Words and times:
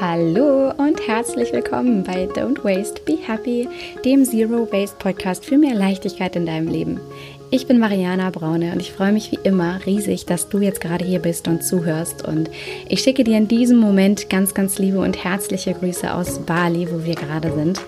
Hallo 0.00 0.72
und 0.78 1.06
herzlich 1.06 1.52
willkommen 1.52 2.02
bei 2.02 2.24
Don't 2.24 2.64
Waste, 2.64 3.02
Be 3.04 3.18
Happy, 3.22 3.68
dem 4.02 4.24
Zero 4.24 4.66
Waste 4.72 4.96
Podcast 4.98 5.44
für 5.44 5.58
mehr 5.58 5.74
Leichtigkeit 5.74 6.36
in 6.36 6.46
deinem 6.46 6.68
Leben. 6.68 6.98
Ich 7.52 7.66
bin 7.66 7.78
Mariana 7.78 8.30
Braune 8.30 8.72
und 8.72 8.80
ich 8.80 8.92
freue 8.92 9.12
mich 9.12 9.30
wie 9.30 9.40
immer 9.42 9.84
riesig, 9.84 10.24
dass 10.24 10.48
du 10.48 10.60
jetzt 10.60 10.80
gerade 10.80 11.04
hier 11.04 11.18
bist 11.18 11.48
und 11.48 11.64
zuhörst. 11.64 12.24
Und 12.26 12.48
ich 12.88 13.00
schicke 13.00 13.24
dir 13.24 13.36
in 13.36 13.48
diesem 13.48 13.78
Moment 13.78 14.30
ganz, 14.30 14.54
ganz 14.54 14.78
liebe 14.78 15.00
und 15.00 15.22
herzliche 15.22 15.74
Grüße 15.74 16.14
aus 16.14 16.38
Bali, 16.38 16.88
wo 16.90 17.04
wir 17.04 17.16
gerade 17.16 17.52
sind. 17.52 17.80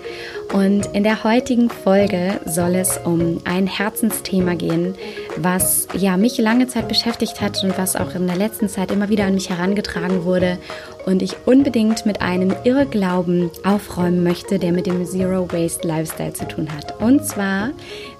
Und 0.53 0.85
in 0.93 1.03
der 1.03 1.23
heutigen 1.23 1.69
Folge 1.69 2.41
soll 2.45 2.75
es 2.75 2.99
um 3.05 3.39
ein 3.45 3.65
Herzensthema 3.65 4.53
gehen, 4.53 4.95
was 5.37 5.87
ja 5.97 6.17
mich 6.17 6.37
lange 6.37 6.67
Zeit 6.67 6.87
beschäftigt 6.87 7.41
hat 7.41 7.63
und 7.63 7.77
was 7.77 7.95
auch 7.95 8.15
in 8.15 8.27
der 8.27 8.35
letzten 8.35 8.69
Zeit 8.69 8.91
immer 8.91 9.09
wieder 9.09 9.25
an 9.25 9.33
mich 9.33 9.49
herangetragen 9.49 10.25
wurde 10.25 10.57
und 11.05 11.21
ich 11.21 11.35
unbedingt 11.45 12.05
mit 12.05 12.21
einem 12.21 12.53
Irrglauben 12.63 13.49
aufräumen 13.63 14.23
möchte, 14.23 14.59
der 14.59 14.71
mit 14.71 14.85
dem 14.85 15.05
Zero 15.05 15.51
Waste 15.51 15.87
Lifestyle 15.87 16.33
zu 16.33 16.47
tun 16.47 16.69
hat. 16.71 17.01
Und 17.01 17.25
zwar 17.25 17.71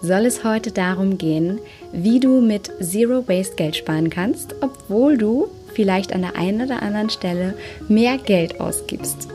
soll 0.01 0.25
es 0.25 0.43
heute 0.43 0.71
darum 0.71 1.17
gehen, 1.17 1.59
wie 1.91 2.19
du 2.19 2.41
mit 2.41 2.71
Zero 2.81 3.27
Waste 3.27 3.55
Geld 3.55 3.75
sparen 3.75 4.09
kannst, 4.09 4.55
obwohl 4.61 5.17
du 5.17 5.47
vielleicht 5.73 6.13
an 6.13 6.21
der 6.21 6.35
einen 6.35 6.61
oder 6.61 6.81
anderen 6.81 7.09
Stelle 7.09 7.55
mehr 7.87 8.17
Geld 8.17 8.59
ausgibst. 8.59 9.27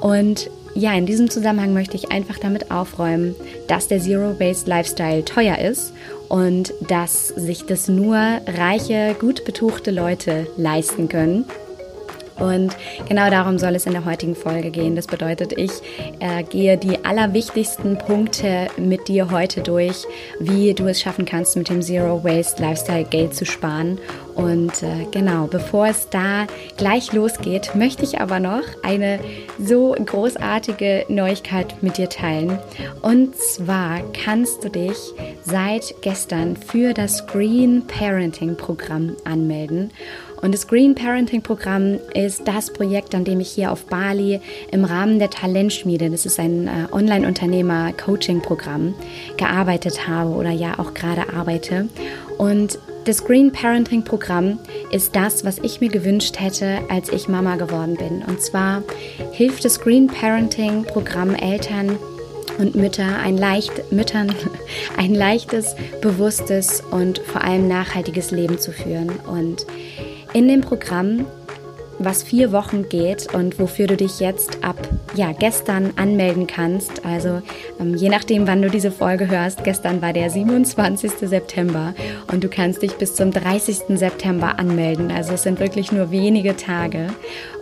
Und 0.00 0.50
ja, 0.74 0.94
in 0.94 1.04
diesem 1.04 1.28
Zusammenhang 1.28 1.74
möchte 1.74 1.96
ich 1.96 2.10
einfach 2.10 2.38
damit 2.38 2.70
aufräumen, 2.70 3.34
dass 3.68 3.88
der 3.88 4.00
Zero 4.00 4.40
Waste 4.40 4.70
Lifestyle 4.70 5.24
teuer 5.24 5.58
ist 5.58 5.92
und 6.32 6.72
dass 6.88 7.28
sich 7.28 7.66
das 7.66 7.88
nur 7.88 8.16
reiche, 8.16 9.14
gut 9.20 9.44
betuchte 9.44 9.90
Leute 9.90 10.46
leisten 10.56 11.06
können 11.10 11.44
und 12.42 12.76
genau 13.08 13.30
darum 13.30 13.58
soll 13.58 13.76
es 13.76 13.86
in 13.86 13.92
der 13.92 14.04
heutigen 14.04 14.34
Folge 14.34 14.70
gehen. 14.70 14.96
Das 14.96 15.06
bedeutet, 15.06 15.52
ich 15.52 15.70
äh, 16.18 16.42
gehe 16.42 16.76
die 16.76 17.04
allerwichtigsten 17.04 17.98
Punkte 17.98 18.68
mit 18.76 19.06
dir 19.06 19.30
heute 19.30 19.60
durch, 19.60 20.04
wie 20.40 20.74
du 20.74 20.86
es 20.86 21.00
schaffen 21.00 21.24
kannst, 21.24 21.56
mit 21.56 21.68
dem 21.68 21.82
Zero 21.82 22.24
Waste 22.24 22.60
Lifestyle 22.60 23.04
Geld 23.04 23.34
zu 23.34 23.44
sparen. 23.44 23.98
Und 24.34 24.82
äh, 24.82 25.06
genau, 25.12 25.46
bevor 25.46 25.86
es 25.86 26.08
da 26.08 26.46
gleich 26.76 27.12
losgeht, 27.12 27.76
möchte 27.76 28.02
ich 28.02 28.20
aber 28.20 28.40
noch 28.40 28.64
eine 28.82 29.20
so 29.60 29.94
großartige 30.04 31.04
Neuigkeit 31.08 31.82
mit 31.82 31.98
dir 31.98 32.08
teilen. 32.08 32.58
Und 33.02 33.36
zwar 33.36 34.00
kannst 34.12 34.64
du 34.64 34.68
dich 34.68 34.96
seit 35.44 35.94
gestern 36.02 36.56
für 36.56 36.94
das 36.94 37.26
Green 37.26 37.86
Parenting 37.86 38.56
Programm 38.56 39.16
anmelden. 39.24 39.90
Und 40.40 40.52
das 40.52 40.66
Green 40.66 40.94
Parenting 40.94 41.42
Programm 41.42 41.98
ist 42.14 42.48
das 42.48 42.72
Projekt, 42.72 43.14
an 43.14 43.24
dem 43.24 43.38
ich 43.38 43.50
hier 43.50 43.70
auf 43.70 43.86
Bali 43.86 44.40
im 44.72 44.84
Rahmen 44.84 45.20
der 45.20 45.30
Talentschmiede, 45.30 46.10
das 46.10 46.26
ist 46.26 46.40
ein 46.40 46.66
äh, 46.66 46.88
Online-Unternehmer-Coaching-Programm, 46.90 48.94
gearbeitet 49.36 50.08
habe 50.08 50.30
oder 50.30 50.50
ja 50.50 50.80
auch 50.80 50.94
gerade 50.94 51.32
arbeite. 51.32 51.88
Und 52.38 52.78
das 53.04 53.24
Green 53.24 53.52
Parenting 53.52 54.04
Programm 54.04 54.58
ist 54.90 55.14
das, 55.14 55.44
was 55.44 55.58
ich 55.58 55.80
mir 55.80 55.90
gewünscht 55.90 56.40
hätte, 56.40 56.78
als 56.88 57.08
ich 57.08 57.28
Mama 57.28 57.56
geworden 57.56 57.96
bin. 57.96 58.22
Und 58.22 58.40
zwar 58.40 58.82
hilft 59.32 59.64
das 59.64 59.80
Green 59.80 60.08
Parenting 60.08 60.84
Programm 60.84 61.34
Eltern 61.34 61.98
und 62.62 62.76
Mütter 62.76 63.18
ein 63.18 63.36
leicht 63.36 63.92
Müttern 63.92 64.32
ein 64.96 65.14
leichtes, 65.14 65.74
bewusstes 66.00 66.82
und 66.90 67.18
vor 67.18 67.42
allem 67.42 67.68
nachhaltiges 67.68 68.30
Leben 68.30 68.58
zu 68.58 68.72
führen 68.72 69.10
und 69.26 69.66
in 70.32 70.48
dem 70.48 70.62
Programm, 70.62 71.26
was 71.98 72.22
vier 72.22 72.52
Wochen 72.52 72.88
geht 72.88 73.32
und 73.34 73.58
wofür 73.58 73.86
du 73.86 73.96
dich 73.96 74.18
jetzt 74.20 74.64
ab 74.64 74.76
ja, 75.14 75.32
gestern 75.32 75.92
anmelden 75.96 76.46
kannst. 76.46 77.04
Also 77.04 77.42
ähm, 77.78 77.94
je 77.94 78.08
nachdem, 78.08 78.46
wann 78.46 78.62
du 78.62 78.70
diese 78.70 78.90
Folge 78.90 79.28
hörst, 79.28 79.62
gestern 79.64 80.00
war 80.00 80.12
der 80.12 80.30
27. 80.30 81.12
September 81.20 81.94
und 82.32 82.42
du 82.42 82.48
kannst 82.48 82.82
dich 82.82 82.94
bis 82.94 83.14
zum 83.14 83.30
30. 83.30 83.98
September 83.98 84.58
anmelden. 84.58 85.10
Also 85.10 85.34
es 85.34 85.42
sind 85.42 85.60
wirklich 85.60 85.92
nur 85.92 86.10
wenige 86.10 86.56
Tage. 86.56 87.08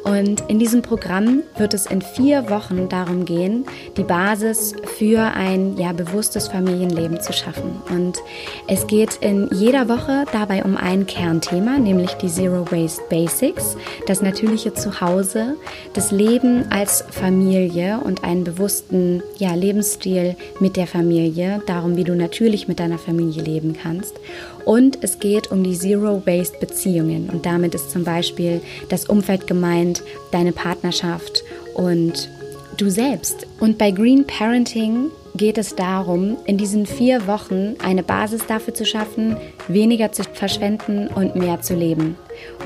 Und 0.05 0.43
in 0.49 0.59
diesem 0.59 0.83
Programm 0.83 1.43
wird 1.57 1.75
es 1.75 1.87
in 1.87 2.03
vier 2.03 2.49
Wochen 2.51 2.89
darum 2.89 3.25
gehen, 3.25 3.65
die 3.97 4.03
Basis 4.03 4.75
für 4.97 5.21
ein 5.21 5.77
ja, 5.77 5.93
bewusstes 5.93 6.49
Familienleben 6.49 7.21
zu 7.21 7.33
schaffen. 7.33 7.83
Und 7.91 8.19
es 8.67 8.87
geht 8.87 9.17
in 9.21 9.49
jeder 9.53 9.89
Woche 9.89 10.25
dabei 10.33 10.65
um 10.65 10.77
ein 10.77 11.07
Kernthema, 11.07 11.79
nämlich 11.79 12.15
die 12.15 12.29
Zero 12.29 12.71
Waste 12.71 13.03
Basics, 13.11 13.77
das 14.07 14.23
natürliche 14.23 14.73
Zuhause, 14.75 15.57
das 15.93 16.11
Leben 16.11 16.67
als 16.71 17.05
Familie 17.11 18.01
und 18.03 18.25
einen 18.25 18.45
bewussten 18.45 19.23
ja, 19.37 19.55
Lebensstil 19.55 20.37
mit 20.61 20.77
der 20.77 20.87
Familie, 20.87 21.63
darum, 21.67 21.97
wie 21.97 22.05
du 22.05 22.15
natürlich 22.15 22.69
mit 22.69 22.81
deiner 22.81 22.99
Familie 22.99 23.43
leben 23.43 23.77
kannst. 23.81 24.19
Und 24.65 24.99
es 25.03 25.19
geht 25.19 25.51
um 25.51 25.65
die 25.65 25.77
Zero 25.77 26.23
Waste 26.27 26.59
Beziehungen. 26.59 27.31
Und 27.31 27.47
damit 27.47 27.75
ist 27.75 27.91
zum 27.91 28.05
Beispiel 28.05 28.61
das 28.89 29.07
Umfeld 29.07 29.47
gemeint, 29.47 30.03
deine 30.31 30.53
Partnerschaft 30.53 31.43
und 31.75 32.29
du 32.77 32.91
selbst. 32.91 33.47
Und 33.59 33.79
bei 33.79 33.91
Green 33.91 34.27
Parenting 34.27 35.11
geht 35.35 35.59
es 35.59 35.77
darum, 35.77 36.37
in 36.45 36.57
diesen 36.57 36.87
vier 36.87 37.27
Wochen 37.27 37.77
eine 37.83 38.03
Basis 38.03 38.47
dafür 38.47 38.75
zu 38.75 38.85
schaffen, 38.85 39.37
weniger 39.69 40.13
zu 40.13 40.25
verschwenden 40.25 41.09
und 41.09 41.37
mehr 41.37 41.61
zu 41.61 41.75
leben. 41.75 42.17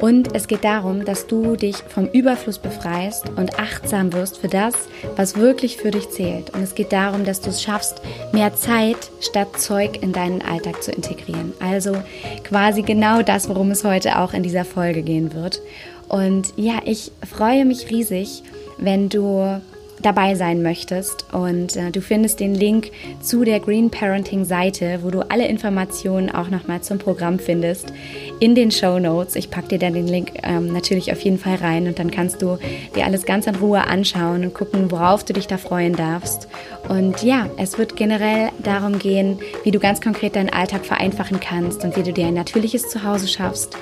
Und 0.00 0.34
es 0.34 0.46
geht 0.46 0.64
darum, 0.64 1.04
dass 1.04 1.26
du 1.26 1.56
dich 1.56 1.76
vom 1.76 2.06
Überfluss 2.06 2.58
befreist 2.58 3.30
und 3.36 3.58
achtsam 3.58 4.12
wirst 4.12 4.38
für 4.38 4.48
das, 4.48 4.74
was 5.16 5.36
wirklich 5.36 5.76
für 5.76 5.90
dich 5.90 6.10
zählt. 6.10 6.50
Und 6.50 6.62
es 6.62 6.74
geht 6.74 6.92
darum, 6.92 7.24
dass 7.24 7.40
du 7.40 7.50
es 7.50 7.62
schaffst, 7.62 8.00
mehr 8.32 8.54
Zeit 8.54 9.10
statt 9.20 9.58
Zeug 9.58 10.02
in 10.02 10.12
deinen 10.12 10.42
Alltag 10.42 10.82
zu 10.82 10.92
integrieren. 10.92 11.52
Also 11.60 11.96
quasi 12.44 12.82
genau 12.82 13.22
das, 13.22 13.48
worum 13.48 13.70
es 13.70 13.84
heute 13.84 14.18
auch 14.18 14.32
in 14.32 14.42
dieser 14.42 14.64
Folge 14.64 15.02
gehen 15.02 15.34
wird. 15.34 15.60
Und 16.08 16.52
ja, 16.56 16.80
ich 16.84 17.12
freue 17.28 17.64
mich 17.64 17.90
riesig, 17.90 18.42
wenn 18.78 19.08
du 19.08 19.60
dabei 20.04 20.34
sein 20.34 20.62
möchtest. 20.62 21.26
Und 21.32 21.76
äh, 21.76 21.90
du 21.90 22.00
findest 22.00 22.40
den 22.40 22.54
Link 22.54 22.90
zu 23.20 23.44
der 23.44 23.60
Green 23.60 23.90
Parenting 23.90 24.44
Seite, 24.44 25.00
wo 25.02 25.10
du 25.10 25.20
alle 25.30 25.46
Informationen 25.48 26.30
auch 26.30 26.48
nochmal 26.48 26.82
zum 26.82 26.98
Programm 26.98 27.38
findest, 27.38 27.92
in 28.40 28.54
den 28.54 28.70
Show 28.70 28.98
Notes. 28.98 29.36
Ich 29.36 29.50
packe 29.50 29.68
dir 29.68 29.78
dann 29.78 29.94
den 29.94 30.06
Link 30.06 30.32
ähm, 30.42 30.72
natürlich 30.72 31.12
auf 31.12 31.20
jeden 31.20 31.38
Fall 31.38 31.56
rein 31.56 31.86
und 31.86 31.98
dann 31.98 32.10
kannst 32.10 32.42
du 32.42 32.58
dir 32.94 33.04
alles 33.04 33.24
ganz 33.24 33.46
in 33.46 33.56
Ruhe 33.56 33.84
anschauen 33.84 34.44
und 34.44 34.54
gucken, 34.54 34.90
worauf 34.90 35.24
du 35.24 35.32
dich 35.32 35.46
da 35.46 35.56
freuen 35.56 35.94
darfst. 35.94 36.48
Und 36.88 37.22
ja, 37.22 37.48
es 37.56 37.78
wird 37.78 37.96
generell 37.96 38.50
darum 38.62 38.98
gehen, 38.98 39.38
wie 39.62 39.70
du 39.70 39.78
ganz 39.78 40.00
konkret 40.00 40.36
deinen 40.36 40.50
Alltag 40.50 40.84
vereinfachen 40.84 41.40
kannst 41.40 41.84
und 41.84 41.96
wie 41.96 42.02
du 42.02 42.12
dir 42.12 42.26
ein 42.26 42.34
natürliches 42.34 42.88
Zuhause 42.90 43.28
schaffst 43.28 43.76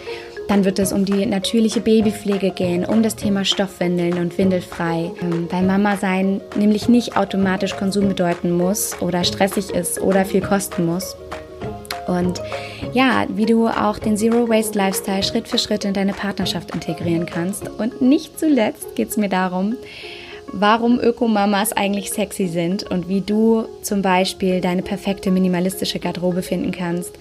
dann 0.52 0.66
wird 0.66 0.78
es 0.78 0.92
um 0.92 1.06
die 1.06 1.24
natürliche 1.24 1.80
Babypflege 1.80 2.50
gehen, 2.50 2.84
um 2.84 3.02
das 3.02 3.16
Thema 3.16 3.42
Stoffwindeln 3.42 4.18
und 4.18 4.36
Windelfrei. 4.36 5.10
Ähm, 5.22 5.48
weil 5.50 5.62
Mama 5.62 5.96
sein 5.96 6.42
nämlich 6.56 6.90
nicht 6.90 7.16
automatisch 7.16 7.74
Konsum 7.74 8.06
bedeuten 8.08 8.50
muss 8.50 9.00
oder 9.00 9.24
stressig 9.24 9.70
ist 9.70 9.98
oder 9.98 10.26
viel 10.26 10.42
kosten 10.42 10.84
muss. 10.84 11.16
Und 12.06 12.42
ja, 12.92 13.24
wie 13.30 13.46
du 13.46 13.66
auch 13.66 13.98
den 13.98 14.18
Zero 14.18 14.46
Waste 14.46 14.76
Lifestyle 14.76 15.22
Schritt 15.22 15.48
für 15.48 15.56
Schritt 15.56 15.86
in 15.86 15.94
deine 15.94 16.12
Partnerschaft 16.12 16.74
integrieren 16.74 17.24
kannst. 17.24 17.70
Und 17.78 18.02
nicht 18.02 18.38
zuletzt 18.38 18.94
geht 18.94 19.08
es 19.08 19.16
mir 19.16 19.30
darum, 19.30 19.76
warum 20.48 21.00
Ökomamas 21.00 21.72
eigentlich 21.72 22.10
sexy 22.10 22.46
sind 22.46 22.82
und 22.82 23.08
wie 23.08 23.22
du 23.22 23.64
zum 23.80 24.02
Beispiel 24.02 24.60
deine 24.60 24.82
perfekte 24.82 25.30
minimalistische 25.30 25.98
Garderobe 25.98 26.42
finden 26.42 26.72
kannst 26.72 27.16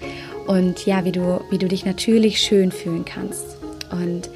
und 0.52 0.84
ja, 0.84 1.04
wie 1.06 1.12
du, 1.12 1.40
wie 1.50 1.56
du 1.56 1.66
dich 1.66 1.86
natürlich 1.86 2.38
schön 2.38 2.72
fühlen 2.72 3.06
kannst. 3.06 3.56
Und 3.90 4.28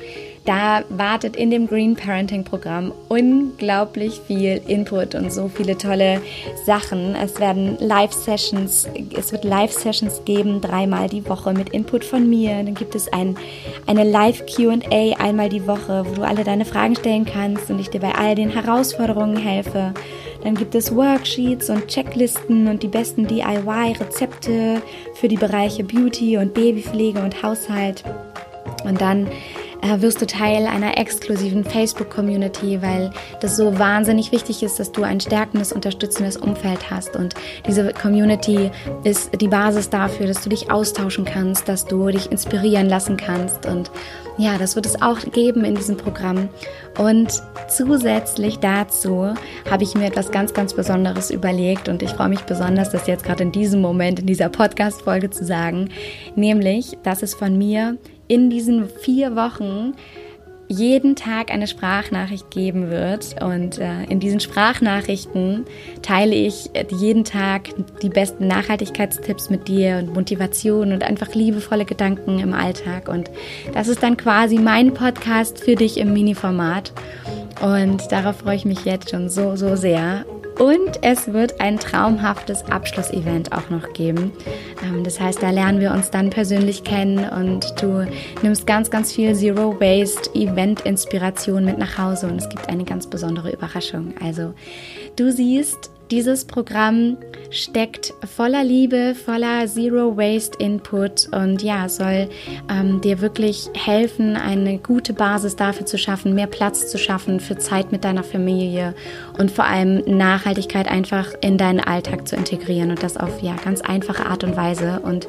da 0.46 0.82
wartet 0.88 1.36
in 1.36 1.50
dem 1.50 1.66
Green 1.66 1.94
Parenting 1.94 2.44
Programm 2.44 2.92
unglaublich 3.08 4.20
viel 4.26 4.62
Input 4.66 5.14
und 5.14 5.30
so 5.30 5.48
viele 5.48 5.76
tolle 5.76 6.22
Sachen. 6.64 7.14
Es 7.16 7.38
werden 7.38 7.76
Live-Sessions, 7.80 8.88
es 9.14 9.32
wird 9.32 9.44
Live-Sessions 9.44 10.22
geben, 10.24 10.62
dreimal 10.62 11.08
die 11.08 11.28
Woche 11.28 11.52
mit 11.52 11.70
Input 11.70 12.04
von 12.04 12.30
mir. 12.30 12.62
Dann 12.62 12.74
gibt 12.74 12.94
es 12.94 13.12
ein, 13.12 13.36
eine 13.86 14.04
Live-QA 14.04 15.18
einmal 15.18 15.50
die 15.50 15.66
Woche, 15.66 16.06
wo 16.08 16.14
du 16.14 16.22
alle 16.22 16.44
deine 16.44 16.64
Fragen 16.64 16.96
stellen 16.96 17.26
kannst 17.26 17.68
und 17.68 17.78
ich 17.78 17.90
dir 17.90 18.00
bei 18.00 18.14
all 18.14 18.34
den 18.34 18.48
Herausforderungen 18.48 19.36
helfe. 19.36 19.92
Dann 20.42 20.54
gibt 20.54 20.74
es 20.74 20.94
Worksheets 20.94 21.70
und 21.70 21.88
Checklisten 21.88 22.68
und 22.68 22.82
die 22.82 22.88
besten 22.88 23.26
DIY-Rezepte 23.26 24.82
für 25.14 25.28
die 25.28 25.36
Bereiche 25.36 25.84
Beauty 25.84 26.38
und 26.38 26.54
Babypflege 26.54 27.20
und 27.20 27.42
Haushalt. 27.42 28.04
Und 28.84 29.00
dann 29.00 29.28
wirst 29.98 30.20
du 30.20 30.26
Teil 30.26 30.66
einer 30.66 30.98
exklusiven 30.98 31.64
Facebook-Community, 31.64 32.82
weil 32.82 33.10
das 33.40 33.56
so 33.56 33.78
wahnsinnig 33.78 34.32
wichtig 34.32 34.62
ist, 34.62 34.78
dass 34.78 34.92
du 34.92 35.02
ein 35.02 35.20
stärkendes, 35.20 35.72
unterstützendes 35.72 36.36
Umfeld 36.36 36.90
hast. 36.90 37.16
Und 37.16 37.34
diese 37.66 37.92
Community 37.92 38.70
ist 39.04 39.40
die 39.40 39.48
Basis 39.48 39.90
dafür, 39.90 40.26
dass 40.26 40.42
du 40.42 40.48
dich 40.48 40.70
austauschen 40.70 41.24
kannst, 41.24 41.68
dass 41.68 41.84
du 41.84 42.08
dich 42.08 42.30
inspirieren 42.30 42.88
lassen 42.88 43.16
kannst. 43.16 43.66
Und 43.66 43.90
ja, 44.38 44.58
das 44.58 44.76
wird 44.76 44.86
es 44.86 45.00
auch 45.00 45.18
geben 45.32 45.64
in 45.64 45.74
diesem 45.74 45.96
Programm. 45.96 46.48
Und 46.98 47.42
zusätzlich 47.68 48.58
dazu 48.58 49.34
habe 49.70 49.82
ich 49.82 49.94
mir 49.94 50.06
etwas 50.06 50.30
ganz, 50.30 50.52
ganz 50.52 50.74
Besonderes 50.74 51.30
überlegt 51.30 51.88
und 51.88 52.02
ich 52.02 52.10
freue 52.10 52.28
mich 52.28 52.42
besonders, 52.42 52.90
das 52.90 53.06
jetzt 53.06 53.24
gerade 53.24 53.42
in 53.42 53.52
diesem 53.52 53.80
Moment, 53.80 54.20
in 54.20 54.26
dieser 54.26 54.48
Podcast-Folge 54.48 55.30
zu 55.30 55.44
sagen, 55.44 55.90
nämlich, 56.34 56.98
dass 57.02 57.22
es 57.22 57.34
von 57.34 57.56
mir 57.56 57.98
in 58.28 58.50
diesen 58.50 58.88
vier 58.88 59.36
Wochen 59.36 59.94
jeden 60.68 61.14
Tag 61.14 61.52
eine 61.52 61.66
Sprachnachricht 61.66 62.50
geben 62.50 62.90
wird. 62.90 63.40
Und 63.42 63.78
äh, 63.78 64.04
in 64.04 64.20
diesen 64.20 64.40
Sprachnachrichten 64.40 65.64
teile 66.02 66.34
ich 66.34 66.70
jeden 66.90 67.24
Tag 67.24 67.68
die 68.02 68.08
besten 68.08 68.46
Nachhaltigkeitstipps 68.46 69.50
mit 69.50 69.68
dir 69.68 69.98
und 69.98 70.14
Motivation 70.14 70.92
und 70.92 71.04
einfach 71.04 71.34
liebevolle 71.34 71.84
Gedanken 71.84 72.38
im 72.38 72.52
Alltag. 72.52 73.08
Und 73.08 73.30
das 73.74 73.88
ist 73.88 74.02
dann 74.02 74.16
quasi 74.16 74.58
mein 74.58 74.94
Podcast 74.94 75.62
für 75.62 75.76
dich 75.76 75.98
im 75.98 76.12
Mini-Format. 76.12 76.92
Und 77.62 78.10
darauf 78.10 78.38
freue 78.38 78.56
ich 78.56 78.64
mich 78.64 78.84
jetzt 78.84 79.10
schon 79.10 79.28
so, 79.28 79.56
so 79.56 79.76
sehr. 79.76 80.24
Und 80.58 81.02
es 81.02 81.32
wird 81.32 81.60
ein 81.60 81.78
traumhaftes 81.78 82.64
Abschlussevent 82.70 83.52
auch 83.52 83.68
noch 83.68 83.92
geben. 83.92 84.32
Ähm, 84.82 85.04
das 85.04 85.20
heißt, 85.20 85.42
da 85.42 85.50
lernen 85.50 85.80
wir 85.80 85.92
uns 85.92 86.10
dann 86.10 86.30
persönlich 86.30 86.82
kennen 86.82 87.28
und 87.28 87.74
du 87.82 88.06
nimmst 88.42 88.66
ganz, 88.66 88.90
ganz 88.90 89.12
viel 89.12 89.34
Zero 89.34 89.78
Waste 89.80 90.34
Event 90.34 90.80
Inspiration 90.82 91.64
mit 91.66 91.76
nach 91.78 91.98
Hause 91.98 92.28
und 92.28 92.36
es 92.36 92.48
gibt 92.48 92.68
eine 92.68 92.84
ganz 92.84 93.06
besondere 93.06 93.52
Überraschung. 93.52 94.14
Also 94.22 94.54
du 95.16 95.30
siehst, 95.30 95.90
dieses 96.10 96.44
Programm 96.44 97.18
steckt 97.50 98.12
voller 98.24 98.64
Liebe, 98.64 99.14
voller 99.14 99.66
Zero 99.66 100.16
Waste 100.16 100.58
Input 100.58 101.28
und 101.32 101.62
ja, 101.62 101.88
soll 101.88 102.28
ähm, 102.70 103.00
dir 103.00 103.20
wirklich 103.20 103.68
helfen, 103.74 104.36
eine 104.36 104.78
gute 104.78 105.12
Basis 105.12 105.56
dafür 105.56 105.86
zu 105.86 105.98
schaffen, 105.98 106.34
mehr 106.34 106.46
Platz 106.46 106.90
zu 106.90 106.98
schaffen 106.98 107.40
für 107.40 107.56
Zeit 107.56 107.92
mit 107.92 108.04
deiner 108.04 108.24
Familie 108.24 108.94
und 109.38 109.50
vor 109.50 109.64
allem 109.64 110.02
Nachhaltigkeit 110.06 110.88
einfach 110.88 111.34
in 111.40 111.58
deinen 111.58 111.80
Alltag 111.80 112.28
zu 112.28 112.36
integrieren 112.36 112.90
und 112.90 113.02
das 113.02 113.16
auf 113.16 113.42
ja 113.42 113.56
ganz 113.64 113.80
einfache 113.80 114.26
Art 114.26 114.44
und 114.44 114.56
Weise. 114.56 115.00
Und 115.00 115.28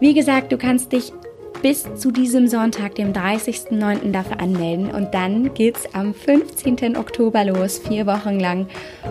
wie 0.00 0.14
gesagt, 0.14 0.52
du 0.52 0.58
kannst 0.58 0.92
dich 0.92 1.12
bis 1.62 1.86
zu 1.94 2.10
diesem 2.10 2.46
Sonntag, 2.46 2.94
dem 2.94 3.12
30.09. 3.12 4.12
dafür 4.12 4.40
anmelden. 4.40 4.90
Und 4.90 5.14
dann 5.14 5.54
geht 5.54 5.76
es 5.76 5.94
am 5.94 6.14
15. 6.14 6.96
Oktober 6.96 7.44
los, 7.44 7.78
vier 7.78 8.06
Wochen 8.06 8.38
lang 8.38 8.66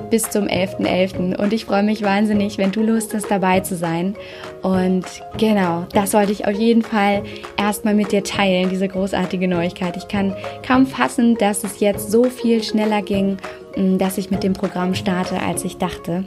bis 0.09 0.29
zum 0.29 0.45
11.11. 0.45 1.13
.11. 1.13 1.35
Und 1.35 1.53
ich 1.53 1.65
freue 1.65 1.83
mich 1.83 2.03
wahnsinnig, 2.03 2.57
wenn 2.57 2.71
du 2.71 2.81
Lust 2.81 3.13
hast, 3.13 3.29
dabei 3.29 3.61
zu 3.61 3.75
sein. 3.75 4.15
Und 4.61 5.05
genau, 5.37 5.85
das 5.93 6.11
sollte 6.11 6.31
ich 6.31 6.47
auf 6.47 6.53
jeden 6.53 6.83
Fall 6.83 7.23
erstmal 7.57 7.95
mit 7.95 8.11
dir 8.11 8.23
teilen, 8.23 8.69
diese 8.69 8.87
großartige 8.87 9.47
Neuigkeit. 9.47 9.97
Ich 9.97 10.07
kann 10.07 10.35
kaum 10.65 10.85
fassen, 10.85 11.35
dass 11.37 11.63
es 11.63 11.79
jetzt 11.79 12.11
so 12.11 12.25
viel 12.25 12.63
schneller 12.63 13.01
ging, 13.01 13.37
dass 13.75 14.17
ich 14.17 14.29
mit 14.29 14.43
dem 14.43 14.53
Programm 14.53 14.93
starte, 14.93 15.39
als 15.41 15.63
ich 15.65 15.77
dachte. 15.77 16.25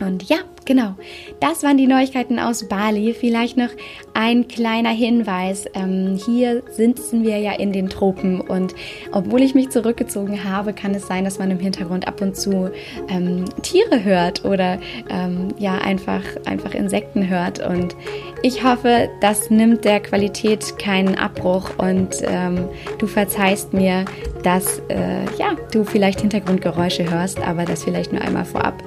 Und 0.00 0.28
ja, 0.28 0.38
genau, 0.66 0.94
das 1.40 1.62
waren 1.62 1.78
die 1.78 1.86
Neuigkeiten 1.86 2.38
aus 2.38 2.68
Bali. 2.68 3.14
Vielleicht 3.14 3.56
noch 3.56 3.70
ein 4.12 4.48
kleiner 4.48 4.90
Hinweis. 4.90 5.64
Ähm, 5.74 6.18
hier 6.22 6.62
sitzen 6.70 7.22
wir 7.22 7.38
ja 7.38 7.52
in 7.52 7.72
den 7.72 7.88
Tropen 7.88 8.40
und 8.40 8.74
obwohl 9.12 9.42
ich 9.42 9.54
mich 9.54 9.70
zurückgezogen 9.70 10.44
habe, 10.44 10.74
kann 10.74 10.94
es 10.94 11.06
sein, 11.06 11.24
dass 11.24 11.38
man 11.38 11.50
im 11.50 11.58
Hintergrund 11.58 12.06
ab 12.06 12.20
und 12.20 12.36
zu 12.36 12.70
ähm, 13.08 13.46
Tiere 13.62 14.04
hört 14.04 14.44
oder 14.44 14.78
ähm, 15.08 15.48
ja 15.58 15.78
einfach, 15.78 16.22
einfach 16.44 16.74
Insekten 16.74 17.28
hört. 17.28 17.66
Und 17.66 17.96
ich 18.42 18.64
hoffe, 18.64 19.08
das 19.20 19.50
nimmt 19.50 19.84
der 19.84 20.00
Qualität 20.00 20.78
keinen 20.78 21.16
Abbruch 21.16 21.70
und 21.78 22.16
ähm, 22.22 22.68
du 22.98 23.06
verzeihst 23.06 23.72
mir, 23.72 24.04
dass 24.42 24.80
äh, 24.88 25.24
ja, 25.38 25.56
du 25.72 25.84
vielleicht 25.84 26.20
Hintergrundgeräusche 26.20 27.10
hörst, 27.10 27.40
aber 27.40 27.64
das 27.64 27.84
vielleicht 27.84 28.12
nur 28.12 28.22
einmal 28.22 28.44
vorab. 28.44 28.82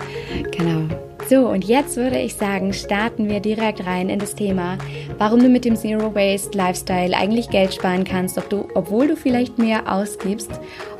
Genau. 0.52 1.08
So, 1.30 1.48
und 1.48 1.64
jetzt 1.64 1.96
würde 1.96 2.18
ich 2.18 2.34
sagen, 2.34 2.74
starten 2.74 3.30
wir 3.30 3.40
direkt 3.40 3.86
rein 3.86 4.10
in 4.10 4.18
das 4.18 4.34
Thema, 4.34 4.80
warum 5.20 5.40
du 5.42 5.48
mit 5.48 5.64
dem 5.64 5.76
Zero 5.76 6.16
Waste 6.16 6.58
Lifestyle 6.58 7.16
eigentlich 7.16 7.52
Geld 7.52 7.72
sparen 7.76 8.04
kannst, 8.04 8.40
ob 8.40 8.50
du, 8.50 8.68
obwohl 8.74 9.10
du 9.10 9.16
vielleicht 9.16 9.60
mehr 9.60 9.94
ausgibst 9.94 10.50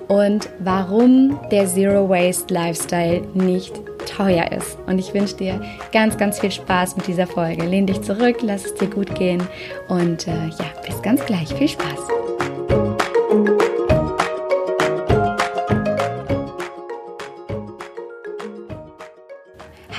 und 0.08 0.48
warum 0.60 1.40
der 1.52 1.66
Zero 1.66 2.08
Waste 2.08 2.54
Lifestyle 2.54 3.24
nicht 3.34 3.82
teuer 4.06 4.52
ist. 4.52 4.78
Und 4.86 5.00
ich 5.00 5.16
wünsche 5.16 5.36
dir 5.36 5.62
ganz, 5.92 6.16
ganz 6.16 6.40
viel 6.40 6.52
Spaß 6.52 6.96
mit 6.96 7.08
dieser 7.08 7.26
Folge. 7.26 7.66
Lehn 7.66 7.88
dich 7.88 8.02
zurück, 8.02 8.38
lass 8.44 8.66
es 8.66 8.76
dir 8.76 8.88
gut 8.88 9.16
gehen 9.16 9.42
und 9.88 10.28
äh, 10.28 10.48
ja, 10.60 10.66
bis 10.86 11.02
ganz 11.02 11.26
gleich. 11.26 11.52
Viel 11.56 11.70
Spaß. 11.70 12.49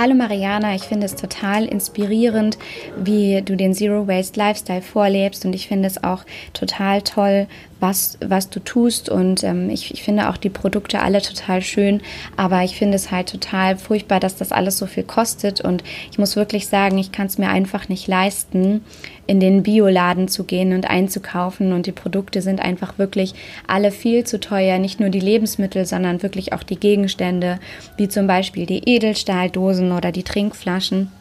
Hallo 0.01 0.15
Mariana, 0.15 0.75
ich 0.75 0.85
finde 0.85 1.05
es 1.05 1.15
total 1.15 1.67
inspirierend, 1.67 2.57
wie 2.97 3.43
du 3.43 3.55
den 3.55 3.75
Zero 3.75 4.09
Waste 4.09 4.41
Lifestyle 4.41 4.81
vorlebst 4.81 5.45
und 5.45 5.53
ich 5.53 5.69
finde 5.69 5.89
es 5.89 6.03
auch 6.03 6.25
total 6.55 7.03
toll, 7.03 7.49
was, 7.81 8.17
was 8.25 8.49
du 8.49 8.61
tust. 8.61 9.11
Und 9.11 9.45
ähm, 9.45 9.69
ich, 9.69 9.93
ich 9.93 10.03
finde 10.03 10.31
auch 10.31 10.39
die 10.39 10.49
Produkte 10.49 11.01
alle 11.01 11.21
total 11.21 11.61
schön, 11.61 12.01
aber 12.39 12.63
ich 12.63 12.77
finde 12.77 12.97
es 12.97 13.11
halt 13.11 13.29
total 13.29 13.77
furchtbar, 13.77 14.21
dass 14.21 14.37
das 14.37 14.53
alles 14.53 14.79
so 14.79 14.87
viel 14.87 15.03
kostet. 15.03 15.61
Und 15.61 15.85
ich 16.11 16.19
muss 16.19 16.35
wirklich 16.35 16.69
sagen, 16.69 16.97
ich 16.97 17.13
kann 17.13 17.27
es 17.27 17.37
mir 17.37 17.51
einfach 17.51 17.91
nicht 17.91 18.09
leisten, 18.09 18.83
in 19.31 19.39
den 19.39 19.63
Bioladen 19.63 20.27
zu 20.27 20.43
gehen 20.43 20.73
und 20.73 20.91
einzukaufen. 20.91 21.73
Und 21.73 21.87
die 21.87 21.93
Produkte 21.93 22.43
sind 22.43 22.59
einfach 22.59 22.99
wirklich 22.99 23.33
alle 23.69 23.93
viel 23.93 24.25
zu 24.25 24.41
teuer. 24.41 24.81
Nicht 24.81 24.99
nur 24.99 25.09
die 25.09 25.21
Lebensmittel, 25.21 25.87
sondern 25.87 26.25
wirklich 26.25 26.53
auch 26.53 26.65
die 26.65 26.81
Gegenstände, 26.81 27.61
wie 27.97 28.09
zum 28.09 28.27
Beispiel 28.27 28.67
die 28.67 28.83
Edelstahldosen 28.89 29.93
oder 29.93 30.11
die 30.11 30.25
Trinkflaschen. 30.25 31.13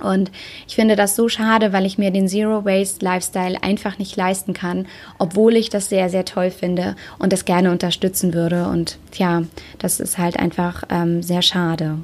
Und 0.00 0.32
ich 0.66 0.74
finde 0.74 0.96
das 0.96 1.14
so 1.14 1.28
schade, 1.28 1.72
weil 1.72 1.86
ich 1.86 1.96
mir 1.96 2.10
den 2.10 2.26
Zero 2.26 2.64
Waste 2.64 3.04
Lifestyle 3.04 3.62
einfach 3.62 4.00
nicht 4.00 4.16
leisten 4.16 4.52
kann, 4.52 4.88
obwohl 5.20 5.54
ich 5.54 5.70
das 5.70 5.88
sehr, 5.88 6.10
sehr 6.10 6.24
toll 6.24 6.50
finde 6.50 6.96
und 7.20 7.32
es 7.32 7.44
gerne 7.44 7.70
unterstützen 7.70 8.34
würde. 8.34 8.66
Und 8.66 8.98
ja, 9.14 9.44
das 9.78 10.00
ist 10.00 10.18
halt 10.18 10.40
einfach 10.40 10.82
ähm, 10.90 11.22
sehr 11.22 11.42
schade. 11.42 11.98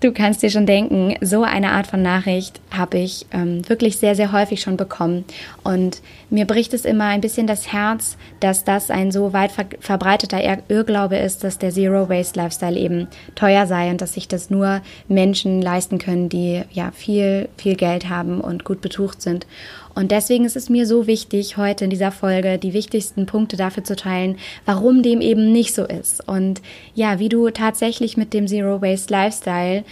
Du 0.00 0.12
kannst 0.12 0.42
dir 0.42 0.48
schon 0.48 0.64
denken, 0.64 1.14
so 1.20 1.42
eine 1.42 1.72
Art 1.72 1.86
von 1.86 2.00
Nachricht 2.00 2.58
habe 2.70 2.98
ich 2.98 3.26
ähm, 3.32 3.68
wirklich 3.68 3.98
sehr, 3.98 4.14
sehr 4.14 4.32
häufig 4.32 4.62
schon 4.62 4.78
bekommen. 4.78 5.26
Und 5.62 6.00
mir 6.30 6.46
bricht 6.46 6.72
es 6.72 6.86
immer 6.86 7.04
ein 7.04 7.20
bisschen 7.20 7.46
das 7.46 7.70
Herz, 7.70 8.16
dass 8.40 8.64
das 8.64 8.90
ein 8.90 9.12
so 9.12 9.34
weit 9.34 9.52
ver 9.52 9.66
verbreiteter 9.78 10.40
Irrglaube 10.68 11.18
ist, 11.18 11.44
dass 11.44 11.58
der 11.58 11.70
Zero 11.70 12.08
Waste 12.08 12.40
Lifestyle 12.40 12.78
eben 12.78 13.08
teuer 13.34 13.66
sei 13.66 13.90
und 13.90 14.00
dass 14.00 14.14
sich 14.14 14.26
das 14.26 14.48
nur 14.48 14.80
Menschen 15.08 15.60
leisten 15.60 15.98
können, 15.98 16.30
die 16.30 16.62
ja 16.72 16.92
viel, 16.92 17.50
viel 17.58 17.74
Geld 17.74 18.08
haben 18.08 18.40
und 18.40 18.64
gut 18.64 18.80
betucht 18.80 19.20
sind. 19.20 19.46
Und 19.94 20.10
deswegen 20.10 20.44
ist 20.44 20.56
es 20.56 20.68
mir 20.68 20.86
so 20.86 21.06
wichtig, 21.06 21.56
heute 21.56 21.84
in 21.84 21.90
dieser 21.90 22.12
Folge 22.12 22.58
die 22.58 22.72
wichtigsten 22.72 23.26
Punkte 23.26 23.56
dafür 23.56 23.84
zu 23.84 23.96
teilen, 23.96 24.38
warum 24.64 25.02
dem 25.02 25.20
eben 25.20 25.52
nicht 25.52 25.74
so 25.74 25.84
ist. 25.84 26.26
Und 26.26 26.62
ja, 26.94 27.18
wie 27.18 27.28
du 27.28 27.50
tatsächlich 27.50 28.16
mit 28.16 28.32
dem 28.32 28.46
Zero 28.46 28.80
Waste 28.80 29.12
Lifestyle 29.12 29.84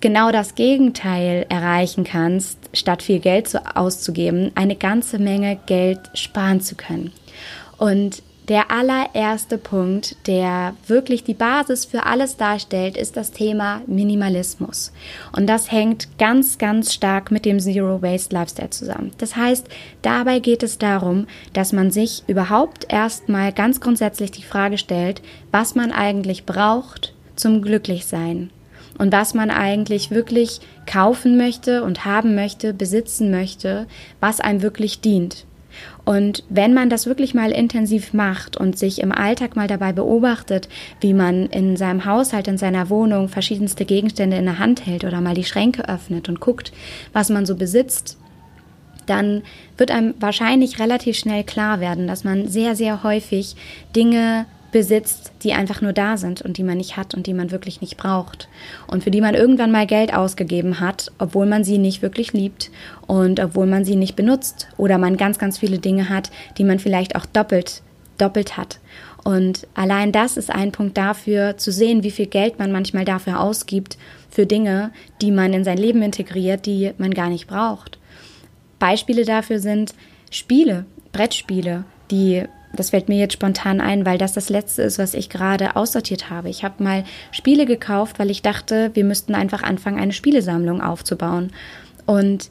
genau 0.00 0.32
das 0.32 0.54
Gegenteil 0.54 1.46
erreichen 1.48 2.04
kannst, 2.04 2.58
statt 2.74 3.02
viel 3.02 3.20
Geld 3.20 3.50
auszugeben, 3.74 4.52
eine 4.54 4.76
ganze 4.76 5.18
Menge 5.18 5.58
Geld 5.66 6.00
sparen 6.12 6.60
zu 6.60 6.74
können. 6.74 7.12
Und 7.78 8.22
der 8.48 8.70
allererste 8.70 9.56
Punkt, 9.56 10.16
der 10.26 10.74
wirklich 10.86 11.24
die 11.24 11.34
Basis 11.34 11.86
für 11.86 12.04
alles 12.04 12.36
darstellt, 12.36 12.96
ist 12.96 13.16
das 13.16 13.30
Thema 13.30 13.80
Minimalismus. 13.86 14.92
Und 15.34 15.46
das 15.46 15.72
hängt 15.72 16.18
ganz, 16.18 16.58
ganz 16.58 16.92
stark 16.92 17.30
mit 17.30 17.46
dem 17.46 17.58
Zero 17.58 18.02
Waste 18.02 18.34
Lifestyle 18.34 18.70
zusammen. 18.70 19.12
Das 19.18 19.34
heißt, 19.34 19.66
dabei 20.02 20.40
geht 20.40 20.62
es 20.62 20.76
darum, 20.76 21.26
dass 21.54 21.72
man 21.72 21.90
sich 21.90 22.22
überhaupt 22.26 22.86
erstmal 22.92 23.52
ganz 23.52 23.80
grundsätzlich 23.80 24.30
die 24.30 24.42
Frage 24.42 24.76
stellt, 24.76 25.22
was 25.50 25.74
man 25.74 25.90
eigentlich 25.90 26.44
braucht 26.44 27.14
zum 27.36 27.62
Glücklichsein 27.62 28.50
und 28.98 29.10
was 29.10 29.32
man 29.34 29.50
eigentlich 29.50 30.10
wirklich 30.10 30.60
kaufen 30.86 31.36
möchte 31.38 31.82
und 31.82 32.04
haben 32.04 32.34
möchte, 32.34 32.74
besitzen 32.74 33.30
möchte, 33.30 33.86
was 34.20 34.40
einem 34.40 34.60
wirklich 34.62 35.00
dient. 35.00 35.46
Und 36.04 36.44
wenn 36.50 36.74
man 36.74 36.90
das 36.90 37.06
wirklich 37.06 37.34
mal 37.34 37.50
intensiv 37.50 38.12
macht 38.12 38.56
und 38.56 38.78
sich 38.78 39.00
im 39.00 39.10
Alltag 39.10 39.56
mal 39.56 39.66
dabei 39.66 39.92
beobachtet, 39.92 40.68
wie 41.00 41.14
man 41.14 41.46
in 41.46 41.76
seinem 41.76 42.04
Haushalt, 42.04 42.46
in 42.46 42.58
seiner 42.58 42.90
Wohnung 42.90 43.28
verschiedenste 43.28 43.86
Gegenstände 43.86 44.36
in 44.36 44.44
der 44.44 44.58
Hand 44.58 44.84
hält 44.84 45.04
oder 45.04 45.20
mal 45.20 45.34
die 45.34 45.44
Schränke 45.44 45.88
öffnet 45.88 46.28
und 46.28 46.40
guckt, 46.40 46.72
was 47.14 47.30
man 47.30 47.46
so 47.46 47.56
besitzt, 47.56 48.18
dann 49.06 49.42
wird 49.76 49.90
einem 49.90 50.14
wahrscheinlich 50.18 50.78
relativ 50.78 51.16
schnell 51.16 51.44
klar 51.44 51.80
werden, 51.80 52.06
dass 52.06 52.24
man 52.24 52.48
sehr, 52.48 52.76
sehr 52.76 53.02
häufig 53.02 53.56
Dinge 53.96 54.46
besitzt, 54.74 55.30
die 55.44 55.52
einfach 55.52 55.82
nur 55.82 55.92
da 55.92 56.16
sind 56.16 56.42
und 56.42 56.58
die 56.58 56.64
man 56.64 56.78
nicht 56.78 56.96
hat 56.96 57.14
und 57.14 57.28
die 57.28 57.32
man 57.32 57.52
wirklich 57.52 57.80
nicht 57.80 57.96
braucht 57.96 58.48
und 58.88 59.04
für 59.04 59.12
die 59.12 59.20
man 59.20 59.36
irgendwann 59.36 59.70
mal 59.70 59.86
Geld 59.86 60.12
ausgegeben 60.12 60.80
hat, 60.80 61.12
obwohl 61.18 61.46
man 61.46 61.62
sie 61.62 61.78
nicht 61.78 62.02
wirklich 62.02 62.32
liebt 62.32 62.72
und 63.06 63.38
obwohl 63.38 63.66
man 63.66 63.84
sie 63.84 63.94
nicht 63.94 64.16
benutzt 64.16 64.66
oder 64.76 64.98
man 64.98 65.16
ganz, 65.16 65.38
ganz 65.38 65.58
viele 65.58 65.78
Dinge 65.78 66.08
hat, 66.08 66.32
die 66.58 66.64
man 66.64 66.80
vielleicht 66.80 67.14
auch 67.14 67.24
doppelt, 67.24 67.82
doppelt 68.18 68.56
hat. 68.56 68.80
Und 69.22 69.68
allein 69.74 70.10
das 70.10 70.36
ist 70.36 70.50
ein 70.50 70.72
Punkt 70.72 70.98
dafür, 70.98 71.56
zu 71.56 71.70
sehen, 71.70 72.02
wie 72.02 72.10
viel 72.10 72.26
Geld 72.26 72.58
man 72.58 72.72
manchmal 72.72 73.04
dafür 73.04 73.38
ausgibt, 73.38 73.96
für 74.28 74.44
Dinge, 74.44 74.90
die 75.22 75.30
man 75.30 75.52
in 75.52 75.62
sein 75.62 75.78
Leben 75.78 76.02
integriert, 76.02 76.66
die 76.66 76.90
man 76.98 77.14
gar 77.14 77.28
nicht 77.28 77.46
braucht. 77.46 77.98
Beispiele 78.80 79.24
dafür 79.24 79.60
sind 79.60 79.94
Spiele, 80.32 80.84
Brettspiele, 81.12 81.84
die 82.10 82.42
das 82.76 82.90
fällt 82.90 83.08
mir 83.08 83.18
jetzt 83.18 83.34
spontan 83.34 83.80
ein, 83.80 84.06
weil 84.06 84.18
das 84.18 84.32
das 84.32 84.48
letzte 84.48 84.82
ist, 84.82 84.98
was 84.98 85.14
ich 85.14 85.30
gerade 85.30 85.76
aussortiert 85.76 86.30
habe. 86.30 86.48
Ich 86.48 86.64
habe 86.64 86.82
mal 86.82 87.04
Spiele 87.30 87.66
gekauft, 87.66 88.18
weil 88.18 88.30
ich 88.30 88.42
dachte, 88.42 88.90
wir 88.94 89.04
müssten 89.04 89.34
einfach 89.34 89.62
anfangen, 89.62 89.98
eine 89.98 90.12
Spielesammlung 90.12 90.80
aufzubauen. 90.80 91.52
Und 92.06 92.50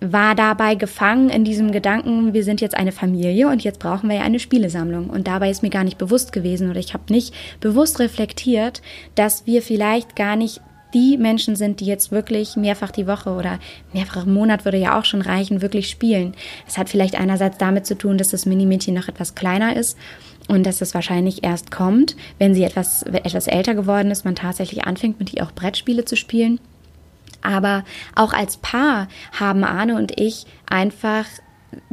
war 0.00 0.34
dabei 0.34 0.74
gefangen 0.74 1.30
in 1.30 1.44
diesem 1.44 1.72
Gedanken, 1.72 2.34
wir 2.34 2.44
sind 2.44 2.60
jetzt 2.60 2.76
eine 2.76 2.92
Familie 2.92 3.48
und 3.48 3.64
jetzt 3.64 3.78
brauchen 3.78 4.10
wir 4.10 4.16
ja 4.16 4.22
eine 4.22 4.38
Spielesammlung. 4.38 5.08
Und 5.08 5.26
dabei 5.26 5.50
ist 5.50 5.62
mir 5.62 5.70
gar 5.70 5.84
nicht 5.84 5.98
bewusst 5.98 6.32
gewesen 6.32 6.70
oder 6.70 6.80
ich 6.80 6.92
habe 6.92 7.04
nicht 7.10 7.34
bewusst 7.60 7.98
reflektiert, 7.98 8.82
dass 9.14 9.46
wir 9.46 9.62
vielleicht 9.62 10.14
gar 10.14 10.36
nicht 10.36 10.60
die 10.96 11.18
Menschen 11.18 11.56
sind, 11.56 11.80
die 11.80 11.84
jetzt 11.84 12.10
wirklich 12.10 12.56
mehrfach 12.56 12.90
die 12.90 13.06
Woche 13.06 13.28
oder 13.28 13.58
mehrfach 13.92 14.24
im 14.24 14.32
Monat 14.32 14.64
würde 14.64 14.78
ja 14.78 14.98
auch 14.98 15.04
schon 15.04 15.20
reichen, 15.20 15.60
wirklich 15.60 15.90
spielen. 15.90 16.32
Es 16.66 16.78
hat 16.78 16.88
vielleicht 16.88 17.16
einerseits 17.16 17.58
damit 17.58 17.84
zu 17.84 17.98
tun, 17.98 18.16
dass 18.16 18.30
das 18.30 18.46
Minimädchen 18.46 18.94
noch 18.94 19.06
etwas 19.06 19.34
kleiner 19.34 19.76
ist 19.76 19.98
und 20.48 20.64
dass 20.64 20.80
es 20.80 20.94
wahrscheinlich 20.94 21.44
erst 21.44 21.70
kommt, 21.70 22.16
wenn 22.38 22.54
sie 22.54 22.64
etwas, 22.64 23.02
etwas 23.02 23.46
älter 23.46 23.74
geworden 23.74 24.10
ist, 24.10 24.24
man 24.24 24.36
tatsächlich 24.36 24.84
anfängt, 24.84 25.18
mit 25.18 25.34
ihr 25.34 25.44
auch 25.44 25.52
Brettspiele 25.52 26.06
zu 26.06 26.16
spielen. 26.16 26.60
Aber 27.42 27.84
auch 28.14 28.32
als 28.32 28.56
Paar 28.56 29.08
haben 29.38 29.64
Arne 29.64 29.96
und 29.96 30.18
ich 30.18 30.46
einfach 30.64 31.26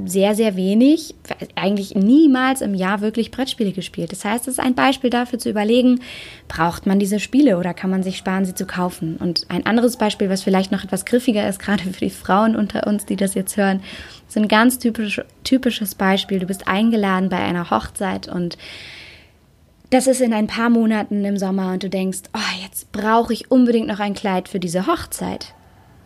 sehr, 0.05 0.35
sehr 0.35 0.55
wenig, 0.55 1.15
eigentlich 1.55 1.95
niemals 1.95 2.61
im 2.61 2.73
Jahr 2.73 3.01
wirklich 3.01 3.31
Brettspiele 3.31 3.71
gespielt. 3.71 4.11
Das 4.11 4.23
heißt, 4.23 4.47
es 4.47 4.55
ist 4.55 4.59
ein 4.59 4.75
Beispiel 4.75 5.09
dafür 5.09 5.39
zu 5.39 5.49
überlegen, 5.49 6.01
braucht 6.47 6.85
man 6.85 6.99
diese 6.99 7.19
Spiele 7.19 7.57
oder 7.57 7.73
kann 7.73 7.89
man 7.89 8.03
sich 8.03 8.17
sparen, 8.17 8.45
sie 8.45 8.55
zu 8.55 8.65
kaufen? 8.65 9.17
Und 9.17 9.45
ein 9.49 9.65
anderes 9.65 9.97
Beispiel, 9.97 10.29
was 10.29 10.43
vielleicht 10.43 10.71
noch 10.71 10.83
etwas 10.83 11.05
griffiger 11.05 11.47
ist, 11.47 11.59
gerade 11.63 11.83
für 11.83 12.05
die 12.05 12.09
Frauen 12.09 12.55
unter 12.55 12.87
uns, 12.87 13.05
die 13.05 13.15
das 13.15 13.33
jetzt 13.33 13.57
hören, 13.57 13.81
ist 14.27 14.37
ein 14.37 14.47
ganz 14.47 14.79
typisch, 14.79 15.21
typisches 15.43 15.95
Beispiel. 15.95 16.39
Du 16.39 16.47
bist 16.47 16.67
eingeladen 16.67 17.29
bei 17.29 17.37
einer 17.37 17.69
Hochzeit 17.69 18.27
und 18.27 18.57
das 19.89 20.07
ist 20.07 20.21
in 20.21 20.33
ein 20.33 20.47
paar 20.47 20.69
Monaten 20.69 21.23
im 21.23 21.37
Sommer 21.37 21.73
und 21.73 21.83
du 21.83 21.89
denkst, 21.89 22.21
oh, 22.33 22.63
jetzt 22.63 22.91
brauche 22.91 23.31
ich 23.31 23.51
unbedingt 23.51 23.87
noch 23.87 23.99
ein 23.99 24.15
Kleid 24.15 24.49
für 24.49 24.59
diese 24.59 24.87
Hochzeit. 24.87 25.53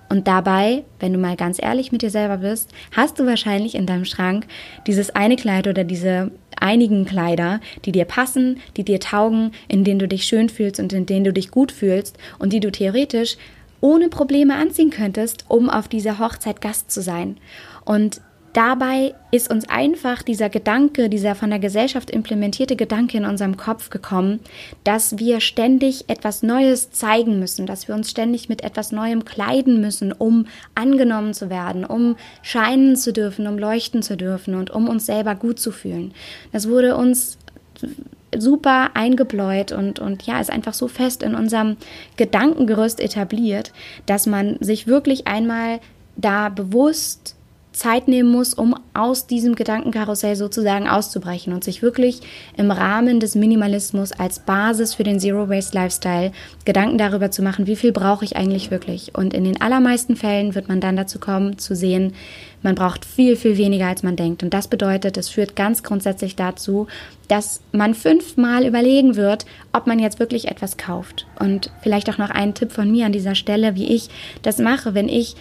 Und 0.09 0.27
dabei, 0.27 0.83
wenn 0.99 1.13
du 1.13 1.19
mal 1.19 1.35
ganz 1.35 1.61
ehrlich 1.61 1.91
mit 1.91 2.01
dir 2.01 2.09
selber 2.09 2.37
bist, 2.37 2.71
hast 2.95 3.19
du 3.19 3.25
wahrscheinlich 3.25 3.75
in 3.75 3.85
deinem 3.85 4.05
Schrank 4.05 4.45
dieses 4.85 5.09
eine 5.15 5.35
Kleid 5.35 5.67
oder 5.67 5.83
diese 5.83 6.31
einigen 6.59 7.05
Kleider, 7.05 7.59
die 7.85 7.91
dir 7.91 8.05
passen, 8.05 8.59
die 8.77 8.83
dir 8.83 8.99
taugen, 8.99 9.51
in 9.67 9.83
denen 9.83 9.99
du 9.99 10.07
dich 10.07 10.23
schön 10.23 10.49
fühlst 10.49 10.79
und 10.79 10.93
in 10.93 11.05
denen 11.05 11.25
du 11.25 11.33
dich 11.33 11.51
gut 11.51 11.71
fühlst 11.71 12.17
und 12.39 12.53
die 12.53 12.59
du 12.59 12.71
theoretisch 12.71 13.37
ohne 13.79 14.09
Probleme 14.09 14.55
anziehen 14.55 14.89
könntest, 14.89 15.45
um 15.49 15.69
auf 15.69 15.87
dieser 15.87 16.19
Hochzeit 16.19 16.61
Gast 16.61 16.89
zu 16.89 17.01
sein. 17.01 17.37
Und 17.85 18.21
Dabei 18.57 19.13
ist 19.29 19.51
uns 19.51 19.69
einfach 19.69 20.23
dieser 20.23 20.49
Gedanke, 20.49 21.09
dieser 21.09 21.35
von 21.35 21.51
der 21.51 21.59
Gesellschaft 21.59 22.09
implementierte 22.09 22.75
Gedanke 22.75 23.15
in 23.15 23.25
unserem 23.25 23.55
Kopf 23.55 23.91
gekommen, 23.91 24.39
dass 24.83 25.19
wir 25.19 25.41
ständig 25.41 26.09
etwas 26.09 26.41
Neues 26.41 26.89
zeigen 26.89 27.37
müssen, 27.37 27.67
dass 27.67 27.87
wir 27.87 27.93
uns 27.93 28.09
ständig 28.09 28.49
mit 28.49 28.63
etwas 28.63 28.91
Neuem 28.91 29.25
kleiden 29.25 29.79
müssen, 29.79 30.11
um 30.11 30.47
angenommen 30.73 31.35
zu 31.35 31.51
werden, 31.51 31.85
um 31.85 32.15
scheinen 32.41 32.95
zu 32.95 33.13
dürfen, 33.13 33.45
um 33.45 33.59
leuchten 33.59 34.01
zu 34.01 34.17
dürfen 34.17 34.55
und 34.55 34.71
um 34.71 34.89
uns 34.89 35.05
selber 35.05 35.35
gut 35.35 35.59
zu 35.59 35.69
fühlen. 35.71 36.11
Das 36.51 36.67
wurde 36.67 36.97
uns 36.97 37.37
super 38.35 38.89
eingebläut 38.95 39.71
und, 39.71 39.99
und 39.99 40.23
ja, 40.23 40.39
ist 40.41 40.49
einfach 40.49 40.73
so 40.73 40.87
fest 40.87 41.21
in 41.21 41.35
unserem 41.35 41.77
Gedankengerüst 42.15 43.01
etabliert, 43.01 43.71
dass 44.07 44.25
man 44.25 44.57
sich 44.61 44.87
wirklich 44.87 45.27
einmal 45.27 45.79
da 46.15 46.49
bewusst 46.49 47.36
Zeit 47.77 48.07
nehmen 48.07 48.29
muss, 48.31 48.53
um 48.53 48.75
aus 48.93 49.27
diesem 49.27 49.55
Gedankenkarussell 49.55 50.35
sozusagen 50.35 50.87
auszubrechen 50.87 51.53
und 51.53 51.63
sich 51.63 51.81
wirklich 51.81 52.21
im 52.57 52.71
Rahmen 52.71 53.19
des 53.19 53.35
Minimalismus 53.35 54.11
als 54.11 54.39
Basis 54.39 54.95
für 54.95 55.03
den 55.03 55.19
Zero 55.19 55.49
Waste 55.49 55.77
Lifestyle 55.77 56.31
Gedanken 56.65 56.97
darüber 56.97 57.31
zu 57.31 57.41
machen, 57.41 57.67
wie 57.67 57.75
viel 57.75 57.91
brauche 57.91 58.25
ich 58.25 58.35
eigentlich 58.35 58.71
wirklich. 58.71 59.15
Und 59.15 59.33
in 59.33 59.43
den 59.43 59.61
allermeisten 59.61 60.15
Fällen 60.15 60.55
wird 60.55 60.67
man 60.67 60.81
dann 60.81 60.97
dazu 60.97 61.19
kommen, 61.19 61.57
zu 61.57 61.75
sehen, 61.75 62.13
man 62.63 62.75
braucht 62.75 63.05
viel, 63.05 63.35
viel 63.35 63.57
weniger, 63.57 63.87
als 63.87 64.03
man 64.03 64.15
denkt. 64.15 64.41
Und 64.41 64.53
das 64.53 64.67
bedeutet, 64.67 65.15
es 65.15 65.29
führt 65.29 65.55
ganz 65.55 65.83
grundsätzlich 65.83 66.35
dazu, 66.35 66.87
dass 67.27 67.61
man 67.71 67.93
fünfmal 67.93 68.65
überlegen 68.65 69.15
wird, 69.15 69.45
ob 69.73 69.85
man 69.85 69.99
jetzt 69.99 70.19
wirklich 70.19 70.47
etwas 70.47 70.77
kauft. 70.77 71.27
Und 71.39 71.71
vielleicht 71.81 72.09
auch 72.09 72.17
noch 72.17 72.31
ein 72.31 72.55
Tipp 72.55 72.71
von 72.71 72.89
mir 72.91 73.05
an 73.05 73.11
dieser 73.11 73.35
Stelle, 73.35 73.75
wie 73.75 73.93
ich 73.93 74.09
das 74.41 74.57
mache, 74.57 74.95
wenn 74.95 75.07
ich 75.07 75.35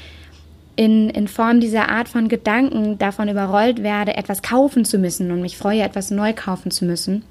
in, 0.76 1.11
in 1.11 1.26
Form 1.26 1.61
dieser 1.61 1.88
Art 1.88 2.09
von 2.09 2.28
Gedanken 2.28 2.99
davon 2.99 3.28
überrollt 3.28 3.83
werde, 3.83 4.16
etwas 4.16 4.42
kaufen 4.42 4.85
zu 4.85 4.99
müssen 4.99 5.30
und 5.30 5.40
mich 5.40 5.56
freue, 5.56 5.83
etwas 5.83 6.11
neu 6.11 6.33
kaufen 6.35 6.71
zu 6.71 6.85
müssen, 6.85 7.25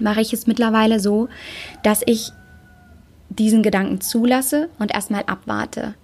mache 0.00 0.20
ich 0.20 0.32
es 0.32 0.46
mittlerweile 0.46 1.00
so, 1.00 1.28
dass 1.82 2.02
ich 2.06 2.30
diesen 3.30 3.62
Gedanken 3.62 4.00
zulasse 4.00 4.68
und 4.78 4.92
erstmal 4.92 5.22
abwarte. 5.26 5.94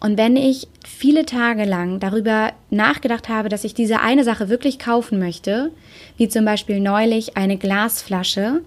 Und 0.00 0.18
wenn 0.18 0.36
ich 0.36 0.68
viele 0.86 1.24
Tage 1.24 1.64
lang 1.64 1.98
darüber 1.98 2.52
nachgedacht 2.70 3.28
habe, 3.28 3.48
dass 3.48 3.64
ich 3.64 3.74
diese 3.74 4.00
eine 4.00 4.24
Sache 4.24 4.48
wirklich 4.48 4.78
kaufen 4.78 5.18
möchte, 5.18 5.70
wie 6.16 6.28
zum 6.28 6.44
Beispiel 6.44 6.80
neulich 6.80 7.36
eine 7.36 7.56
Glasflasche, 7.56 8.60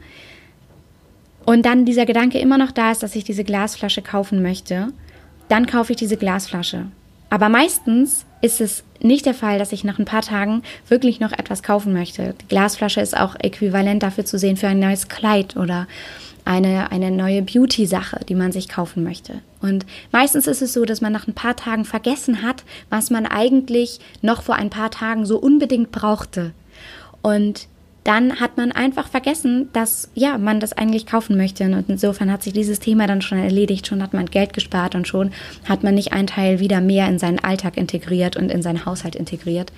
und 1.45 1.65
dann 1.65 1.85
dieser 1.85 2.05
Gedanke 2.05 2.39
immer 2.39 2.57
noch 2.57 2.71
da 2.71 2.91
ist, 2.91 3.03
dass 3.03 3.15
ich 3.15 3.23
diese 3.23 3.45
Glasflasche 3.45 4.01
kaufen 4.01 4.41
möchte, 4.41 4.91
dann 5.47 5.65
kaufe 5.65 5.93
ich 5.93 5.97
diese 5.97 6.17
Glasflasche. 6.17 6.87
Aber 7.29 7.49
meistens 7.49 8.25
ist 8.41 8.61
es 8.61 8.83
nicht 9.01 9.25
der 9.25 9.33
Fall, 9.33 9.59
dass 9.59 9.71
ich 9.71 9.83
nach 9.83 9.99
ein 9.99 10.05
paar 10.05 10.21
Tagen 10.21 10.63
wirklich 10.87 11.19
noch 11.19 11.31
etwas 11.31 11.63
kaufen 11.63 11.93
möchte. 11.93 12.35
Die 12.41 12.47
Glasflasche 12.47 13.01
ist 13.01 13.17
auch 13.17 13.35
äquivalent 13.39 14.03
dafür 14.03 14.25
zu 14.25 14.39
sehen 14.39 14.57
für 14.57 14.67
ein 14.67 14.79
neues 14.79 15.07
Kleid 15.07 15.57
oder 15.57 15.87
eine, 16.45 16.91
eine 16.91 17.11
neue 17.11 17.41
Beauty-Sache, 17.41 18.21
die 18.27 18.35
man 18.35 18.51
sich 18.51 18.69
kaufen 18.69 19.03
möchte. 19.03 19.41
Und 19.61 19.85
meistens 20.11 20.47
ist 20.47 20.61
es 20.61 20.73
so, 20.73 20.85
dass 20.85 21.01
man 21.01 21.11
nach 21.11 21.27
ein 21.27 21.33
paar 21.33 21.57
Tagen 21.57 21.83
vergessen 21.83 22.41
hat, 22.41 22.63
was 22.89 23.09
man 23.09 23.25
eigentlich 23.25 23.99
noch 24.21 24.43
vor 24.43 24.55
ein 24.55 24.69
paar 24.69 24.89
Tagen 24.89 25.25
so 25.25 25.37
unbedingt 25.37 25.91
brauchte. 25.91 26.53
Und 27.21 27.67
dann 28.07 28.39
hat 28.39 28.55
man 28.55 28.71
einfach 28.71 29.09
vergessen, 29.09 29.67
dass 29.73 30.09
ja, 30.13 30.37
man 30.37 30.61
das 30.61 30.71
eigentlich 30.71 31.05
kaufen 31.05 31.35
möchte. 31.35 31.65
Und 31.65 31.89
insofern 31.89 32.31
hat 32.31 32.41
sich 32.41 32.53
dieses 32.53 32.79
Thema 32.79 33.05
dann 33.05 33.21
schon 33.21 33.37
erledigt, 33.37 33.85
schon 33.85 34.01
hat 34.01 34.13
man 34.13 34.27
Geld 34.27 34.53
gespart 34.53 34.95
und 34.95 35.09
schon 35.09 35.31
hat 35.65 35.83
man 35.83 35.93
nicht 35.93 36.13
einen 36.13 36.27
Teil 36.27 36.61
wieder 36.61 36.79
mehr 36.79 37.09
in 37.09 37.19
seinen 37.19 37.39
Alltag 37.39 37.75
integriert 37.75 38.37
und 38.37 38.49
in 38.49 38.61
seinen 38.61 38.85
Haushalt 38.85 39.17
integriert. 39.17 39.73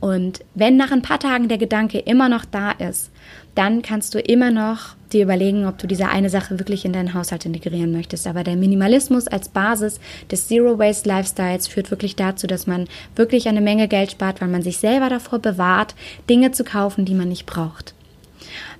Und 0.00 0.44
wenn 0.54 0.76
nach 0.76 0.92
ein 0.92 1.02
paar 1.02 1.18
Tagen 1.18 1.48
der 1.48 1.58
Gedanke 1.58 1.98
immer 1.98 2.28
noch 2.28 2.44
da 2.44 2.70
ist, 2.72 3.10
dann 3.54 3.82
kannst 3.82 4.14
du 4.14 4.20
immer 4.20 4.50
noch 4.50 4.94
dir 5.12 5.24
überlegen, 5.24 5.66
ob 5.66 5.78
du 5.78 5.86
diese 5.86 6.08
eine 6.08 6.30
Sache 6.30 6.58
wirklich 6.58 6.84
in 6.84 6.92
deinen 6.92 7.14
Haushalt 7.14 7.44
integrieren 7.44 7.90
möchtest. 7.90 8.26
Aber 8.26 8.44
der 8.44 8.56
Minimalismus 8.56 9.26
als 9.26 9.48
Basis 9.48 9.98
des 10.30 10.46
Zero 10.46 10.78
Waste 10.78 11.08
Lifestyles 11.08 11.66
führt 11.66 11.90
wirklich 11.90 12.14
dazu, 12.14 12.46
dass 12.46 12.66
man 12.66 12.86
wirklich 13.16 13.48
eine 13.48 13.60
Menge 13.60 13.88
Geld 13.88 14.12
spart, 14.12 14.40
weil 14.40 14.48
man 14.48 14.62
sich 14.62 14.78
selber 14.78 15.08
davor 15.08 15.40
bewahrt, 15.40 15.94
Dinge 16.28 16.52
zu 16.52 16.62
kaufen, 16.62 17.04
die 17.04 17.14
man 17.14 17.28
nicht 17.28 17.46
braucht. 17.46 17.94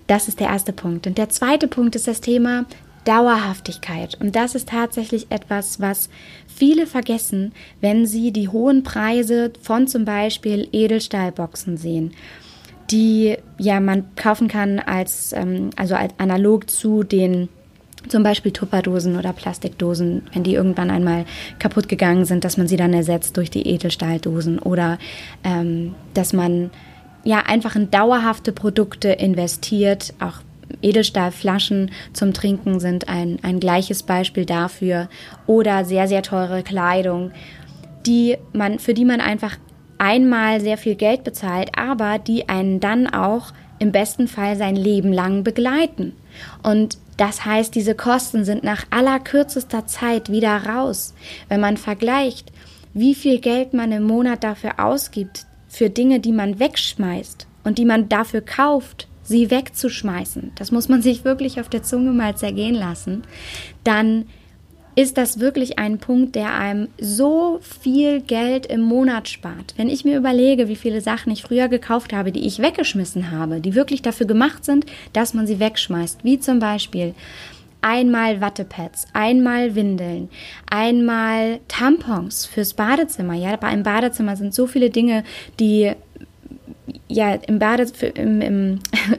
Das 0.06 0.28
ist 0.28 0.38
der 0.38 0.48
erste 0.48 0.72
Punkt. 0.72 1.06
Und 1.06 1.18
der 1.18 1.28
zweite 1.28 1.66
Punkt 1.66 1.96
ist 1.96 2.06
das 2.06 2.20
Thema 2.20 2.64
Dauerhaftigkeit. 3.04 4.16
Und 4.20 4.36
das 4.36 4.54
ist 4.54 4.68
tatsächlich 4.68 5.30
etwas, 5.30 5.80
was 5.80 6.08
viele 6.58 6.86
vergessen, 6.86 7.52
wenn 7.80 8.06
sie 8.06 8.32
die 8.32 8.48
hohen 8.48 8.82
Preise 8.82 9.52
von 9.62 9.86
zum 9.86 10.04
Beispiel 10.04 10.68
Edelstahlboxen 10.72 11.76
sehen 11.76 12.12
die 12.90 13.36
ja 13.58 13.80
man 13.80 14.14
kaufen 14.16 14.48
kann 14.48 14.78
als 14.78 15.32
ähm, 15.32 15.70
also 15.76 15.94
als 15.94 16.14
analog 16.18 16.70
zu 16.70 17.02
den 17.02 17.48
zum 18.08 18.22
Beispiel 18.22 18.52
Tupperdosen 18.52 19.18
oder 19.18 19.32
Plastikdosen, 19.32 20.22
wenn 20.32 20.44
die 20.44 20.54
irgendwann 20.54 20.90
einmal 20.90 21.24
kaputt 21.58 21.88
gegangen 21.88 22.24
sind, 22.24 22.44
dass 22.44 22.56
man 22.56 22.68
sie 22.68 22.76
dann 22.76 22.94
ersetzt 22.94 23.36
durch 23.36 23.50
die 23.50 23.66
Edelstahldosen 23.66 24.58
oder 24.58 24.98
ähm, 25.44 25.94
dass 26.14 26.32
man 26.32 26.70
ja 27.24 27.40
einfach 27.40 27.76
in 27.76 27.90
dauerhafte 27.90 28.52
Produkte 28.52 29.08
investiert. 29.08 30.14
Auch 30.20 30.40
Edelstahlflaschen 30.82 31.90
zum 32.12 32.32
Trinken 32.32 32.80
sind 32.80 33.08
ein, 33.08 33.38
ein 33.42 33.60
gleiches 33.60 34.02
Beispiel 34.02 34.44
dafür 34.44 35.08
oder 35.46 35.84
sehr, 35.84 36.08
sehr 36.08 36.22
teure 36.22 36.62
Kleidung, 36.62 37.32
die 38.06 38.36
man, 38.52 38.78
für 38.78 38.94
die 38.94 39.04
man 39.04 39.20
einfach 39.20 39.56
einmal 39.98 40.60
sehr 40.60 40.78
viel 40.78 40.94
Geld 40.94 41.24
bezahlt, 41.24 41.70
aber 41.76 42.18
die 42.18 42.48
einen 42.48 42.80
dann 42.80 43.06
auch 43.06 43.52
im 43.78 43.92
besten 43.92 44.28
Fall 44.28 44.56
sein 44.56 44.76
Leben 44.76 45.12
lang 45.12 45.44
begleiten. 45.44 46.14
Und 46.62 46.98
das 47.16 47.44
heißt, 47.44 47.74
diese 47.74 47.94
Kosten 47.94 48.44
sind 48.44 48.62
nach 48.62 48.84
allerkürzester 48.90 49.86
Zeit 49.86 50.30
wieder 50.30 50.56
raus. 50.66 51.14
Wenn 51.48 51.60
man 51.60 51.76
vergleicht, 51.76 52.52
wie 52.94 53.14
viel 53.14 53.40
Geld 53.40 53.74
man 53.74 53.92
im 53.92 54.04
Monat 54.04 54.44
dafür 54.44 54.78
ausgibt, 54.78 55.46
für 55.68 55.90
Dinge, 55.90 56.20
die 56.20 56.32
man 56.32 56.58
wegschmeißt 56.58 57.46
und 57.64 57.78
die 57.78 57.84
man 57.84 58.08
dafür 58.08 58.40
kauft, 58.40 59.07
sie 59.28 59.50
wegzuschmeißen, 59.50 60.52
das 60.56 60.72
muss 60.72 60.88
man 60.88 61.02
sich 61.08 61.24
wirklich 61.24 61.60
auf 61.60 61.68
der 61.68 61.82
Zunge 61.82 62.12
mal 62.12 62.36
zergehen 62.36 62.74
lassen, 62.74 63.22
dann 63.84 64.26
ist 64.98 65.16
das 65.16 65.38
wirklich 65.38 65.78
ein 65.78 65.98
Punkt, 65.98 66.34
der 66.34 66.54
einem 66.54 66.88
so 67.00 67.60
viel 67.62 68.20
Geld 68.20 68.66
im 68.66 68.80
Monat 68.80 69.28
spart. 69.28 69.74
Wenn 69.76 69.88
ich 69.88 70.04
mir 70.04 70.16
überlege, 70.16 70.66
wie 70.66 70.74
viele 70.74 71.00
Sachen 71.00 71.30
ich 71.30 71.42
früher 71.42 71.68
gekauft 71.68 72.12
habe, 72.12 72.32
die 72.32 72.44
ich 72.44 72.58
weggeschmissen 72.58 73.30
habe, 73.30 73.60
die 73.60 73.76
wirklich 73.76 74.02
dafür 74.02 74.26
gemacht 74.26 74.64
sind, 74.64 74.86
dass 75.12 75.34
man 75.34 75.46
sie 75.46 75.60
wegschmeißt, 75.60 76.24
wie 76.24 76.40
zum 76.40 76.58
Beispiel 76.58 77.14
einmal 77.80 78.40
Wattepads, 78.40 79.06
einmal 79.12 79.74
Windeln, 79.74 80.30
einmal 80.68 81.60
Tampons 81.68 82.46
fürs 82.46 82.74
Badezimmer. 82.74 83.34
Ja, 83.34 83.54
bei 83.56 83.68
einem 83.68 83.84
Badezimmer 83.84 84.36
sind 84.36 84.52
so 84.52 84.66
viele 84.66 84.90
Dinge, 84.90 85.22
die 85.60 85.92
ja 87.08 87.34
im, 87.34 87.58
Bade, 87.58 87.86
im, 88.14 88.40
im 88.40 88.80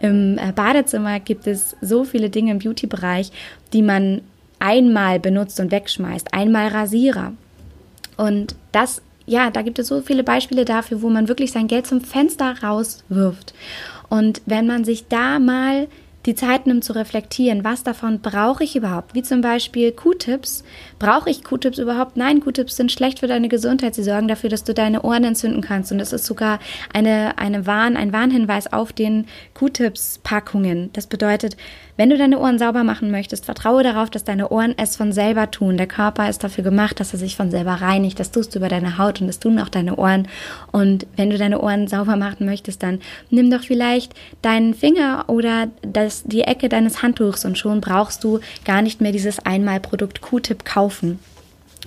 Im 0.00 0.38
äh, 0.38 0.52
Badezimmer 0.52 1.20
gibt 1.20 1.46
es 1.46 1.76
so 1.80 2.04
viele 2.04 2.30
Dinge 2.30 2.52
im 2.52 2.58
Beauty-Bereich, 2.58 3.32
die 3.72 3.82
man 3.82 4.22
einmal 4.58 5.20
benutzt 5.20 5.60
und 5.60 5.70
wegschmeißt, 5.70 6.32
einmal 6.32 6.68
Rasierer. 6.68 7.32
Und 8.16 8.54
das, 8.72 9.02
ja, 9.26 9.50
da 9.50 9.62
gibt 9.62 9.78
es 9.78 9.88
so 9.88 10.00
viele 10.00 10.24
Beispiele 10.24 10.64
dafür, 10.64 11.02
wo 11.02 11.10
man 11.10 11.28
wirklich 11.28 11.52
sein 11.52 11.66
Geld 11.66 11.86
zum 11.86 12.00
Fenster 12.00 12.62
rauswirft. 12.62 13.54
Und 14.08 14.40
wenn 14.46 14.66
man 14.66 14.84
sich 14.84 15.08
da 15.08 15.38
mal 15.38 15.88
die 16.26 16.34
Zeit 16.34 16.66
nimmt 16.66 16.84
zu 16.84 16.92
reflektieren, 16.92 17.64
was 17.64 17.84
davon 17.84 18.20
brauche 18.20 18.64
ich 18.64 18.74
überhaupt? 18.74 19.14
Wie 19.14 19.22
zum 19.22 19.40
Beispiel 19.40 19.92
Q-Tips. 19.92 20.64
Brauche 20.98 21.30
ich 21.30 21.44
Q-Tips 21.44 21.78
überhaupt? 21.78 22.16
Nein, 22.16 22.40
Q-Tips 22.40 22.76
sind 22.76 22.90
schlecht 22.90 23.20
für 23.20 23.28
deine 23.28 23.48
Gesundheit. 23.48 23.94
Sie 23.94 24.02
sorgen 24.02 24.26
dafür, 24.26 24.50
dass 24.50 24.64
du 24.64 24.74
deine 24.74 25.02
Ohren 25.02 25.24
entzünden 25.24 25.60
kannst. 25.60 25.92
Und 25.92 26.00
es 26.00 26.12
ist 26.12 26.26
sogar 26.26 26.58
eine, 26.92 27.38
eine 27.38 27.66
Warn, 27.66 27.96
ein 27.96 28.12
Warnhinweis 28.12 28.72
auf 28.72 28.92
den 28.92 29.26
Q-Tips-Packungen. 29.54 30.90
Das 30.92 31.06
bedeutet, 31.06 31.56
wenn 31.96 32.10
du 32.10 32.18
deine 32.18 32.38
Ohren 32.38 32.58
sauber 32.58 32.84
machen 32.84 33.10
möchtest, 33.10 33.46
vertraue 33.46 33.82
darauf, 33.82 34.10
dass 34.10 34.24
deine 34.24 34.50
Ohren 34.50 34.74
es 34.76 34.96
von 34.96 35.12
selber 35.12 35.50
tun. 35.50 35.76
Der 35.76 35.86
Körper 35.86 36.28
ist 36.28 36.44
dafür 36.44 36.62
gemacht, 36.62 37.00
dass 37.00 37.12
er 37.12 37.18
sich 37.18 37.36
von 37.36 37.50
selber 37.50 37.72
reinigt. 37.72 38.20
Das 38.20 38.30
tust 38.30 38.54
du 38.54 38.58
über 38.58 38.68
deine 38.68 38.98
Haut 38.98 39.20
und 39.20 39.26
das 39.26 39.38
tun 39.38 39.58
auch 39.58 39.68
deine 39.68 39.96
Ohren. 39.96 40.28
Und 40.72 41.06
wenn 41.16 41.30
du 41.30 41.38
deine 41.38 41.60
Ohren 41.60 41.88
sauber 41.88 42.16
machen 42.16 42.44
möchtest, 42.46 42.82
dann 42.82 43.00
nimm 43.30 43.50
doch 43.50 43.62
vielleicht 43.62 44.12
deinen 44.42 44.74
Finger 44.74 45.24
oder 45.28 45.68
das, 45.82 46.24
die 46.24 46.42
Ecke 46.42 46.68
deines 46.68 47.02
Handtuchs 47.02 47.44
und 47.44 47.56
schon 47.56 47.80
brauchst 47.80 48.22
du 48.24 48.40
gar 48.64 48.82
nicht 48.82 49.00
mehr 49.00 49.12
dieses 49.12 49.38
Einmalprodukt 49.38 50.20
Q-Tip 50.20 50.64
kaufen. 50.64 51.18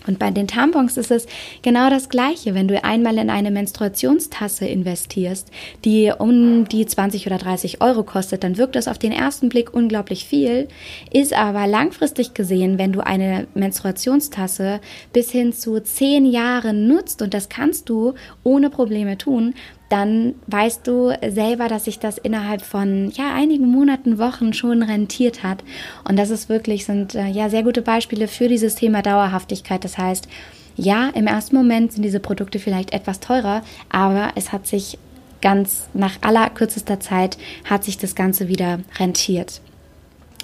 Und 0.09 0.17
bei 0.17 0.31
den 0.31 0.47
Tampons 0.47 0.97
ist 0.97 1.11
es 1.11 1.27
genau 1.61 1.91
das 1.91 2.09
Gleiche. 2.09 2.55
Wenn 2.55 2.67
du 2.67 2.83
einmal 2.83 3.19
in 3.19 3.29
eine 3.29 3.51
Menstruationstasse 3.51 4.65
investierst, 4.65 5.51
die 5.85 6.11
um 6.17 6.67
die 6.67 6.83
20 6.83 7.27
oder 7.27 7.37
30 7.37 7.79
Euro 7.81 8.01
kostet, 8.01 8.43
dann 8.43 8.57
wirkt 8.57 8.75
das 8.75 8.87
auf 8.87 8.97
den 8.97 9.11
ersten 9.11 9.49
Blick 9.49 9.71
unglaublich 9.71 10.25
viel, 10.25 10.67
ist 11.13 11.33
aber 11.33 11.67
langfristig 11.67 12.33
gesehen, 12.33 12.79
wenn 12.79 12.91
du 12.91 13.05
eine 13.05 13.45
Menstruationstasse 13.53 14.81
bis 15.13 15.29
hin 15.29 15.53
zu 15.53 15.79
10 15.79 16.25
Jahren 16.25 16.87
nutzt, 16.87 17.21
und 17.21 17.35
das 17.35 17.47
kannst 17.47 17.87
du 17.87 18.15
ohne 18.43 18.71
Probleme 18.71 19.15
tun, 19.15 19.53
dann 19.89 20.35
weißt 20.47 20.87
du 20.87 21.11
selber, 21.27 21.67
dass 21.67 21.85
sich 21.85 21.99
das 21.99 22.17
innerhalb 22.17 22.61
von 22.61 23.11
ja 23.11 23.33
einigen 23.33 23.67
Monaten, 23.67 24.19
Wochen 24.19 24.53
schon 24.53 24.83
rentiert 24.83 25.43
hat. 25.43 25.63
Und 26.07 26.17
das 26.17 26.29
ist 26.29 26.47
wirklich 26.47 26.85
sind 26.85 27.15
äh, 27.15 27.27
ja 27.27 27.49
sehr 27.49 27.63
gute 27.63 27.81
Beispiele 27.81 28.27
für 28.27 28.47
dieses 28.47 28.75
Thema 28.75 29.01
Dauerhaftigkeit. 29.01 29.83
Das 29.83 29.97
heißt, 29.97 30.27
ja, 30.75 31.09
im 31.09 31.27
ersten 31.27 31.55
Moment 31.55 31.91
sind 31.91 32.03
diese 32.03 32.19
Produkte 32.19 32.59
vielleicht 32.59 32.93
etwas 32.93 33.19
teurer, 33.19 33.63
aber 33.89 34.31
es 34.35 34.51
hat 34.51 34.67
sich 34.67 34.97
ganz 35.41 35.87
nach 35.93 36.17
aller 36.21 36.49
kürzester 36.49 36.99
Zeit 36.99 37.37
hat 37.65 37.83
sich 37.83 37.97
das 37.97 38.15
Ganze 38.15 38.47
wieder 38.47 38.79
rentiert. 38.97 39.61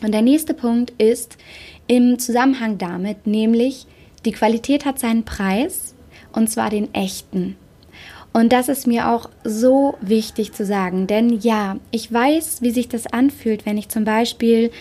Und 0.01 0.13
der 0.13 0.21
nächste 0.21 0.53
Punkt 0.53 0.91
ist 0.97 1.37
im 1.87 2.19
Zusammenhang 2.19 2.77
damit, 2.77 3.27
nämlich 3.27 3.85
die 4.25 4.31
Qualität 4.31 4.85
hat 4.85 4.99
seinen 4.99 5.23
Preis 5.23 5.93
und 6.33 6.49
zwar 6.49 6.69
den 6.69 6.93
echten. 6.93 7.55
Und 8.35 8.51
das 8.51 8.67
ist 8.67 8.85
mir 8.85 9.09
auch 9.13 9.29
so 9.45 9.95
wichtig 10.01 10.51
zu 10.51 10.65
sagen, 10.65 11.07
denn 11.07 11.39
ja, 11.39 11.77
ich 11.91 12.11
weiß, 12.11 12.61
wie 12.61 12.71
sich 12.71 12.89
das 12.89 13.07
anfühlt, 13.07 13.65
wenn 13.65 13.77
ich 13.77 13.87
zum 13.87 14.03
Beispiel 14.03 14.71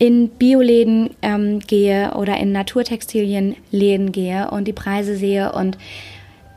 in 0.00 0.30
Bioläden 0.30 1.10
ähm, 1.22 1.60
gehe 1.60 2.14
oder 2.16 2.38
in 2.38 2.50
Naturtextilienläden 2.50 4.10
gehe 4.10 4.50
und 4.50 4.66
die 4.66 4.72
Preise 4.72 5.14
sehe 5.14 5.52
und 5.52 5.78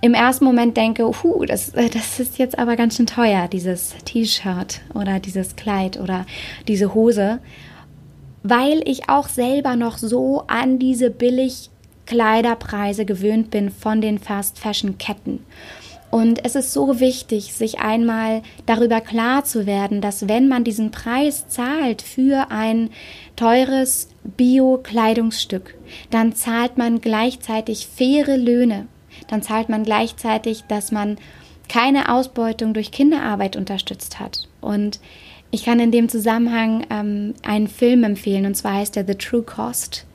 im 0.01 0.15
ersten 0.15 0.45
Moment 0.45 0.75
denke, 0.77 1.05
huh, 1.05 1.45
das, 1.45 1.75
äh, 1.75 1.89
das 1.89 2.19
ist 2.19 2.39
jetzt 2.39 2.57
aber 2.57 2.75
ganz 2.75 2.97
schön 2.97 3.05
teuer, 3.05 3.47
dieses 3.47 3.93
T-Shirt 4.05 4.81
oder 4.95 5.19
dieses 5.19 5.55
Kleid 5.55 5.99
oder 5.99 6.25
diese 6.67 6.95
Hose, 6.95 7.37
weil 8.41 8.81
ich 8.89 9.09
auch 9.09 9.27
selber 9.27 9.75
noch 9.75 9.99
so 9.99 10.45
an 10.47 10.79
diese 10.79 11.11
Billigkleiderpreise 11.11 13.05
gewöhnt 13.05 13.51
bin 13.51 13.69
von 13.69 14.01
den 14.01 14.17
Fast-Fashion-Ketten. 14.17 15.45
Und 16.11 16.45
es 16.45 16.55
ist 16.55 16.71
so 16.71 16.99
wichtig, 16.99 17.53
sich 17.53 17.79
einmal 17.79 18.41
darüber 18.65 19.01
klar 19.01 19.43
zu 19.43 19.65
werden, 19.65 19.99
dass 19.99 20.29
wenn 20.29 20.47
man 20.47 20.63
diesen 20.63 20.91
Preis 20.91 21.47
zahlt 21.47 22.01
für 22.01 22.51
ein 22.51 22.89
teures 23.35 24.09
Bio-Kleidungsstück, 24.23 25.75
dann 26.11 26.33
zahlt 26.33 26.77
man 26.77 27.01
gleichzeitig 27.01 27.87
faire 27.87 28.37
Löhne. 28.37 28.87
Dann 29.27 29.41
zahlt 29.41 29.69
man 29.69 29.83
gleichzeitig, 29.83 30.63
dass 30.67 30.91
man 30.91 31.17
keine 31.67 32.13
Ausbeutung 32.13 32.73
durch 32.73 32.91
Kinderarbeit 32.91 33.55
unterstützt 33.55 34.19
hat. 34.19 34.47
Und 34.61 34.99
ich 35.51 35.63
kann 35.63 35.79
in 35.79 35.91
dem 35.91 36.09
Zusammenhang 36.09 36.85
ähm, 36.89 37.33
einen 37.43 37.67
Film 37.67 38.03
empfehlen, 38.03 38.45
und 38.45 38.55
zwar 38.55 38.73
heißt 38.73 38.97
er 38.97 39.05
The 39.05 39.15
True 39.15 39.43
Cost. 39.43 40.05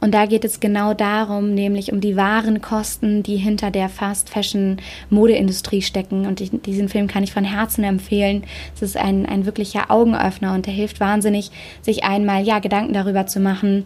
Und 0.00 0.12
da 0.12 0.26
geht 0.26 0.44
es 0.44 0.60
genau 0.60 0.94
darum, 0.94 1.54
nämlich 1.54 1.92
um 1.92 2.00
die 2.00 2.16
wahren 2.16 2.60
Kosten, 2.60 3.22
die 3.22 3.36
hinter 3.36 3.70
der 3.70 3.88
Fast 3.88 4.28
Fashion 4.30 4.78
Modeindustrie 5.10 5.82
stecken. 5.82 6.26
Und 6.26 6.40
ich, 6.40 6.50
diesen 6.52 6.88
Film 6.88 7.06
kann 7.06 7.24
ich 7.24 7.32
von 7.32 7.44
Herzen 7.44 7.84
empfehlen. 7.84 8.44
Es 8.74 8.82
ist 8.82 8.96
ein, 8.96 9.26
ein 9.26 9.46
wirklicher 9.46 9.90
Augenöffner 9.90 10.54
und 10.54 10.66
der 10.66 10.74
hilft 10.74 11.00
wahnsinnig, 11.00 11.50
sich 11.82 12.04
einmal 12.04 12.44
ja 12.44 12.58
Gedanken 12.58 12.94
darüber 12.94 13.26
zu 13.26 13.40
machen, 13.40 13.84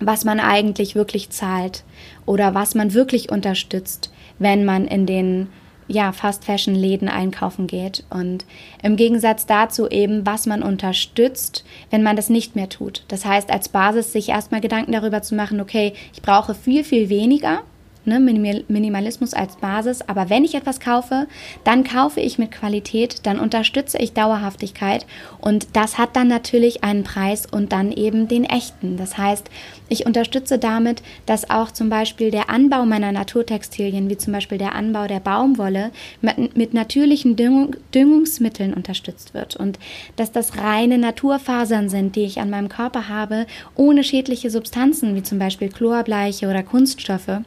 was 0.00 0.24
man 0.24 0.40
eigentlich 0.40 0.94
wirklich 0.94 1.30
zahlt 1.30 1.84
oder 2.26 2.54
was 2.54 2.74
man 2.74 2.94
wirklich 2.94 3.30
unterstützt, 3.30 4.12
wenn 4.38 4.64
man 4.64 4.86
in 4.86 5.06
den 5.06 5.48
ja, 5.88 6.12
Fast 6.12 6.44
Fashion 6.44 6.74
Läden 6.74 7.08
einkaufen 7.08 7.66
geht. 7.66 8.04
Und 8.10 8.44
im 8.82 8.96
Gegensatz 8.96 9.46
dazu 9.46 9.88
eben, 9.88 10.24
was 10.24 10.46
man 10.46 10.62
unterstützt, 10.62 11.64
wenn 11.90 12.02
man 12.02 12.14
das 12.14 12.28
nicht 12.28 12.54
mehr 12.54 12.68
tut. 12.68 13.02
Das 13.08 13.24
heißt, 13.24 13.50
als 13.50 13.70
Basis 13.70 14.12
sich 14.12 14.28
erstmal 14.28 14.60
Gedanken 14.60 14.92
darüber 14.92 15.22
zu 15.22 15.34
machen, 15.34 15.60
okay, 15.60 15.94
ich 16.12 16.22
brauche 16.22 16.54
viel, 16.54 16.84
viel 16.84 17.08
weniger 17.08 17.62
ne, 18.08 18.18
Minimalismus 18.20 19.34
als 19.34 19.56
Basis. 19.56 20.02
Aber 20.08 20.30
wenn 20.30 20.44
ich 20.44 20.54
etwas 20.54 20.80
kaufe, 20.80 21.26
dann 21.64 21.84
kaufe 21.84 22.20
ich 22.20 22.38
mit 22.38 22.50
Qualität, 22.50 23.26
dann 23.26 23.38
unterstütze 23.38 23.98
ich 23.98 24.12
Dauerhaftigkeit 24.12 25.06
und 25.40 25.68
das 25.74 25.98
hat 25.98 26.16
dann 26.16 26.28
natürlich 26.28 26.84
einen 26.84 27.04
Preis 27.04 27.46
und 27.46 27.72
dann 27.72 27.92
eben 27.92 28.28
den 28.28 28.44
echten. 28.44 28.96
Das 28.96 29.16
heißt, 29.18 29.48
ich 29.88 30.06
unterstütze 30.06 30.58
damit, 30.58 31.02
dass 31.26 31.50
auch 31.50 31.70
zum 31.70 31.88
Beispiel 31.88 32.30
der 32.30 32.50
Anbau 32.50 32.84
meiner 32.84 33.12
Naturtextilien, 33.12 34.10
wie 34.10 34.18
zum 34.18 34.32
Beispiel 34.32 34.58
der 34.58 34.74
Anbau 34.74 35.06
der 35.06 35.20
Baumwolle, 35.20 35.90
mit, 36.20 36.56
mit 36.56 36.74
natürlichen 36.74 37.36
Düngung, 37.36 37.76
Düngungsmitteln 37.94 38.74
unterstützt 38.74 39.34
wird 39.34 39.56
und 39.56 39.78
dass 40.16 40.32
das 40.32 40.58
reine 40.58 40.98
Naturfasern 40.98 41.88
sind, 41.88 42.16
die 42.16 42.24
ich 42.24 42.40
an 42.40 42.50
meinem 42.50 42.68
Körper 42.68 43.08
habe, 43.08 43.46
ohne 43.74 44.04
schädliche 44.04 44.50
Substanzen, 44.50 45.14
wie 45.14 45.22
zum 45.22 45.38
Beispiel 45.38 45.68
Chlorbleiche 45.68 46.48
oder 46.48 46.62
Kunststoffe 46.62 47.40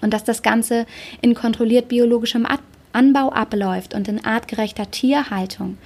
und 0.00 0.12
dass 0.12 0.24
das 0.24 0.42
Ganze 0.42 0.86
in 1.20 1.34
kontrolliert 1.34 1.88
biologischem 1.88 2.46
Anbau 2.92 3.30
abläuft 3.30 3.94
und 3.94 4.08
in 4.08 4.24
artgerechter 4.24 4.90
Tierhaltung. 4.90 5.78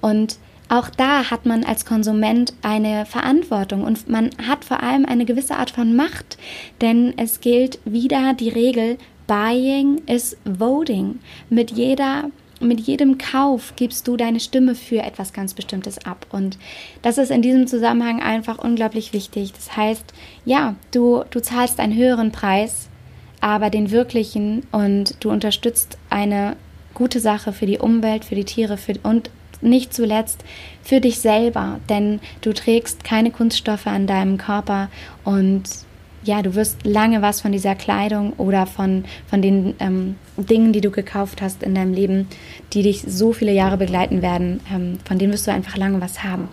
Und 0.00 0.38
auch 0.68 0.88
da 0.88 1.30
hat 1.30 1.46
man 1.46 1.64
als 1.64 1.84
Konsument 1.84 2.52
eine 2.62 3.04
Verantwortung 3.04 3.82
und 3.82 4.08
man 4.08 4.30
hat 4.46 4.64
vor 4.64 4.82
allem 4.82 5.04
eine 5.04 5.24
gewisse 5.24 5.56
Art 5.56 5.70
von 5.70 5.96
Macht, 5.96 6.38
denn 6.80 7.12
es 7.16 7.40
gilt 7.40 7.80
wieder 7.84 8.34
die 8.34 8.50
Regel, 8.50 8.96
Buying 9.26 10.02
is 10.06 10.36
Voting. 10.44 11.18
Mit 11.48 11.72
jeder 11.72 12.30
mit 12.60 12.78
jedem 12.80 13.16
Kauf 13.16 13.72
gibst 13.76 14.06
du 14.06 14.18
deine 14.18 14.38
Stimme 14.38 14.74
für 14.74 14.98
etwas 14.98 15.32
ganz 15.32 15.54
Bestimmtes 15.54 16.04
ab. 16.04 16.26
Und 16.30 16.58
das 17.00 17.16
ist 17.16 17.30
in 17.30 17.40
diesem 17.40 17.66
Zusammenhang 17.66 18.20
einfach 18.20 18.58
unglaublich 18.58 19.14
wichtig. 19.14 19.54
Das 19.54 19.78
heißt, 19.78 20.12
ja, 20.44 20.74
du, 20.90 21.24
du 21.30 21.40
zahlst 21.40 21.80
einen 21.80 21.96
höheren 21.96 22.32
Preis 22.32 22.89
aber 23.40 23.70
den 23.70 23.90
wirklichen 23.90 24.66
und 24.72 25.16
du 25.20 25.30
unterstützt 25.30 25.98
eine 26.08 26.56
gute 26.94 27.20
Sache 27.20 27.52
für 27.52 27.66
die 27.66 27.78
Umwelt, 27.78 28.24
für 28.24 28.34
die 28.34 28.44
Tiere 28.44 28.76
für, 28.76 28.94
und 29.02 29.30
nicht 29.62 29.94
zuletzt 29.94 30.44
für 30.82 31.00
dich 31.00 31.18
selber, 31.18 31.80
denn 31.88 32.20
du 32.40 32.52
trägst 32.52 33.04
keine 33.04 33.30
Kunststoffe 33.30 33.86
an 33.86 34.06
deinem 34.06 34.38
Körper 34.38 34.88
und 35.24 35.64
ja, 36.22 36.42
du 36.42 36.54
wirst 36.54 36.84
lange 36.84 37.22
was 37.22 37.40
von 37.40 37.52
dieser 37.52 37.74
Kleidung 37.74 38.34
oder 38.34 38.66
von, 38.66 39.04
von 39.28 39.40
den 39.40 39.74
ähm, 39.80 40.16
Dingen, 40.36 40.72
die 40.72 40.82
du 40.82 40.90
gekauft 40.90 41.40
hast 41.40 41.62
in 41.62 41.74
deinem 41.74 41.94
Leben, 41.94 42.28
die 42.72 42.82
dich 42.82 43.02
so 43.06 43.32
viele 43.32 43.52
Jahre 43.52 43.78
begleiten 43.78 44.20
werden, 44.20 44.60
ähm, 44.72 44.98
von 45.06 45.18
denen 45.18 45.32
wirst 45.32 45.46
du 45.46 45.52
einfach 45.52 45.78
lange 45.78 46.00
was 46.00 46.22
haben. 46.22 46.48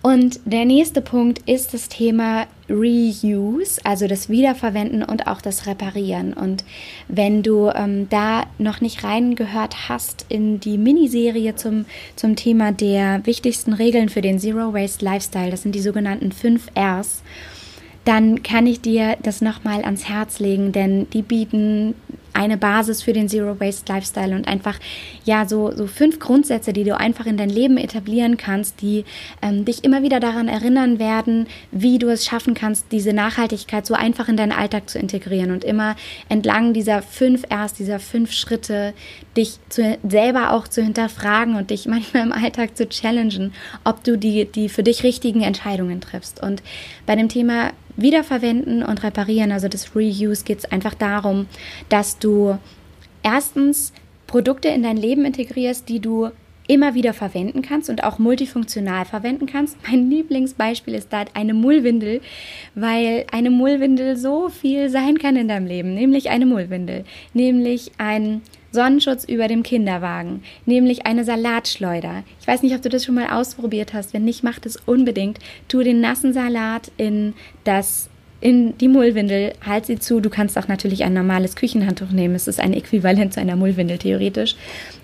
Und 0.00 0.40
der 0.44 0.64
nächste 0.64 1.00
Punkt 1.00 1.48
ist 1.48 1.74
das 1.74 1.88
Thema 1.88 2.46
Reuse, 2.72 3.80
also 3.84 4.06
das 4.06 4.28
Wiederverwenden 4.28 5.02
und 5.02 5.26
auch 5.26 5.40
das 5.40 5.66
Reparieren. 5.66 6.32
Und 6.32 6.64
wenn 7.08 7.42
du 7.42 7.68
ähm, 7.68 8.08
da 8.08 8.44
noch 8.58 8.80
nicht 8.80 9.04
reingehört 9.04 9.88
hast 9.88 10.26
in 10.28 10.58
die 10.58 10.78
Miniserie 10.78 11.54
zum, 11.54 11.84
zum 12.16 12.34
Thema 12.34 12.72
der 12.72 13.24
wichtigsten 13.26 13.74
Regeln 13.74 14.08
für 14.08 14.22
den 14.22 14.38
Zero 14.38 14.72
Waste 14.72 15.04
Lifestyle, 15.04 15.50
das 15.50 15.62
sind 15.62 15.74
die 15.74 15.82
sogenannten 15.82 16.32
5 16.32 16.68
Rs, 16.76 17.22
dann 18.04 18.42
kann 18.42 18.66
ich 18.66 18.80
dir 18.80 19.16
das 19.22 19.42
nochmal 19.42 19.84
ans 19.84 20.08
Herz 20.08 20.40
legen, 20.40 20.72
denn 20.72 21.08
die 21.10 21.22
bieten 21.22 21.94
eine 22.32 22.56
Basis 22.56 23.02
für 23.02 23.12
den 23.12 23.28
Zero 23.28 23.58
Waste 23.60 23.92
Lifestyle 23.92 24.34
und 24.34 24.48
einfach 24.48 24.78
ja 25.24 25.46
so 25.46 25.72
so 25.74 25.86
fünf 25.86 26.18
Grundsätze, 26.18 26.72
die 26.72 26.84
du 26.84 26.96
einfach 26.96 27.26
in 27.26 27.36
dein 27.36 27.50
Leben 27.50 27.76
etablieren 27.76 28.36
kannst, 28.36 28.80
die 28.82 29.04
ähm, 29.40 29.64
dich 29.64 29.84
immer 29.84 30.02
wieder 30.02 30.20
daran 30.20 30.48
erinnern 30.48 30.98
werden, 30.98 31.46
wie 31.70 31.98
du 31.98 32.08
es 32.08 32.24
schaffen 32.24 32.54
kannst, 32.54 32.86
diese 32.92 33.12
Nachhaltigkeit 33.12 33.86
so 33.86 33.94
einfach 33.94 34.28
in 34.28 34.36
deinen 34.36 34.52
Alltag 34.52 34.88
zu 34.88 34.98
integrieren 34.98 35.50
und 35.50 35.64
immer 35.64 35.96
entlang 36.28 36.72
dieser 36.72 37.02
fünf 37.02 37.44
erst 37.48 37.78
dieser 37.78 37.98
fünf 37.98 38.32
Schritte 38.32 38.94
dich 39.36 39.58
zu, 39.68 39.98
selber 40.08 40.52
auch 40.52 40.68
zu 40.68 40.82
hinterfragen 40.82 41.56
und 41.56 41.70
dich 41.70 41.86
manchmal 41.92 42.24
im 42.24 42.32
Alltag 42.32 42.76
zu 42.76 42.88
challengen, 42.88 43.52
ob 43.84 44.04
du 44.04 44.16
die 44.16 44.44
die 44.46 44.68
für 44.68 44.82
dich 44.82 45.02
richtigen 45.02 45.42
Entscheidungen 45.42 46.00
triffst. 46.00 46.42
Und 46.42 46.62
bei 47.06 47.16
dem 47.16 47.28
Thema 47.28 47.72
Wiederverwenden 47.96 48.82
und 48.82 49.02
Reparieren, 49.02 49.52
also 49.52 49.68
das 49.68 49.94
Reuse, 49.94 50.44
geht 50.44 50.58
es 50.60 50.64
einfach 50.64 50.94
darum, 50.94 51.46
dass 51.88 52.18
du 52.24 52.58
erstens 53.22 53.92
Produkte 54.26 54.68
in 54.68 54.82
dein 54.82 54.96
Leben 54.96 55.24
integrierst, 55.24 55.88
die 55.88 56.00
du 56.00 56.30
immer 56.68 56.94
wieder 56.94 57.12
verwenden 57.12 57.62
kannst 57.62 57.90
und 57.90 58.04
auch 58.04 58.18
multifunktional 58.18 59.04
verwenden 59.04 59.46
kannst. 59.46 59.76
Mein 59.86 60.08
Lieblingsbeispiel 60.08 60.94
ist 60.94 61.12
da 61.12 61.24
eine 61.34 61.54
Mullwindel, 61.54 62.20
weil 62.74 63.26
eine 63.30 63.50
Mullwindel 63.50 64.16
so 64.16 64.48
viel 64.48 64.88
sein 64.88 65.18
kann 65.18 65.36
in 65.36 65.48
deinem 65.48 65.66
Leben, 65.66 65.94
nämlich 65.94 66.30
eine 66.30 66.46
Mullwindel, 66.46 67.04
nämlich 67.34 67.92
ein 67.98 68.42
Sonnenschutz 68.70 69.24
über 69.24 69.48
dem 69.48 69.62
Kinderwagen, 69.62 70.42
nämlich 70.64 71.04
eine 71.04 71.24
Salatschleuder. 71.24 72.24
Ich 72.40 72.46
weiß 72.46 72.62
nicht, 72.62 72.74
ob 72.74 72.80
du 72.80 72.88
das 72.88 73.04
schon 73.04 73.16
mal 73.16 73.28
ausprobiert 73.28 73.92
hast. 73.92 74.14
Wenn 74.14 74.24
nicht, 74.24 74.42
mach 74.42 74.58
das 74.58 74.76
unbedingt. 74.86 75.38
Tu 75.68 75.82
den 75.82 76.00
nassen 76.00 76.32
Salat 76.32 76.90
in 76.96 77.34
das 77.64 78.08
in 78.42 78.76
die 78.78 78.88
Mullwindel, 78.88 79.52
halt 79.64 79.86
sie 79.86 79.98
zu. 79.98 80.20
Du 80.20 80.28
kannst 80.28 80.58
auch 80.58 80.68
natürlich 80.68 81.04
ein 81.04 81.14
normales 81.14 81.56
Küchenhandtuch 81.56 82.10
nehmen. 82.10 82.34
Es 82.34 82.48
ist 82.48 82.60
ein 82.60 82.74
Äquivalent 82.74 83.32
zu 83.32 83.40
einer 83.40 83.56
Mullwindel 83.56 83.98
theoretisch. 83.98 84.56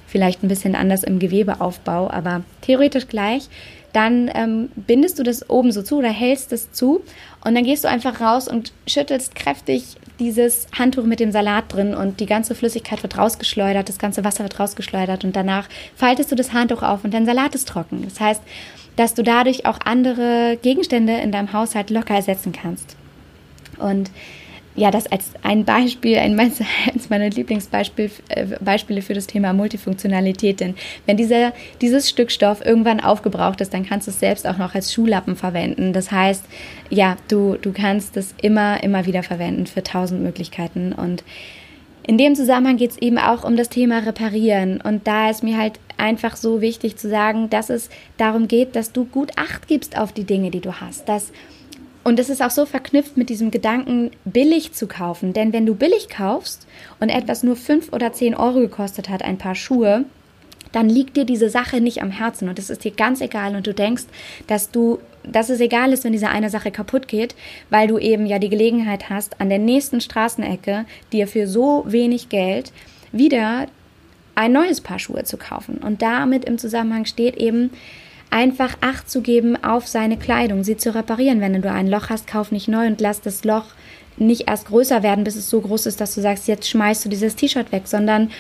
Vielleicht 0.07 0.43
ein 0.43 0.49
bisschen 0.49 0.75
anders 0.75 1.05
im 1.05 1.19
Gewebeaufbau, 1.19 2.11
aber 2.11 2.43
theoretisch 2.63 3.09
gleich 3.09 3.49
dann 3.93 4.31
ähm, 4.35 4.69
bindest 4.77 5.19
du 5.19 5.23
das 5.23 5.49
oben 5.49 5.73
so 5.73 5.83
zu 5.83 5.99
oder 5.99 6.11
hältst 6.11 6.53
es 6.53 6.73
zu 6.73 7.03
und 7.45 7.55
dann 7.55 7.65
gehst 7.65 7.85
du 7.85 7.89
einfach 7.89 8.21
raus 8.21 8.49
und 8.49 8.73
schüttelst 8.87 9.35
kräftig 9.35 9.97
dieses 10.19 10.67
Handtuch 10.77 11.05
mit 11.05 11.21
dem 11.21 11.33
Salat 11.33 11.73
drin 11.73 11.95
und 11.95 12.21
die 12.21 12.27
ganze 12.27 12.55
Flüssigkeit 12.55 13.03
wird 13.03 13.17
rausgeschleudert, 13.17 13.89
das 13.89 13.99
ganze 13.99 14.25
Wasser 14.25 14.45
wird 14.45 14.59
rausgeschleudert 14.59 15.25
und 15.25 15.35
danach 15.35 15.69
faltest 15.97 16.31
du 16.31 16.37
das 16.37 16.53
Handtuch 16.53 16.83
auf 16.83 17.05
und 17.05 17.15
dein 17.15 17.27
Salat 17.27 17.55
ist 17.55 17.69
trocken. 17.69 18.03
Das 18.05 18.21
heißt, 18.21 18.43
dass 18.97 19.15
du 19.15 19.23
dadurch 19.23 19.65
auch 19.65 19.79
andere 19.85 20.59
Gegenstände 20.61 21.15
in 21.19 21.33
deinem 21.33 21.53
Haushalt 21.53 21.91
locker 21.91 22.15
ersetzen 22.15 22.53
kannst. 22.53 22.97
Und 23.79 24.11
ja, 24.79 24.91
das 24.91 25.11
als 25.11 25.33
ein 25.43 25.65
Beispiel, 25.65 26.19
ein, 26.19 26.39
eins 26.39 27.11
meiner 27.11 27.29
Lieblingsbeispiele 27.31 28.11
äh, 28.29 29.03
für 29.03 29.15
das 29.15 29.27
Thema 29.27 29.53
Multifunktionalität. 29.53 30.61
Denn 30.61 30.75
wenn 31.07 31.17
dieser, 31.17 31.53
dieses 31.81 32.09
Stück 32.09 32.31
Stoff 32.31 32.65
irgendwann 32.65 33.01
aufgebraucht 33.01 33.61
ist, 33.61 33.75
dann 33.75 33.85
kannst 33.85 34.07
du 34.07 34.11
es 34.11 34.21
selbst 34.21 34.47
auch 34.47 34.59
noch 34.59 34.75
als 34.75 34.93
Schuhlappen 34.93 35.37
verwenden. 35.37 35.93
Das 35.93 36.11
heißt, 36.13 36.45
ja, 36.91 37.17
du, 37.29 37.57
du 37.61 37.73
kannst 37.73 38.17
es 38.17 38.35
immer, 38.41 38.83
immer 38.83 39.07
wieder 39.07 39.23
verwenden 39.23 39.67
für 39.67 39.83
tausend 39.83 40.23
Möglichkeiten. 40.23 40.93
Und 40.93 41.25
in 42.07 42.17
dem 42.17 42.35
Zusammenhang 42.35 42.79
geht 42.79 42.93
es 42.93 42.99
eben 42.99 43.19
auch 43.19 43.45
um 43.45 43.57
das 43.57 43.69
Thema 43.69 43.99
Reparieren. 43.99 44.81
Und 44.81 45.07
da 45.07 45.29
ist 45.29 45.43
mir 45.43 45.59
halt 45.59 45.79
einfach 45.99 46.37
so 46.37 46.61
wichtig 46.61 46.97
zu 46.97 47.09
sagen, 47.09 47.51
dass 47.51 47.69
es 47.69 47.91
darum 48.17 48.49
geht, 48.49 48.77
dass 48.77 48.93
du 48.93 49.05
gut 49.05 49.33
Acht 49.37 49.67
gibst 49.69 49.99
auf 49.99 50.13
die 50.13 50.25
Dinge, 50.25 50.51
die 50.51 50.61
du 50.61 50.81
hast. 50.81 51.09
Dass 51.09 51.33
und 52.09 52.19
es 52.19 52.31
ist 52.31 52.43
auch 52.43 52.51
so 52.51 52.65
verknüpft 52.65 53.19
mit 53.19 53.29
diesem 53.29 53.51
Gedanken, 53.51 54.11
billig 54.25 54.73
zu 54.73 54.87
kaufen. 54.87 55.35
Denn 55.35 55.53
wenn 55.53 55.67
du 55.67 55.75
billig 55.75 56.09
kaufst 56.09 56.67
und 57.01 57.11
etwas 57.11 57.43
nur 57.43 57.55
5 57.55 57.93
oder 57.93 58.15
10 58.15 58.35
Euro 58.35 58.61
gekostet 58.61 59.11
hat, 59.11 59.23
ein 59.23 59.37
paar 59.37 59.55
Schuhe, 59.55 60.07
dann 60.73 60.89
liegt 60.89 61.19
dir 61.19 61.27
diese 61.27 61.51
Sache 61.51 61.83
nicht 61.83 62.01
am 62.01 62.11
Herzen 62.11 62.49
und 62.49 62.59
es 62.59 62.71
ist 62.71 62.85
dir 62.85 62.93
ganz 62.93 63.21
egal 63.21 63.57
und 63.57 63.67
du 63.67 63.75
denkst, 63.75 64.05
dass 64.47 64.71
du, 64.71 65.01
dass 65.23 65.51
es 65.51 65.61
egal 65.61 65.93
ist, 65.93 66.05
wenn 66.05 66.13
diese 66.13 66.31
eine 66.31 66.49
Sache 66.49 66.71
kaputt 66.71 67.09
geht, 67.09 67.35
weil 67.69 67.89
du 67.89 67.99
eben 67.99 68.25
ja 68.25 68.39
die 68.39 68.49
Gelegenheit 68.49 69.11
hast, 69.11 69.39
an 69.39 69.51
der 69.51 69.59
nächsten 69.59 70.01
Straßenecke 70.01 70.87
dir 71.13 71.29
für 71.29 71.47
so 71.47 71.85
wenig 71.87 72.31
Geld 72.31 72.73
wieder 73.13 73.67
ein 74.35 74.53
neues 74.53 74.81
Paar 74.81 74.99
Schuhe 74.99 75.25
zu 75.25 75.37
kaufen. 75.37 75.77
Und 75.77 76.01
damit 76.01 76.47
im 76.47 76.57
Zusammenhang 76.57 77.05
steht 77.05 77.37
eben, 77.37 77.71
einfach 78.31 78.77
Acht 78.81 79.11
zu 79.11 79.21
geben 79.21 79.63
auf 79.63 79.87
seine 79.87 80.17
Kleidung, 80.17 80.65
sie 80.65 80.77
zu 80.77 80.95
reparieren. 80.95 81.41
Wenn 81.41 81.61
du 81.61 81.71
ein 81.71 81.89
Loch 81.89 82.11
hast, 82.11 82.27
kauf 82.27 82.53
nicht 82.53 82.69
neu 82.69 82.87
und 82.87 83.01
lass 83.01 83.21
das 83.21 83.45
Loch 83.45 83.67
nicht 84.17 84.49
erst 84.49 84.67
größer 84.67 85.03
werden, 85.03 85.25
bis 85.25 85.37
es 85.37 85.49
so 85.49 85.61
groß 85.61 85.87
ist, 85.87 86.01
dass 86.01 86.15
du 86.15 86.21
sagst, 86.21 86.49
jetzt 86.49 86.69
schmeißt 86.69 87.05
du 87.05 87.09
dieses 87.09 87.37
T-Shirt 87.37 87.73
weg, 87.73 87.83
sondern 87.87 88.31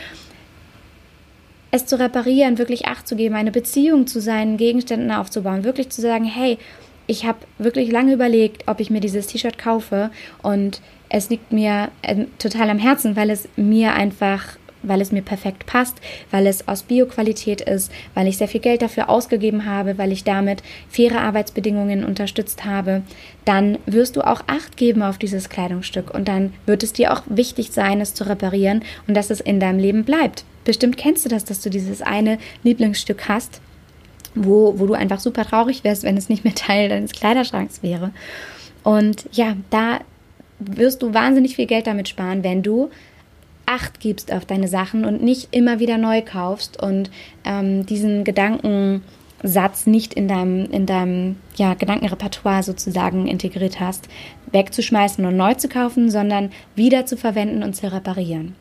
es 1.70 1.86
zu 1.86 1.98
reparieren, 1.98 2.58
wirklich 2.58 2.86
Acht 2.86 3.06
zu 3.06 3.16
geben, 3.16 3.34
eine 3.34 3.52
Beziehung 3.52 4.06
zu 4.06 4.20
seinen 4.20 4.56
Gegenständen 4.56 5.12
aufzubauen, 5.12 5.64
wirklich 5.64 5.90
zu 5.90 6.00
sagen, 6.00 6.24
hey, 6.24 6.58
ich 7.06 7.24
habe 7.24 7.38
wirklich 7.58 7.90
lange 7.90 8.12
überlegt, 8.12 8.64
ob 8.66 8.80
ich 8.80 8.90
mir 8.90 9.00
dieses 9.00 9.26
T-Shirt 9.26 9.58
kaufe 9.58 10.10
und 10.42 10.80
es 11.08 11.30
liegt 11.30 11.52
mir 11.52 11.88
äh, 12.02 12.26
total 12.38 12.70
am 12.70 12.78
Herzen, 12.78 13.16
weil 13.16 13.30
es 13.30 13.48
mir 13.56 13.94
einfach 13.94 14.58
weil 14.88 15.00
es 15.00 15.12
mir 15.12 15.22
perfekt 15.22 15.66
passt, 15.66 15.96
weil 16.30 16.46
es 16.46 16.66
aus 16.66 16.82
Bioqualität 16.82 17.60
ist, 17.60 17.92
weil 18.14 18.26
ich 18.26 18.38
sehr 18.38 18.48
viel 18.48 18.60
Geld 18.60 18.82
dafür 18.82 19.08
ausgegeben 19.08 19.64
habe, 19.64 19.98
weil 19.98 20.12
ich 20.12 20.24
damit 20.24 20.62
faire 20.88 21.20
Arbeitsbedingungen 21.20 22.04
unterstützt 22.04 22.64
habe, 22.64 23.02
dann 23.44 23.78
wirst 23.86 24.16
du 24.16 24.22
auch 24.22 24.42
Acht 24.46 24.76
geben 24.76 25.02
auf 25.02 25.18
dieses 25.18 25.48
Kleidungsstück 25.48 26.12
und 26.14 26.28
dann 26.28 26.52
wird 26.66 26.82
es 26.82 26.92
dir 26.92 27.12
auch 27.12 27.22
wichtig 27.26 27.70
sein, 27.72 28.00
es 28.00 28.14
zu 28.14 28.24
reparieren 28.24 28.82
und 29.06 29.14
dass 29.14 29.30
es 29.30 29.40
in 29.40 29.60
deinem 29.60 29.78
Leben 29.78 30.04
bleibt. 30.04 30.44
Bestimmt 30.64 30.96
kennst 30.96 31.24
du 31.24 31.28
das, 31.28 31.44
dass 31.44 31.60
du 31.60 31.70
dieses 31.70 32.02
eine 32.02 32.38
Lieblingsstück 32.62 33.28
hast, 33.28 33.60
wo, 34.34 34.78
wo 34.78 34.86
du 34.86 34.94
einfach 34.94 35.20
super 35.20 35.44
traurig 35.44 35.84
wärst, 35.84 36.02
wenn 36.02 36.16
es 36.16 36.28
nicht 36.28 36.44
mehr 36.44 36.54
Teil 36.56 36.88
deines 36.88 37.12
Kleiderschranks 37.12 37.82
wäre. 37.82 38.12
Und 38.84 39.24
ja, 39.32 39.56
da 39.70 40.00
wirst 40.58 41.02
du 41.02 41.14
wahnsinnig 41.14 41.56
viel 41.56 41.66
Geld 41.66 41.86
damit 41.86 42.08
sparen, 42.08 42.42
wenn 42.42 42.62
du 42.62 42.90
Acht 43.70 44.00
gibst 44.00 44.32
auf 44.32 44.46
deine 44.46 44.66
Sachen 44.66 45.04
und 45.04 45.22
nicht 45.22 45.48
immer 45.50 45.78
wieder 45.78 45.98
neu 45.98 46.22
kaufst 46.22 46.82
und 46.82 47.10
ähm, 47.44 47.84
diesen 47.84 48.24
Gedankensatz 48.24 49.86
nicht 49.86 50.14
in 50.14 50.26
deinem, 50.26 50.70
in 50.70 50.86
deinem 50.86 51.36
ja, 51.56 51.74
Gedankenrepertoire 51.74 52.62
sozusagen 52.62 53.26
integriert 53.26 53.78
hast, 53.78 54.08
wegzuschmeißen 54.52 55.22
und 55.26 55.36
neu 55.36 55.52
zu 55.52 55.68
kaufen, 55.68 56.10
sondern 56.10 56.48
wieder 56.76 57.04
zu 57.04 57.18
verwenden 57.18 57.62
und 57.62 57.76
zu 57.76 57.92
reparieren. 57.92 58.54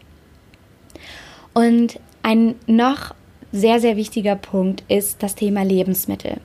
Und 1.53 2.01
ein 2.21 2.55
noch 2.65 3.15
sehr, 3.53 3.79
sehr 3.79 3.95
wichtiger 3.95 4.35
Punkt 4.35 4.83
ist 4.89 5.23
das 5.23 5.35
Thema 5.35 5.63
Lebensmittel. 5.63 6.41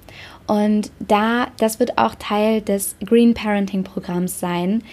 Und 0.46 0.92
da, 1.00 1.48
das 1.58 1.80
wird 1.80 1.98
auch 1.98 2.14
Teil 2.14 2.60
des 2.60 2.94
Green 3.04 3.34
Parenting 3.34 3.82
Programms 3.82 4.38
sein 4.38 4.84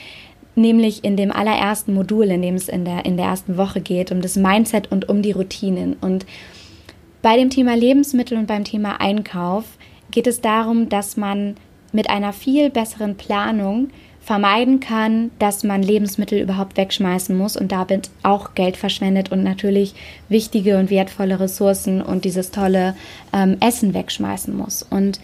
nämlich 0.62 1.04
in 1.04 1.18
dem 1.18 1.32
allerersten 1.32 1.94
Modul, 1.94 2.26
in 2.26 2.42
dem 2.42 2.56
es 2.56 2.70
in 2.70 2.86
der, 2.86 3.06
in 3.06 3.18
der 3.18 3.28
ersten 3.28 3.58
Woche 3.58 3.82
geht, 3.82 4.12
um 4.12 4.22
das 4.22 4.36
Mindset 4.36 4.92
und 4.92 5.10
um 5.10 5.22
die 5.22 5.32
Routinen. 5.32 5.96
Und 6.02 6.26
bei 7.22 7.38
dem 7.38 7.50
Thema 7.50 7.76
Lebensmittel 7.76 8.38
und 8.38 8.48
beim 8.48 8.64
Thema 8.64 9.02
Einkauf 9.02 9.66
geht 10.12 10.28
es 10.28 10.42
darum, 10.42 10.90
dass 10.90 11.18
man 11.18 11.56
mit 11.92 12.10
einer 12.10 12.34
viel 12.34 12.70
besseren 12.70 13.16
Planung 13.16 13.90
vermeiden 14.22 14.80
kann, 14.80 15.32
dass 15.40 15.64
man 15.64 15.82
Lebensmittel 15.82 16.40
überhaupt 16.40 16.78
wegschmeißen 16.78 17.36
muss 17.36 17.58
und 17.58 17.72
damit 17.72 18.12
auch 18.22 18.54
Geld 18.54 18.78
verschwendet 18.78 19.32
und 19.32 19.44
natürlich 19.44 19.96
wichtige 20.28 20.78
und 20.78 20.90
wertvolle 20.92 21.40
Ressourcen 21.40 22.02
und 22.02 22.26
dieses 22.26 22.52
tolle 22.52 22.96
ähm, 23.34 23.58
Essen 23.60 23.94
wegschmeißen 23.94 24.56
muss. 24.56 24.84
Und 24.84 25.20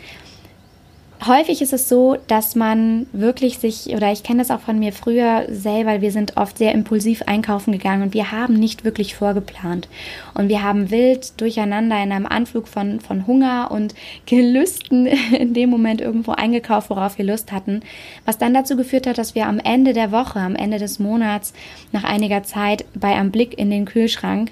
häufig 1.27 1.61
ist 1.61 1.73
es 1.73 1.89
so, 1.89 2.17
dass 2.27 2.55
man 2.55 3.07
wirklich 3.11 3.57
sich, 3.57 3.87
oder 3.95 4.11
ich 4.11 4.23
kenne 4.23 4.39
das 4.39 4.51
auch 4.51 4.59
von 4.59 4.79
mir 4.79 4.93
früher 4.93 5.45
selber, 5.49 6.01
wir 6.01 6.11
sind 6.11 6.37
oft 6.37 6.57
sehr 6.57 6.73
impulsiv 6.73 7.23
einkaufen 7.23 7.71
gegangen 7.71 8.03
und 8.03 8.13
wir 8.13 8.31
haben 8.31 8.53
nicht 8.53 8.83
wirklich 8.83 9.15
vorgeplant. 9.15 9.87
Und 10.33 10.49
wir 10.49 10.63
haben 10.63 10.91
wild 10.91 11.39
durcheinander 11.39 12.01
in 12.03 12.11
einem 12.11 12.25
Anflug 12.25 12.67
von, 12.67 12.99
von 12.99 13.27
Hunger 13.27 13.69
und 13.71 13.95
Gelüsten 14.25 15.07
in 15.07 15.53
dem 15.53 15.69
Moment 15.69 16.01
irgendwo 16.01 16.31
eingekauft, 16.31 16.89
worauf 16.89 17.17
wir 17.17 17.25
Lust 17.25 17.51
hatten, 17.51 17.81
was 18.25 18.37
dann 18.37 18.53
dazu 18.53 18.75
geführt 18.75 19.07
hat, 19.07 19.17
dass 19.17 19.35
wir 19.35 19.47
am 19.47 19.59
Ende 19.59 19.93
der 19.93 20.11
Woche, 20.11 20.39
am 20.39 20.55
Ende 20.55 20.79
des 20.79 20.99
Monats, 20.99 21.53
nach 21.91 22.03
einiger 22.03 22.43
Zeit 22.43 22.85
bei 22.93 23.15
einem 23.15 23.31
Blick 23.31 23.57
in 23.57 23.69
den 23.69 23.85
Kühlschrank 23.85 24.51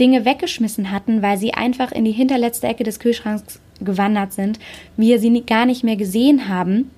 Dinge 0.00 0.24
weggeschmissen 0.24 0.90
hatten, 0.90 1.22
weil 1.22 1.38
sie 1.38 1.54
einfach 1.54 1.92
in 1.92 2.04
die 2.04 2.12
hinterletzte 2.12 2.66
Ecke 2.66 2.82
des 2.82 2.98
Kühlschranks 2.98 3.60
gewandert 3.84 4.32
sind, 4.32 4.58
wir 4.96 5.18
sie 5.18 5.42
gar 5.42 5.66
nicht 5.66 5.84
mehr 5.84 5.96
gesehen 5.96 6.48
haben 6.48 6.90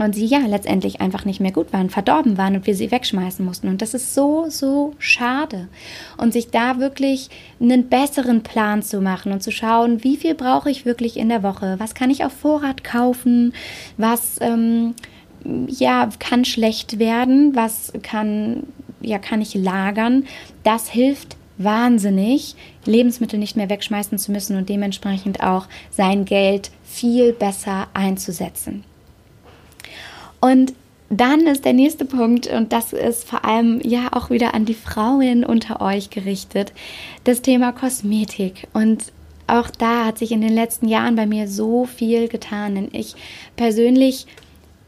und 0.00 0.14
sie 0.14 0.24
ja 0.24 0.38
letztendlich 0.38 1.00
einfach 1.00 1.24
nicht 1.24 1.40
mehr 1.40 1.52
gut 1.52 1.72
waren, 1.72 1.90
verdorben 1.90 2.38
waren 2.38 2.56
und 2.56 2.66
wir 2.66 2.74
sie 2.74 2.90
wegschmeißen 2.90 3.44
mussten. 3.44 3.68
Und 3.68 3.82
das 3.82 3.92
ist 3.92 4.14
so, 4.14 4.46
so 4.48 4.94
schade. 4.98 5.68
Und 6.16 6.32
sich 6.32 6.50
da 6.50 6.78
wirklich 6.78 7.28
einen 7.60 7.88
besseren 7.88 8.42
Plan 8.42 8.82
zu 8.82 9.00
machen 9.00 9.32
und 9.32 9.42
zu 9.42 9.52
schauen, 9.52 10.02
wie 10.02 10.16
viel 10.16 10.34
brauche 10.34 10.70
ich 10.70 10.86
wirklich 10.86 11.18
in 11.18 11.28
der 11.28 11.42
Woche, 11.42 11.74
was 11.78 11.94
kann 11.94 12.10
ich 12.10 12.24
auf 12.24 12.32
Vorrat 12.32 12.82
kaufen, 12.82 13.52
was 13.98 14.36
ähm, 14.40 14.94
ja 15.44 16.08
kann 16.18 16.44
schlecht 16.44 16.98
werden, 16.98 17.54
was 17.54 17.92
kann 18.02 18.64
ja 19.02 19.18
kann 19.18 19.42
ich 19.42 19.54
lagern. 19.54 20.24
Das 20.62 20.88
hilft 20.88 21.36
wahnsinnig, 21.62 22.56
Lebensmittel 22.84 23.38
nicht 23.38 23.56
mehr 23.56 23.70
wegschmeißen 23.70 24.18
zu 24.18 24.32
müssen 24.32 24.56
und 24.56 24.68
dementsprechend 24.68 25.42
auch 25.42 25.66
sein 25.90 26.24
Geld 26.24 26.70
viel 26.84 27.32
besser 27.32 27.88
einzusetzen. 27.94 28.84
Und 30.40 30.72
dann 31.10 31.46
ist 31.46 31.64
der 31.64 31.72
nächste 31.72 32.04
Punkt, 32.04 32.46
und 32.46 32.72
das 32.72 32.92
ist 32.92 33.28
vor 33.28 33.44
allem 33.44 33.80
ja 33.82 34.12
auch 34.12 34.30
wieder 34.30 34.54
an 34.54 34.64
die 34.64 34.74
Frauen 34.74 35.44
unter 35.44 35.80
euch 35.80 36.10
gerichtet, 36.10 36.72
das 37.24 37.42
Thema 37.42 37.72
Kosmetik. 37.72 38.68
Und 38.72 39.12
auch 39.48 39.70
da 39.70 40.06
hat 40.06 40.18
sich 40.18 40.30
in 40.30 40.40
den 40.40 40.54
letzten 40.54 40.86
Jahren 40.86 41.16
bei 41.16 41.26
mir 41.26 41.48
so 41.48 41.84
viel 41.84 42.28
getan. 42.28 42.76
Denn 42.76 42.88
ich 42.92 43.16
persönlich 43.56 44.26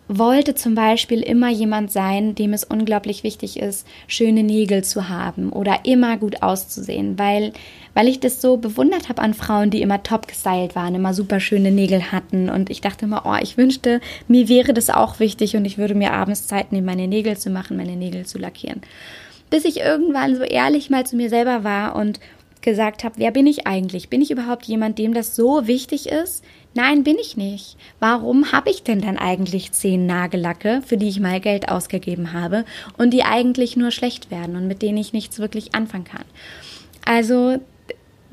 wollte 0.09 0.55
zum 0.55 0.75
Beispiel 0.75 1.21
immer 1.21 1.49
jemand 1.49 1.91
sein, 1.91 2.35
dem 2.35 2.53
es 2.53 2.65
unglaublich 2.65 3.23
wichtig 3.23 3.59
ist, 3.59 3.87
schöne 4.07 4.43
Nägel 4.43 4.85
zu 4.85 5.09
haben 5.09 5.51
oder 5.51 5.81
immer 5.85 6.17
gut 6.17 6.43
auszusehen, 6.43 7.19
weil, 7.19 7.53
weil 7.95 8.09
ich 8.09 8.21
das 8.21 8.41
so 8.41 8.57
bewundert 8.57 9.09
habe 9.09 9.23
an 9.23 9.35
Frauen, 9.35 9.71
die 9.71 9.81
immer 9.81 10.03
top 10.03 10.27
gestylt 10.27 10.75
waren, 10.75 10.95
immer 10.95 11.15
super 11.15 11.41
schöne 11.41 11.71
Nägel 11.71 12.13
hatten 12.13 12.51
und 12.51 12.69
ich 12.69 12.81
dachte 12.81 13.07
immer, 13.07 13.23
oh, 13.25 13.37
ich 13.41 13.57
wünschte, 13.57 14.01
mir 14.29 14.49
wäre 14.49 14.75
das 14.75 14.91
auch 14.91 15.21
wichtig 15.21 15.57
und 15.57 15.65
ich 15.65 15.79
würde 15.79 15.95
mir 15.95 16.13
abends 16.13 16.47
Zeit 16.47 16.73
nehmen, 16.73 16.87
meine 16.87 17.09
Nägel 17.09 17.37
zu 17.39 17.51
machen, 17.51 17.77
meine 17.77 17.97
Nägel 17.97 18.27
zu 18.27 18.39
lackieren. 18.39 18.83
Bis 19.51 19.65
ich 19.65 19.81
irgendwann 19.81 20.35
so 20.37 20.43
ehrlich 20.43 20.91
mal 20.91 21.07
zu 21.07 21.17
mir 21.17 21.29
selber 21.29 21.63
war 21.63 21.95
und 21.95 22.19
gesagt 22.63 23.05
habe, 23.05 23.17
wer 23.19 23.31
bin 23.33 23.47
ich 23.47 23.67
eigentlich? 23.67 24.09
Bin 24.09 24.23
ich 24.23 24.31
überhaupt 24.31 24.65
jemand, 24.67 24.99
dem 24.99 25.13
das 25.13 25.37
so 25.37 25.67
wichtig 25.67 26.09
ist? 26.09 26.45
Nein, 26.75 27.05
bin 27.05 27.19
ich 27.19 27.37
nicht. 27.37 27.77
Warum 28.01 28.53
habe 28.53 28.71
ich 28.71 28.83
denn 28.83 29.01
dann 29.01 29.19
eigentlich 29.19 29.73
zehn 29.73 30.07
Nagellacke, 30.07 30.83
für 30.87 30.97
die 30.97 31.09
ich 31.09 31.21
mal 31.21 31.39
Geld 31.39 31.69
ausgegeben 31.69 32.33
habe 32.33 32.65
und 32.97 33.11
die 33.11 33.25
eigentlich 33.25 33.77
nur 33.77 33.91
schlecht 33.91 34.31
werden 34.31 34.57
und 34.57 34.67
mit 34.67 34.81
denen 34.81 34.97
ich 34.97 35.13
nichts 35.13 35.39
wirklich 35.39 35.75
anfangen 35.75 36.05
kann? 36.05 36.25
Also 37.05 37.59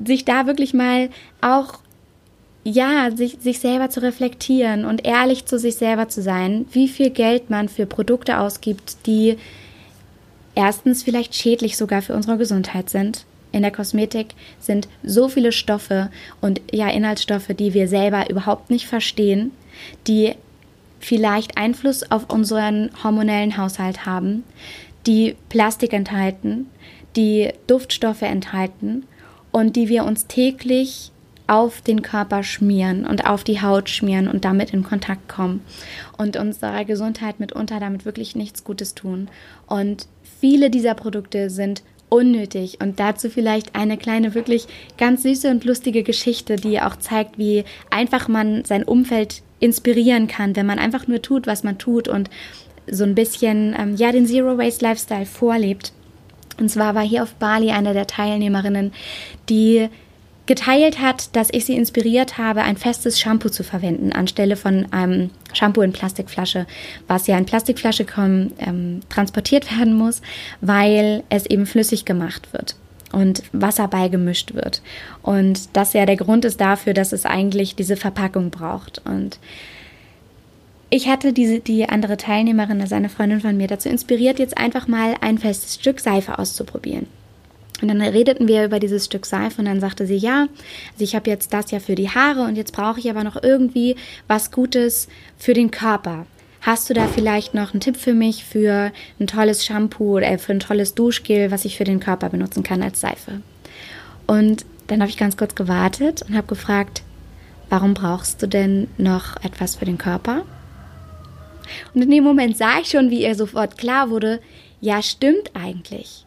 sich 0.02 0.24
da 0.24 0.46
wirklich 0.46 0.72
mal 0.72 1.10
auch 1.42 1.80
ja, 2.62 3.10
sich, 3.14 3.38
sich 3.40 3.58
selber 3.58 3.88
zu 3.88 4.02
reflektieren 4.02 4.84
und 4.84 5.06
ehrlich 5.06 5.46
zu 5.46 5.58
sich 5.58 5.76
selber 5.76 6.08
zu 6.08 6.22
sein, 6.22 6.66
wie 6.72 6.88
viel 6.88 7.10
Geld 7.10 7.48
man 7.48 7.68
für 7.68 7.86
Produkte 7.86 8.38
ausgibt, 8.38 9.06
die 9.06 9.38
erstens 10.54 11.02
vielleicht 11.02 11.34
schädlich 11.34 11.78
sogar 11.78 12.02
für 12.02 12.14
unsere 12.14 12.36
Gesundheit 12.36 12.90
sind 12.90 13.24
in 13.52 13.62
der 13.62 13.70
Kosmetik 13.70 14.34
sind 14.58 14.88
so 15.02 15.28
viele 15.28 15.52
Stoffe 15.52 16.10
und 16.40 16.60
ja 16.72 16.88
Inhaltsstoffe, 16.88 17.48
die 17.48 17.74
wir 17.74 17.88
selber 17.88 18.30
überhaupt 18.30 18.70
nicht 18.70 18.86
verstehen, 18.86 19.52
die 20.06 20.34
vielleicht 21.00 21.56
Einfluss 21.56 22.10
auf 22.10 22.30
unseren 22.30 22.90
hormonellen 23.02 23.56
Haushalt 23.56 24.06
haben, 24.06 24.44
die 25.06 25.36
Plastik 25.48 25.92
enthalten, 25.92 26.66
die 27.16 27.50
Duftstoffe 27.66 28.22
enthalten 28.22 29.04
und 29.50 29.76
die 29.76 29.88
wir 29.88 30.04
uns 30.04 30.26
täglich 30.26 31.10
auf 31.46 31.80
den 31.80 32.02
Körper 32.02 32.44
schmieren 32.44 33.04
und 33.04 33.26
auf 33.26 33.42
die 33.42 33.60
Haut 33.60 33.88
schmieren 33.88 34.28
und 34.28 34.44
damit 34.44 34.72
in 34.72 34.84
Kontakt 34.84 35.28
kommen 35.28 35.64
und 36.16 36.36
unserer 36.36 36.84
Gesundheit 36.84 37.40
mitunter 37.40 37.80
damit 37.80 38.04
wirklich 38.04 38.36
nichts 38.36 38.62
Gutes 38.62 38.94
tun. 38.94 39.28
Und 39.66 40.06
viele 40.40 40.70
dieser 40.70 40.94
Produkte 40.94 41.50
sind 41.50 41.82
unnötig. 42.10 42.78
Und 42.82 43.00
dazu 43.00 43.30
vielleicht 43.30 43.74
eine 43.74 43.96
kleine, 43.96 44.34
wirklich 44.34 44.66
ganz 44.98 45.22
süße 45.22 45.50
und 45.50 45.64
lustige 45.64 46.02
Geschichte, 46.02 46.56
die 46.56 46.80
auch 46.80 46.96
zeigt, 46.96 47.38
wie 47.38 47.64
einfach 47.90 48.28
man 48.28 48.64
sein 48.64 48.84
Umfeld 48.84 49.42
inspirieren 49.60 50.26
kann, 50.26 50.56
wenn 50.56 50.66
man 50.66 50.78
einfach 50.78 51.06
nur 51.06 51.22
tut, 51.22 51.46
was 51.46 51.64
man 51.64 51.78
tut 51.78 52.08
und 52.08 52.28
so 52.90 53.04
ein 53.04 53.14
bisschen, 53.14 53.74
ähm, 53.78 53.96
ja, 53.96 54.12
den 54.12 54.26
Zero 54.26 54.58
Waste 54.58 54.84
Lifestyle 54.84 55.26
vorlebt. 55.26 55.92
Und 56.58 56.68
zwar 56.68 56.94
war 56.94 57.02
hier 57.02 57.22
auf 57.22 57.34
Bali 57.34 57.70
eine 57.70 57.94
der 57.94 58.06
Teilnehmerinnen, 58.06 58.92
die 59.48 59.88
geteilt 60.50 61.00
hat, 61.00 61.36
dass 61.36 61.48
ich 61.52 61.64
sie 61.64 61.76
inspiriert 61.76 62.36
habe, 62.36 62.62
ein 62.62 62.76
festes 62.76 63.20
Shampoo 63.20 63.50
zu 63.50 63.62
verwenden, 63.62 64.12
anstelle 64.12 64.56
von 64.56 64.92
einem 64.92 65.30
Shampoo 65.52 65.80
in 65.80 65.92
Plastikflasche, 65.92 66.66
was 67.06 67.28
ja 67.28 67.38
in 67.38 67.46
Plastikflasche 67.46 68.04
kommen, 68.04 68.52
ähm, 68.58 68.98
transportiert 69.10 69.70
werden 69.78 69.94
muss, 69.94 70.22
weil 70.60 71.22
es 71.28 71.46
eben 71.46 71.66
flüssig 71.66 72.04
gemacht 72.04 72.52
wird 72.52 72.74
und 73.12 73.44
Wasser 73.52 73.86
beigemischt 73.86 74.52
wird. 74.54 74.82
Und 75.22 75.76
das 75.76 75.92
ja 75.92 76.04
der 76.04 76.16
Grund 76.16 76.44
ist 76.44 76.60
dafür, 76.60 76.94
dass 76.94 77.12
es 77.12 77.26
eigentlich 77.26 77.76
diese 77.76 77.94
Verpackung 77.94 78.50
braucht. 78.50 79.00
Und 79.04 79.38
ich 80.90 81.08
hatte 81.08 81.32
diese, 81.32 81.60
die 81.60 81.88
andere 81.88 82.16
Teilnehmerin, 82.16 82.80
also 82.80 82.96
eine 82.96 83.08
Freundin 83.08 83.40
von 83.40 83.56
mir, 83.56 83.68
dazu 83.68 83.88
inspiriert, 83.88 84.40
jetzt 84.40 84.58
einfach 84.58 84.88
mal 84.88 85.14
ein 85.20 85.38
festes 85.38 85.76
Stück 85.76 86.00
Seife 86.00 86.40
auszuprobieren. 86.40 87.06
Und 87.80 87.88
dann 87.88 88.00
redeten 88.00 88.48
wir 88.48 88.64
über 88.64 88.78
dieses 88.78 89.06
Stück 89.06 89.26
Seife 89.26 89.60
und 89.60 89.64
dann 89.66 89.80
sagte 89.80 90.06
sie, 90.06 90.16
ja, 90.16 90.48
also 90.92 91.04
ich 91.04 91.14
habe 91.14 91.30
jetzt 91.30 91.52
das 91.52 91.70
ja 91.70 91.80
für 91.80 91.94
die 91.94 92.10
Haare 92.10 92.42
und 92.42 92.56
jetzt 92.56 92.72
brauche 92.72 93.00
ich 93.00 93.10
aber 93.10 93.24
noch 93.24 93.42
irgendwie 93.42 93.96
was 94.28 94.50
Gutes 94.50 95.08
für 95.38 95.54
den 95.54 95.70
Körper. 95.70 96.26
Hast 96.62 96.90
du 96.90 96.94
da 96.94 97.06
vielleicht 97.06 97.54
noch 97.54 97.72
einen 97.72 97.80
Tipp 97.80 97.96
für 97.96 98.12
mich 98.12 98.44
für 98.44 98.92
ein 99.18 99.26
tolles 99.26 99.64
Shampoo 99.64 100.16
oder 100.16 100.38
für 100.38 100.52
ein 100.52 100.60
tolles 100.60 100.94
Duschgel, 100.94 101.50
was 101.50 101.64
ich 101.64 101.78
für 101.78 101.84
den 101.84 102.00
Körper 102.00 102.28
benutzen 102.28 102.62
kann 102.62 102.82
als 102.82 103.00
Seife? 103.00 103.40
Und 104.26 104.66
dann 104.86 105.00
habe 105.00 105.10
ich 105.10 105.16
ganz 105.16 105.36
kurz 105.36 105.54
gewartet 105.54 106.22
und 106.28 106.36
habe 106.36 106.46
gefragt, 106.48 107.02
warum 107.70 107.94
brauchst 107.94 108.42
du 108.42 108.46
denn 108.46 108.88
noch 108.98 109.42
etwas 109.42 109.76
für 109.76 109.86
den 109.86 109.96
Körper? 109.96 110.44
Und 111.94 112.02
in 112.02 112.10
dem 112.10 112.24
Moment 112.24 112.56
sah 112.58 112.80
ich 112.80 112.90
schon, 112.90 113.10
wie 113.10 113.22
ihr 113.22 113.34
sofort 113.34 113.78
klar 113.78 114.10
wurde, 114.10 114.40
ja, 114.80 115.02
stimmt 115.02 115.52
eigentlich. 115.54 116.26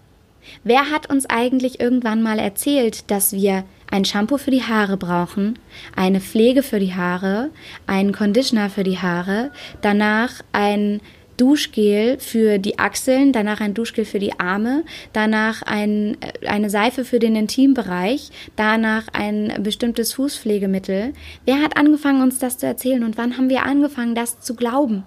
Wer 0.63 0.91
hat 0.91 1.10
uns 1.10 1.25
eigentlich 1.25 1.79
irgendwann 1.79 2.21
mal 2.21 2.39
erzählt, 2.39 3.10
dass 3.12 3.34
wir 3.34 3.63
ein 3.89 4.06
Shampoo 4.06 4.38
für 4.38 4.51
die 4.51 4.63
Haare 4.63 4.97
brauchen, 4.97 5.60
eine 5.95 6.19
Pflege 6.19 6.63
für 6.63 6.79
die 6.79 6.95
Haare, 6.95 7.49
einen 7.86 8.12
Conditioner 8.12 8.69
für 8.69 8.84
die 8.84 8.97
Haare, 8.97 9.51
danach 9.82 10.41
ein 10.51 11.01
Duschgel 11.38 12.19
für 12.19 12.60
die 12.60 12.79
Achseln, 12.79 13.32
danach 13.32 13.60
ein 13.60 13.73
Duschgel 13.73 14.06
für 14.06 14.19
die 14.19 14.39
Arme, 14.39 14.84
danach 15.13 15.62
ein, 15.63 16.17
äh, 16.21 16.47
eine 16.47 16.69
Seife 16.69 17.06
für 17.06 17.19
den 17.19 17.36
Intimbereich, 17.36 18.29
danach 18.56 19.08
ein 19.13 19.53
bestimmtes 19.60 20.13
Fußpflegemittel. 20.13 21.13
Wer 21.45 21.62
hat 21.62 21.77
angefangen, 21.77 22.21
uns 22.21 22.39
das 22.39 22.58
zu 22.58 22.65
erzählen 22.65 23.03
und 23.03 23.17
wann 23.17 23.38
haben 23.38 23.49
wir 23.49 23.63
angefangen, 23.63 24.15
das 24.15 24.39
zu 24.39 24.56
glauben? 24.56 25.03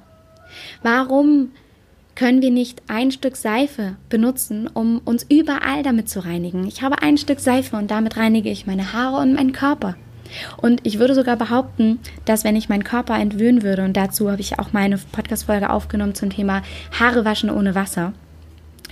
Warum 0.82 1.52
können 2.16 2.42
wir 2.42 2.50
nicht 2.50 2.82
ein 2.88 3.12
Stück 3.12 3.36
Seife 3.36 3.96
benutzen, 4.08 4.68
um 4.72 5.00
uns 5.04 5.24
überall 5.28 5.82
damit 5.84 6.08
zu 6.08 6.24
reinigen. 6.24 6.66
Ich 6.66 6.82
habe 6.82 7.02
ein 7.02 7.18
Stück 7.18 7.38
Seife 7.38 7.76
und 7.76 7.90
damit 7.90 8.16
reinige 8.16 8.50
ich 8.50 8.66
meine 8.66 8.92
Haare 8.92 9.18
und 9.18 9.34
meinen 9.34 9.52
Körper. 9.52 9.96
Und 10.56 10.80
ich 10.84 10.98
würde 10.98 11.14
sogar 11.14 11.36
behaupten, 11.36 12.00
dass 12.24 12.42
wenn 12.42 12.56
ich 12.56 12.68
meinen 12.68 12.84
Körper 12.84 13.16
entwöhnen 13.16 13.62
würde, 13.62 13.84
und 13.84 13.96
dazu 13.96 14.30
habe 14.30 14.40
ich 14.40 14.58
auch 14.58 14.72
meine 14.72 14.98
Podcast-Folge 14.98 15.70
aufgenommen 15.70 16.14
zum 16.14 16.30
Thema 16.30 16.62
Haare 16.98 17.24
waschen 17.24 17.50
ohne 17.50 17.74
Wasser, 17.74 18.12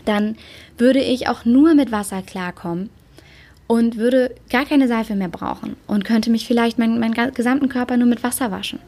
dann 0.04 0.36
würde 0.78 1.00
ich 1.00 1.28
auch 1.28 1.44
nur 1.44 1.74
mit 1.74 1.90
Wasser 1.90 2.22
klarkommen 2.22 2.90
und 3.66 3.96
würde 3.96 4.34
gar 4.50 4.66
keine 4.66 4.86
Seife 4.86 5.14
mehr 5.14 5.28
brauchen 5.28 5.76
und 5.86 6.04
könnte 6.04 6.30
mich 6.30 6.46
vielleicht 6.46 6.78
meinen, 6.78 7.00
meinen 7.00 7.32
gesamten 7.32 7.68
Körper 7.68 7.96
nur 7.96 8.06
mit 8.06 8.22
Wasser 8.22 8.50
waschen. 8.50 8.78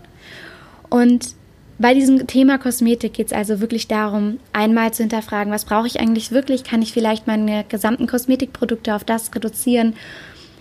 Und 0.90 1.35
bei 1.78 1.94
diesem 1.94 2.26
Thema 2.26 2.58
Kosmetik 2.58 3.14
geht 3.14 3.26
es 3.26 3.32
also 3.32 3.60
wirklich 3.60 3.88
darum, 3.88 4.38
einmal 4.52 4.92
zu 4.94 5.02
hinterfragen, 5.02 5.52
was 5.52 5.64
brauche 5.64 5.86
ich 5.86 6.00
eigentlich 6.00 6.30
wirklich? 6.30 6.64
Kann 6.64 6.82
ich 6.82 6.92
vielleicht 6.92 7.26
meine 7.26 7.64
gesamten 7.68 8.06
Kosmetikprodukte 8.06 8.94
auf 8.94 9.04
das 9.04 9.34
reduzieren, 9.34 9.94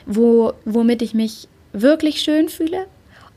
wo, 0.06 0.54
womit 0.66 1.02
ich 1.02 1.14
mich 1.14 1.48
wirklich 1.74 2.22
schön 2.22 2.50
fühle? 2.50 2.88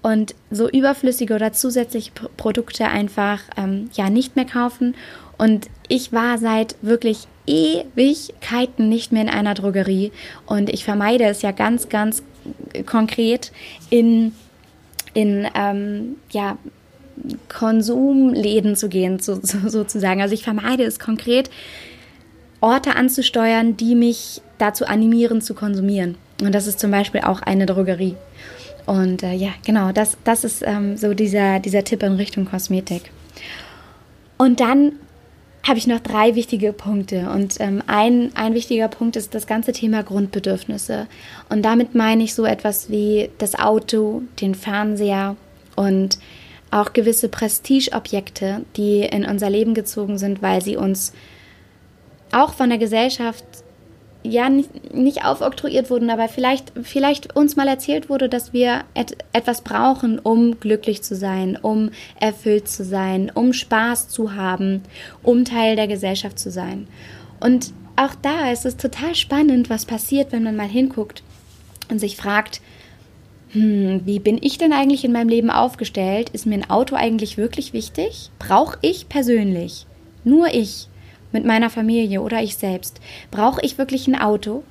und 0.02 0.34
so 0.50 0.68
überflüssige 0.68 1.34
oder 1.34 1.52
zusätzliche 1.52 2.12
Produkte 2.36 2.86
einfach 2.86 3.40
ähm, 3.56 3.90
ja 3.94 4.10
nicht 4.10 4.36
mehr 4.36 4.44
kaufen. 4.44 4.94
Und 5.36 5.68
ich 5.88 6.12
war 6.12 6.38
seit 6.38 6.76
wirklich 6.82 7.26
Ewigkeiten 7.46 8.88
nicht 8.88 9.12
mehr 9.12 9.22
in 9.22 9.28
einer 9.28 9.54
Drogerie 9.54 10.12
und 10.46 10.68
ich 10.70 10.84
vermeide 10.84 11.24
es 11.24 11.42
ja 11.42 11.52
ganz, 11.52 11.88
ganz 11.88 12.22
konkret 12.86 13.52
in, 13.90 14.32
in 15.14 15.48
ähm, 15.54 16.16
ja, 16.30 16.58
Konsumläden 17.48 18.76
zu 18.76 18.88
gehen, 18.88 19.18
so, 19.18 19.38
so, 19.42 19.68
sozusagen. 19.68 20.22
Also 20.22 20.34
ich 20.34 20.42
vermeide 20.42 20.84
es 20.84 20.98
konkret, 20.98 21.50
Orte 22.60 22.96
anzusteuern, 22.96 23.76
die 23.76 23.94
mich 23.94 24.42
dazu 24.58 24.86
animieren 24.86 25.40
zu 25.40 25.54
konsumieren. 25.54 26.16
Und 26.40 26.54
das 26.54 26.66
ist 26.66 26.80
zum 26.80 26.90
Beispiel 26.90 27.20
auch 27.20 27.40
eine 27.42 27.66
Drogerie. 27.66 28.16
Und 28.86 29.22
äh, 29.22 29.34
ja, 29.34 29.50
genau, 29.64 29.92
das, 29.92 30.16
das 30.24 30.44
ist 30.44 30.62
ähm, 30.66 30.96
so 30.96 31.14
dieser, 31.14 31.60
dieser 31.60 31.84
Tipp 31.84 32.02
in 32.02 32.14
Richtung 32.14 32.46
Kosmetik. 32.46 33.10
Und 34.38 34.60
dann 34.60 34.92
habe 35.66 35.78
ich 35.78 35.86
noch 35.86 36.00
drei 36.00 36.34
wichtige 36.34 36.72
Punkte. 36.72 37.28
Und 37.30 37.56
ähm, 37.60 37.82
ein, 37.86 38.30
ein 38.34 38.54
wichtiger 38.54 38.88
Punkt 38.88 39.16
ist 39.16 39.34
das 39.34 39.46
ganze 39.46 39.72
Thema 39.72 40.02
Grundbedürfnisse. 40.02 41.06
Und 41.50 41.62
damit 41.62 41.94
meine 41.94 42.22
ich 42.22 42.34
so 42.34 42.46
etwas 42.46 42.88
wie 42.90 43.30
das 43.38 43.58
Auto, 43.58 44.22
den 44.40 44.54
Fernseher 44.54 45.36
und 45.76 46.18
auch 46.70 46.92
gewisse 46.92 47.28
Prestigeobjekte, 47.28 48.64
die 48.76 49.00
in 49.00 49.24
unser 49.24 49.50
Leben 49.50 49.74
gezogen 49.74 50.18
sind, 50.18 50.42
weil 50.42 50.62
sie 50.62 50.76
uns 50.76 51.12
auch 52.32 52.52
von 52.54 52.68
der 52.68 52.78
Gesellschaft 52.78 53.44
ja 54.22 54.48
nicht, 54.48 54.94
nicht 54.94 55.24
aufoktroyiert 55.24 55.90
wurden, 55.90 56.10
aber 56.10 56.28
vielleicht, 56.28 56.72
vielleicht 56.82 57.36
uns 57.36 57.56
mal 57.56 57.68
erzählt 57.68 58.08
wurde, 58.08 58.28
dass 58.28 58.52
wir 58.52 58.84
et 58.94 59.16
etwas 59.32 59.62
brauchen, 59.62 60.18
um 60.18 60.58
glücklich 60.60 61.02
zu 61.02 61.14
sein, 61.14 61.56
um 61.56 61.90
erfüllt 62.20 62.68
zu 62.68 62.84
sein, 62.84 63.30
um 63.32 63.52
Spaß 63.52 64.08
zu 64.08 64.34
haben, 64.34 64.82
um 65.22 65.44
Teil 65.44 65.76
der 65.76 65.88
Gesellschaft 65.88 66.38
zu 66.38 66.50
sein. 66.50 66.88
Und 67.40 67.72
auch 67.96 68.14
da 68.20 68.50
ist 68.50 68.66
es 68.66 68.76
total 68.76 69.14
spannend, 69.14 69.70
was 69.70 69.86
passiert, 69.86 70.32
wenn 70.32 70.42
man 70.42 70.56
mal 70.56 70.68
hinguckt 70.68 71.22
und 71.90 71.98
sich 71.98 72.16
fragt, 72.16 72.60
hm, 73.50 74.02
wie 74.04 74.18
bin 74.18 74.38
ich 74.40 74.58
denn 74.58 74.72
eigentlich 74.72 75.04
in 75.04 75.12
meinem 75.12 75.28
Leben 75.28 75.50
aufgestellt? 75.50 76.30
Ist 76.30 76.46
mir 76.46 76.54
ein 76.54 76.70
Auto 76.70 76.96
eigentlich 76.96 77.38
wirklich 77.38 77.72
wichtig? 77.72 78.30
Brauche 78.38 78.78
ich 78.82 79.08
persönlich, 79.08 79.86
nur 80.24 80.48
ich, 80.48 80.88
mit 81.32 81.44
meiner 81.44 81.70
Familie 81.70 82.22
oder 82.22 82.42
ich 82.42 82.56
selbst, 82.56 83.00
brauche 83.30 83.60
ich 83.62 83.78
wirklich 83.78 84.06
ein 84.06 84.20
Auto? 84.20 84.62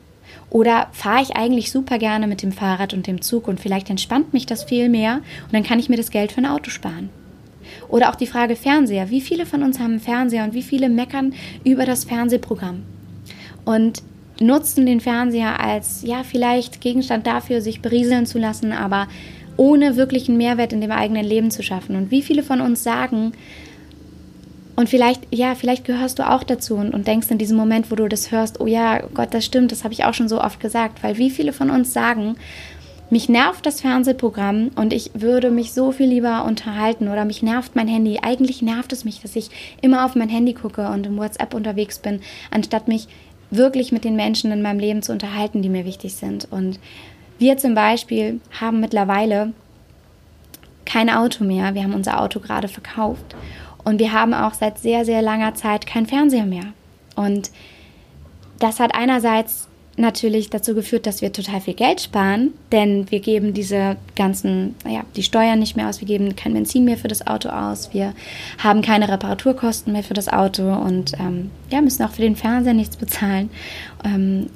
Oder 0.50 0.88
fahre 0.92 1.24
ich 1.24 1.36
eigentlich 1.36 1.72
super 1.72 1.98
gerne 1.98 2.28
mit 2.28 2.42
dem 2.42 2.52
Fahrrad 2.52 2.94
und 2.94 3.08
dem 3.08 3.22
Zug 3.22 3.48
und 3.48 3.60
vielleicht 3.60 3.90
entspannt 3.90 4.34
mich 4.34 4.46
das 4.46 4.64
viel 4.64 4.90
mehr 4.90 5.22
und 5.46 5.54
dann 5.54 5.64
kann 5.64 5.80
ich 5.80 5.90
mir 5.90 5.98
das 5.98 6.12
Geld 6.12 6.32
für 6.32 6.42
ein 6.42 6.46
Auto 6.46 6.70
sparen? 6.70 7.10
Oder 7.90 8.10
auch 8.10 8.16
die 8.16 8.28
Frage 8.28 8.56
Fernseher. 8.56 9.10
Wie 9.10 9.22
viele 9.22 9.46
von 9.46 9.64
uns 9.64 9.80
haben 9.80 9.92
einen 9.92 10.00
Fernseher 10.00 10.44
und 10.44 10.54
wie 10.54 10.64
viele 10.64 10.90
meckern 10.90 11.34
über 11.64 11.86
das 11.86 12.06
Fernsehprogramm? 12.06 12.84
Und 13.66 14.04
nutzen 14.40 14.86
den 14.86 15.00
Fernseher 15.00 15.60
als, 15.60 16.04
ja, 16.04 16.24
vielleicht 16.24 16.82
Gegenstand 16.82 17.28
dafür, 17.28 17.62
sich 17.62 17.82
berieseln 17.82 18.26
zu 18.26 18.38
lassen, 18.38 18.72
aber 18.72 19.08
ohne 19.58 19.96
wirklichen 19.96 20.38
Mehrwert 20.38 20.74
in 20.74 20.82
dem 20.82 20.92
eigenen 20.92 21.26
Leben 21.26 21.52
zu 21.52 21.64
schaffen. 21.64 21.96
Und 21.96 22.12
wie 22.12 22.22
viele 22.22 22.44
von 22.44 22.62
uns 22.62 22.84
sagen, 22.84 23.34
und 24.76 24.90
vielleicht, 24.90 25.24
ja, 25.34 25.56
vielleicht 25.56 25.86
gehörst 25.86 26.20
du 26.20 26.30
auch 26.30 26.44
dazu 26.44 26.76
und, 26.76 26.94
und 26.94 27.08
denkst 27.08 27.32
in 27.32 27.40
diesem 27.40 27.58
Moment, 27.58 27.90
wo 27.90 27.96
du 27.96 28.08
das 28.08 28.32
hörst, 28.32 28.62
oh 28.62 28.68
ja, 28.68 29.00
Gott, 29.14 29.34
das 29.34 29.44
stimmt, 29.44 29.72
das 29.72 29.84
habe 29.84 29.94
ich 29.94 30.06
auch 30.06 30.14
schon 30.14 30.30
so 30.30 30.40
oft 30.40 30.60
gesagt, 30.60 31.02
weil 31.02 31.18
wie 31.18 31.32
viele 31.32 31.52
von 31.52 31.72
uns 31.72 31.94
sagen, 31.94 32.36
mich 33.10 33.30
nervt 33.30 33.66
das 33.66 33.82
Fernsehprogramm 33.82 34.70
und 34.76 34.92
ich 34.92 35.12
würde 35.14 35.50
mich 35.50 35.74
so 35.74 35.92
viel 35.92 36.08
lieber 36.08 36.44
unterhalten 36.46 37.08
oder 37.08 37.26
mich 37.26 37.42
nervt 37.42 37.76
mein 37.76 37.88
Handy. 37.88 38.20
Eigentlich 38.22 38.62
nervt 38.62 38.92
es 38.92 39.06
mich, 39.06 39.22
dass 39.22 39.36
ich 39.36 39.50
immer 39.82 40.06
auf 40.06 40.16
mein 40.16 40.30
Handy 40.30 40.54
gucke 40.54 40.90
und 40.90 41.06
im 41.06 41.18
WhatsApp 41.18 41.54
unterwegs 41.54 42.00
bin, 42.00 42.20
anstatt 42.52 42.88
mich 42.88 43.08
wirklich 43.50 43.92
mit 43.92 44.04
den 44.04 44.16
Menschen 44.16 44.52
in 44.52 44.62
meinem 44.62 44.80
Leben 44.80 45.02
zu 45.02 45.12
unterhalten, 45.12 45.62
die 45.62 45.70
mir 45.70 45.86
wichtig 45.86 46.16
sind. 46.16 46.48
Und 46.52 46.80
wir 47.40 47.58
zum 47.58 47.76
Beispiel 47.76 48.42
haben 48.60 48.80
mittlerweile 48.80 49.54
kein 50.86 51.10
Auto 51.10 51.44
mehr. 51.44 51.76
Wir 51.76 51.84
haben 51.84 51.94
unser 51.94 52.22
Auto 52.22 52.40
gerade 52.40 52.68
verkauft. 52.68 53.36
Und 53.84 54.00
wir 54.00 54.12
haben 54.12 54.34
auch 54.34 54.54
seit 54.54 54.80
sehr, 54.80 55.06
sehr 55.06 55.22
langer 55.22 55.56
Zeit 55.56 55.86
kein 55.86 56.06
Fernseher 56.06 56.46
mehr. 56.46 56.74
Und 57.16 57.52
das 58.60 58.80
hat 58.80 58.94
einerseits 58.96 59.68
natürlich 59.98 60.50
dazu 60.50 60.76
geführt, 60.76 61.08
dass 61.08 61.22
wir 61.22 61.34
total 61.34 61.60
viel 61.60 61.74
Geld 61.74 62.00
sparen, 62.00 62.54
denn 62.72 63.10
wir 63.10 63.20
geben 63.20 63.54
diese 63.54 63.98
ganzen, 64.16 64.76
naja, 64.86 65.02
die 65.16 65.24
Steuern 65.24 65.60
nicht 65.60 65.76
mehr 65.76 65.90
aus, 65.90 66.00
wir 66.00 66.08
geben 66.08 66.36
kein 66.36 66.54
Benzin 66.54 66.86
mehr 66.86 66.98
für 66.98 67.08
das 67.08 67.26
Auto 67.26 67.50
aus, 67.50 67.94
wir 67.94 68.14
haben 68.60 68.84
keine 68.84 69.10
Reparaturkosten 69.10 69.92
mehr 69.94 70.04
für 70.04 70.14
das 70.14 70.30
Auto 70.30 70.72
und 70.72 71.14
ähm, 71.20 71.50
ja, 71.72 71.82
müssen 71.82 72.04
auch 72.04 72.12
für 72.12 72.22
den 72.22 72.36
Fernseher 72.36 72.76
nichts 72.76 72.96
bezahlen. 72.96 73.50
Ähm, 74.06 74.50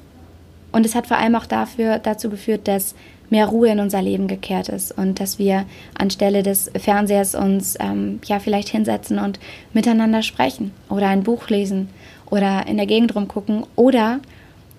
und 0.70 0.86
es 0.86 0.94
hat 0.94 1.08
vor 1.08 1.18
allem 1.18 1.34
auch 1.34 1.46
dafür, 1.46 1.98
dazu 1.98 2.30
geführt, 2.30 2.66
dass 2.66 2.94
mehr 3.28 3.46
Ruhe 3.46 3.70
in 3.70 3.80
unser 3.80 4.00
Leben 4.00 4.28
gekehrt 4.28 4.68
ist 4.68 4.96
und 4.96 5.18
dass 5.18 5.38
wir 5.38 5.64
anstelle 5.98 6.42
des 6.42 6.70
Fernsehers 6.78 7.34
uns 7.34 7.76
ähm, 7.80 8.20
ja 8.26 8.38
vielleicht 8.38 8.68
hinsetzen 8.68 9.18
und 9.18 9.40
miteinander 9.72 10.22
sprechen 10.22 10.70
oder 10.88 11.08
ein 11.08 11.24
Buch 11.24 11.48
lesen 11.48 11.88
oder 12.30 12.66
in 12.66 12.76
der 12.76 12.86
Gegend 12.86 13.14
rumgucken 13.14 13.64
oder 13.74 14.20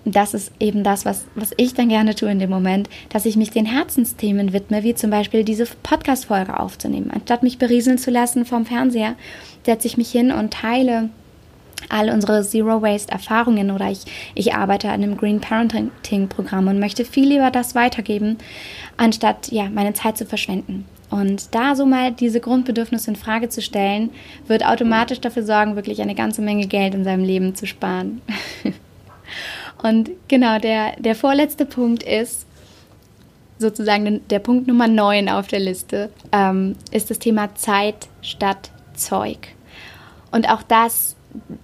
das 0.04 0.34
ist 0.34 0.52
eben 0.60 0.84
das, 0.84 1.04
was, 1.04 1.24
was 1.34 1.52
ich 1.56 1.74
dann 1.74 1.88
gerne 1.88 2.14
tue 2.14 2.30
in 2.30 2.38
dem 2.38 2.50
Moment, 2.50 2.88
dass 3.08 3.24
ich 3.24 3.36
mich 3.36 3.50
den 3.50 3.66
Herzensthemen 3.66 4.52
widme, 4.52 4.82
wie 4.82 4.94
zum 4.94 5.10
Beispiel 5.10 5.44
diese 5.44 5.66
Podcast-Folge 5.82 6.58
aufzunehmen. 6.58 7.10
Anstatt 7.10 7.42
mich 7.42 7.58
berieseln 7.58 7.98
zu 7.98 8.10
lassen 8.10 8.44
vom 8.44 8.66
Fernseher, 8.66 9.14
setze 9.64 9.86
ich 9.86 9.96
mich 9.96 10.10
hin 10.10 10.30
und 10.30 10.52
teile 10.52 11.08
all 11.88 12.10
unsere 12.10 12.42
Zero 12.42 12.82
Waste 12.82 13.12
Erfahrungen 13.12 13.70
oder 13.70 13.90
ich, 13.90 14.04
ich 14.34 14.54
arbeite 14.54 14.88
an 14.88 15.02
einem 15.02 15.16
Green 15.16 15.40
Parenting 15.40 16.28
Programm 16.28 16.68
und 16.68 16.78
möchte 16.78 17.04
viel 17.04 17.28
lieber 17.28 17.50
das 17.50 17.74
weitergeben, 17.74 18.38
anstatt 18.96 19.50
ja, 19.52 19.68
meine 19.70 19.92
Zeit 19.94 20.16
zu 20.16 20.26
verschwenden. 20.26 20.86
Und 21.10 21.54
da 21.54 21.76
so 21.76 21.86
mal 21.86 22.12
diese 22.12 22.40
Grundbedürfnisse 22.40 23.10
in 23.10 23.16
Frage 23.16 23.48
zu 23.48 23.62
stellen, 23.62 24.10
wird 24.46 24.66
automatisch 24.66 25.20
dafür 25.20 25.44
sorgen, 25.44 25.76
wirklich 25.76 26.02
eine 26.02 26.14
ganze 26.14 26.42
Menge 26.42 26.66
Geld 26.66 26.94
in 26.94 27.04
seinem 27.04 27.24
Leben 27.24 27.54
zu 27.54 27.66
sparen. 27.66 28.20
Und 29.84 30.12
genau, 30.28 30.58
der, 30.58 30.96
der 30.98 31.14
vorletzte 31.14 31.66
Punkt 31.66 32.02
ist, 32.02 32.46
sozusagen 33.58 34.26
der 34.30 34.38
Punkt 34.38 34.66
Nummer 34.66 34.88
9 34.88 35.28
auf 35.28 35.46
der 35.46 35.60
Liste, 35.60 36.08
ähm, 36.32 36.74
ist 36.90 37.10
das 37.10 37.18
Thema 37.18 37.54
Zeit 37.54 38.08
statt 38.22 38.70
Zeug. 38.94 39.48
Und 40.32 40.48
auch 40.50 40.62
das, 40.62 41.16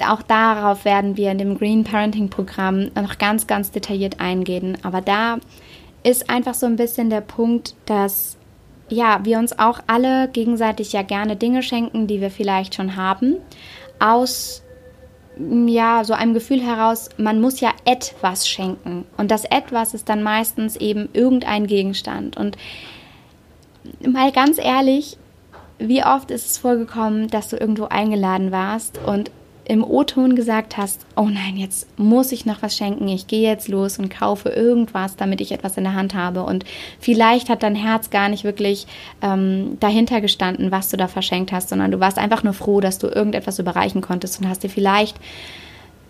auch 0.07 0.21
darauf 0.21 0.85
werden 0.85 1.17
wir 1.17 1.33
in 1.33 1.39
dem 1.39 1.57
Green 1.57 1.83
Parenting 1.83 2.29
Programm 2.29 2.91
noch 2.95 3.17
ganz, 3.17 3.47
ganz 3.47 3.71
detailliert 3.71 4.21
eingehen. 4.21 4.77
Aber 4.83 5.01
da 5.01 5.39
ist 6.03 6.29
einfach 6.29 6.53
so 6.53 6.67
ein 6.67 6.77
bisschen 6.77 7.09
der 7.09 7.23
Punkt, 7.23 7.75
dass 7.87 8.37
ja, 8.91 9.21
wir 9.23 9.39
uns 9.39 9.59
auch 9.59 9.81
alle 9.87 10.29
gegenseitig 10.29 10.93
ja 10.93 11.01
gerne 11.01 11.37
Dinge 11.37 11.63
schenken, 11.63 12.07
die 12.07 12.21
wir 12.21 12.31
vielleicht 12.31 12.75
schon 12.75 12.97
haben, 12.97 13.37
aus 13.99 14.63
ja, 15.67 16.05
so 16.05 16.13
einem 16.13 16.35
Gefühl 16.35 16.61
heraus, 16.61 17.09
man 17.17 17.41
muss 17.41 17.61
ja 17.61 17.73
etwas 17.85 18.49
schenken. 18.49 19.05
Und 19.17 19.31
das 19.31 19.45
etwas 19.45 19.95
ist 19.95 20.09
dann 20.09 20.23
meistens 20.23 20.77
eben 20.77 21.09
irgendein 21.13 21.67
Gegenstand. 21.67 22.37
Und 22.37 22.57
mal 24.07 24.33
ganz 24.33 24.59
ehrlich, 24.59 25.17
wie 25.79 26.05
oft 26.05 26.31
ist 26.31 26.51
es 26.51 26.59
vorgekommen, 26.59 27.29
dass 27.29 27.49
du 27.49 27.57
irgendwo 27.57 27.85
eingeladen 27.85 28.53
warst 28.53 28.99
und 29.07 29.31
im 29.71 29.85
O-Ton 29.85 30.35
gesagt 30.35 30.77
hast, 30.77 31.07
oh 31.15 31.29
nein, 31.29 31.57
jetzt 31.57 31.87
muss 31.97 32.33
ich 32.33 32.45
noch 32.45 32.61
was 32.61 32.77
schenken, 32.77 33.07
ich 33.07 33.29
gehe 33.29 33.49
jetzt 33.49 33.69
los 33.69 34.01
und 34.01 34.11
kaufe 34.11 34.49
irgendwas, 34.49 35.15
damit 35.15 35.41
ich 35.41 35.53
etwas 35.53 35.77
in 35.77 35.85
der 35.85 35.95
Hand 35.95 36.13
habe. 36.13 36.43
Und 36.43 36.65
vielleicht 36.99 37.49
hat 37.49 37.63
dein 37.63 37.77
Herz 37.77 38.11
gar 38.11 38.29
nicht 38.29 38.43
wirklich 38.43 38.89
ähm, 39.23 39.77
dahinter 39.79 40.21
gestanden, 40.21 40.73
was 40.73 40.89
du 40.89 40.97
da 40.97 41.07
verschenkt 41.07 41.53
hast, 41.53 41.69
sondern 41.69 41.93
du 41.93 42.01
warst 42.01 42.19
einfach 42.19 42.43
nur 42.43 42.53
froh, 42.53 42.81
dass 42.81 42.99
du 42.99 43.07
irgendetwas 43.07 43.61
überreichen 43.61 44.01
konntest 44.01 44.41
und 44.41 44.49
hast 44.49 44.65
dir 44.65 44.71
vielleicht 44.71 45.21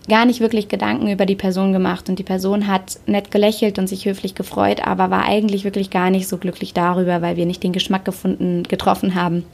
gar 0.09 0.25
nicht 0.25 0.41
wirklich 0.41 0.69
Gedanken 0.69 1.11
über 1.11 1.27
die 1.27 1.37
Person 1.37 1.75
gemacht 1.75 2.09
und 2.09 2.19
die 2.19 2.23
Person 2.25 2.67
hat 2.67 2.99
nett 3.05 3.31
gelächelt 3.31 3.79
und 3.79 3.89
sich 3.89 4.07
höflich 4.07 4.35
gefreut, 4.35 4.87
aber 4.87 5.11
war 5.11 5.27
eigentlich 5.27 5.65
wirklich 5.65 5.91
gar 5.91 6.09
nicht 6.09 6.29
so 6.29 6.39
glücklich 6.39 6.73
darüber, 6.73 7.21
weil 7.21 7.37
wir 7.37 7.45
nicht 7.45 7.63
den 7.63 7.75
Geschmack 7.75 8.07
gefunden, 8.07 8.63
getroffen 8.63 9.15
haben. 9.15 9.45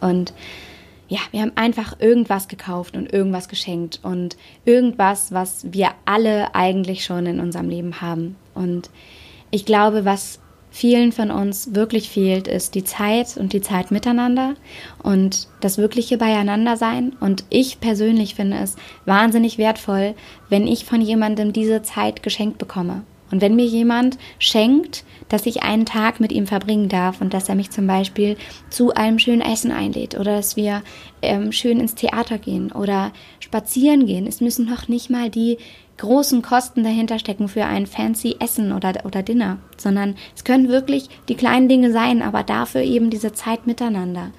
Und 0.00 0.32
ja, 1.08 1.20
wir 1.30 1.42
haben 1.42 1.52
einfach 1.54 2.00
irgendwas 2.00 2.48
gekauft 2.48 2.96
und 2.96 3.12
irgendwas 3.12 3.48
geschenkt 3.48 4.00
und 4.02 4.36
irgendwas, 4.64 5.32
was 5.32 5.66
wir 5.72 5.90
alle 6.04 6.54
eigentlich 6.54 7.04
schon 7.04 7.26
in 7.26 7.40
unserem 7.40 7.68
Leben 7.68 8.00
haben. 8.00 8.36
Und 8.54 8.90
ich 9.50 9.64
glaube, 9.64 10.04
was 10.04 10.40
vielen 10.70 11.12
von 11.12 11.30
uns 11.30 11.74
wirklich 11.74 12.10
fehlt, 12.10 12.48
ist 12.48 12.74
die 12.74 12.84
Zeit 12.84 13.36
und 13.36 13.52
die 13.52 13.62
Zeit 13.62 13.90
miteinander 13.90 14.56
und 15.02 15.48
das 15.60 15.78
wirkliche 15.78 16.18
Beieinandersein. 16.18 17.16
Und 17.20 17.44
ich 17.48 17.80
persönlich 17.80 18.34
finde 18.34 18.58
es 18.58 18.76
wahnsinnig 19.04 19.58
wertvoll, 19.58 20.14
wenn 20.48 20.66
ich 20.66 20.84
von 20.84 21.00
jemandem 21.00 21.52
diese 21.52 21.82
Zeit 21.82 22.22
geschenkt 22.22 22.58
bekomme. 22.58 23.04
Und 23.30 23.40
wenn 23.40 23.56
mir 23.56 23.64
jemand 23.64 24.18
schenkt, 24.38 25.04
dass 25.28 25.46
ich 25.46 25.62
einen 25.62 25.86
Tag 25.86 26.20
mit 26.20 26.32
ihm 26.32 26.46
verbringen 26.46 26.88
darf 26.88 27.20
und 27.20 27.34
dass 27.34 27.48
er 27.48 27.56
mich 27.56 27.70
zum 27.70 27.86
Beispiel 27.86 28.36
zu 28.70 28.94
einem 28.94 29.18
schönen 29.18 29.40
Essen 29.40 29.72
einlädt 29.72 30.18
oder 30.18 30.36
dass 30.36 30.56
wir 30.56 30.82
ähm, 31.22 31.50
schön 31.50 31.80
ins 31.80 31.94
Theater 31.94 32.38
gehen 32.38 32.70
oder 32.70 33.12
spazieren 33.40 34.06
gehen. 34.06 34.26
Es 34.26 34.40
müssen 34.40 34.66
noch 34.66 34.88
nicht 34.88 35.10
mal 35.10 35.28
die 35.28 35.58
großen 35.98 36.42
Kosten 36.42 36.84
dahinter 36.84 37.18
stecken 37.18 37.48
für 37.48 37.64
ein 37.64 37.86
fancy 37.86 38.36
Essen 38.38 38.72
oder, 38.72 38.92
oder 39.04 39.22
Dinner, 39.22 39.58
sondern 39.76 40.14
es 40.36 40.44
können 40.44 40.68
wirklich 40.68 41.08
die 41.28 41.36
kleinen 41.36 41.68
Dinge 41.68 41.90
sein, 41.90 42.22
aber 42.22 42.42
dafür 42.42 42.82
eben 42.82 43.10
diese 43.10 43.32
Zeit 43.32 43.66
miteinander. 43.66 44.30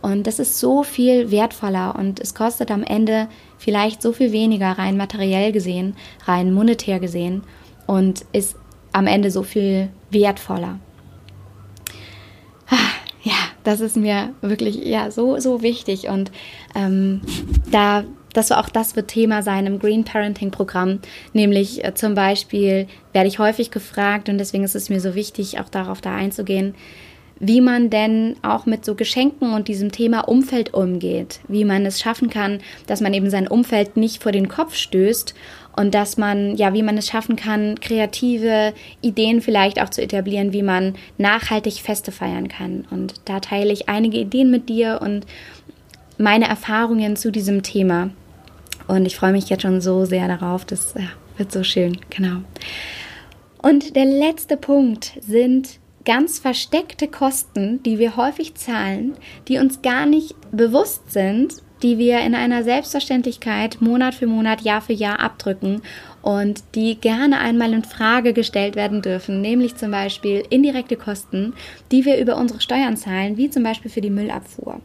Und 0.00 0.28
das 0.28 0.38
ist 0.38 0.60
so 0.60 0.84
viel 0.84 1.32
wertvoller 1.32 1.96
und 1.98 2.20
es 2.20 2.34
kostet 2.34 2.70
am 2.70 2.84
Ende 2.84 3.26
vielleicht 3.56 4.00
so 4.00 4.12
viel 4.12 4.30
weniger 4.30 4.78
rein 4.78 4.96
materiell 4.96 5.50
gesehen, 5.50 5.96
rein 6.24 6.52
monetär 6.52 7.00
gesehen 7.00 7.42
und 7.88 8.26
ist 8.32 8.54
am 8.92 9.06
Ende 9.06 9.30
so 9.30 9.42
viel 9.42 9.88
wertvoller. 10.10 10.78
Ah, 12.68 12.76
ja, 13.22 13.32
das 13.64 13.80
ist 13.80 13.96
mir 13.96 14.34
wirklich 14.42 14.76
ja 14.76 15.10
so 15.10 15.40
so 15.40 15.62
wichtig 15.62 16.08
und 16.08 16.30
ähm, 16.76 17.22
da 17.72 18.04
das 18.34 18.52
auch 18.52 18.68
das 18.68 18.94
wird 18.94 19.08
Thema 19.08 19.42
sein 19.42 19.66
im 19.66 19.78
Green 19.78 20.04
Parenting 20.04 20.50
Programm, 20.50 21.00
nämlich 21.32 21.82
äh, 21.82 21.94
zum 21.94 22.14
Beispiel 22.14 22.86
werde 23.12 23.28
ich 23.28 23.38
häufig 23.38 23.70
gefragt 23.70 24.28
und 24.28 24.36
deswegen 24.36 24.64
ist 24.64 24.76
es 24.76 24.90
mir 24.90 25.00
so 25.00 25.14
wichtig, 25.14 25.58
auch 25.58 25.70
darauf 25.70 26.02
da 26.02 26.14
einzugehen, 26.14 26.74
wie 27.40 27.62
man 27.62 27.88
denn 27.88 28.36
auch 28.42 28.66
mit 28.66 28.84
so 28.84 28.94
Geschenken 28.94 29.54
und 29.54 29.68
diesem 29.68 29.92
Thema 29.92 30.28
Umfeld 30.28 30.74
umgeht, 30.74 31.40
wie 31.48 31.64
man 31.64 31.86
es 31.86 32.00
schaffen 32.00 32.28
kann, 32.28 32.60
dass 32.86 33.00
man 33.00 33.14
eben 33.14 33.30
sein 33.30 33.48
Umfeld 33.48 33.96
nicht 33.96 34.22
vor 34.22 34.32
den 34.32 34.48
Kopf 34.48 34.74
stößt 34.74 35.34
und 35.78 35.94
dass 35.94 36.16
man, 36.16 36.56
ja, 36.56 36.74
wie 36.74 36.82
man 36.82 36.98
es 36.98 37.06
schaffen 37.06 37.36
kann, 37.36 37.78
kreative 37.78 38.74
Ideen 39.00 39.40
vielleicht 39.40 39.80
auch 39.80 39.90
zu 39.90 40.02
etablieren, 40.02 40.52
wie 40.52 40.64
man 40.64 40.96
nachhaltig 41.18 41.74
Feste 41.74 42.10
feiern 42.10 42.48
kann. 42.48 42.84
Und 42.90 43.14
da 43.26 43.38
teile 43.38 43.72
ich 43.72 43.88
einige 43.88 44.18
Ideen 44.18 44.50
mit 44.50 44.68
dir 44.68 44.98
und 45.00 45.24
meine 46.18 46.48
Erfahrungen 46.48 47.14
zu 47.14 47.30
diesem 47.30 47.62
Thema. 47.62 48.10
Und 48.88 49.06
ich 49.06 49.14
freue 49.14 49.30
mich 49.30 49.50
jetzt 49.50 49.62
schon 49.62 49.80
so 49.80 50.04
sehr 50.04 50.26
darauf. 50.26 50.64
Das 50.64 50.94
ja, 50.94 51.10
wird 51.36 51.52
so 51.52 51.62
schön, 51.62 51.96
genau. 52.10 52.38
Und 53.62 53.94
der 53.94 54.06
letzte 54.06 54.56
Punkt 54.56 55.12
sind 55.20 55.78
ganz 56.04 56.40
versteckte 56.40 57.06
Kosten, 57.06 57.84
die 57.84 58.00
wir 58.00 58.16
häufig 58.16 58.56
zahlen, 58.56 59.16
die 59.46 59.58
uns 59.58 59.80
gar 59.82 60.06
nicht 60.06 60.34
bewusst 60.50 61.12
sind, 61.12 61.62
die 61.82 61.98
wir 61.98 62.20
in 62.20 62.34
einer 62.34 62.62
Selbstverständlichkeit 62.64 63.80
Monat 63.80 64.14
für 64.14 64.26
Monat, 64.26 64.62
Jahr 64.62 64.80
für 64.80 64.92
Jahr 64.92 65.20
abdrücken 65.20 65.82
und 66.22 66.62
die 66.74 66.96
gerne 66.96 67.38
einmal 67.38 67.72
in 67.72 67.84
Frage 67.84 68.32
gestellt 68.32 68.76
werden 68.76 69.02
dürfen, 69.02 69.40
nämlich 69.40 69.76
zum 69.76 69.90
Beispiel 69.90 70.42
indirekte 70.50 70.96
Kosten, 70.96 71.54
die 71.90 72.04
wir 72.04 72.18
über 72.18 72.36
unsere 72.36 72.60
Steuern 72.60 72.96
zahlen, 72.96 73.36
wie 73.36 73.50
zum 73.50 73.62
Beispiel 73.62 73.90
für 73.90 74.00
die 74.00 74.10
Müllabfuhr. 74.10 74.80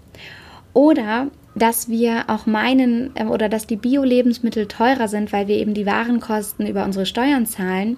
Oder 0.74 1.28
dass 1.56 1.90
wir 1.90 2.26
auch 2.28 2.46
meinen 2.46 3.12
äh, 3.16 3.26
oder 3.26 3.48
dass 3.48 3.68
die 3.68 3.76
Bio-Lebensmittel 3.76 4.68
teurer 4.68 5.08
sind, 5.08 5.32
weil 5.32 5.48
wir 5.48 5.58
eben 5.58 5.74
die 5.74 5.86
Warenkosten 5.86 6.66
über 6.66 6.84
unsere 6.84 7.06
Steuern 7.06 7.46
zahlen 7.46 7.98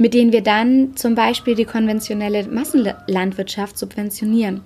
mit 0.00 0.14
denen 0.14 0.32
wir 0.32 0.40
dann 0.40 0.96
zum 0.96 1.14
Beispiel 1.14 1.54
die 1.54 1.66
konventionelle 1.66 2.48
Massenlandwirtschaft 2.48 3.76
subventionieren. 3.76 4.62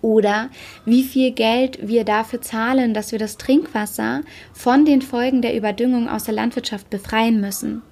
Oder 0.00 0.50
wie 0.84 1.02
viel 1.02 1.32
Geld 1.32 1.78
wir 1.82 2.04
dafür 2.04 2.40
zahlen, 2.40 2.94
dass 2.94 3.12
wir 3.12 3.18
das 3.18 3.36
Trinkwasser 3.36 4.22
von 4.52 4.84
den 4.84 5.02
Folgen 5.02 5.42
der 5.42 5.56
Überdüngung 5.56 6.08
aus 6.08 6.24
der 6.24 6.34
Landwirtschaft 6.34 6.88
befreien 6.88 7.40
müssen. 7.40 7.82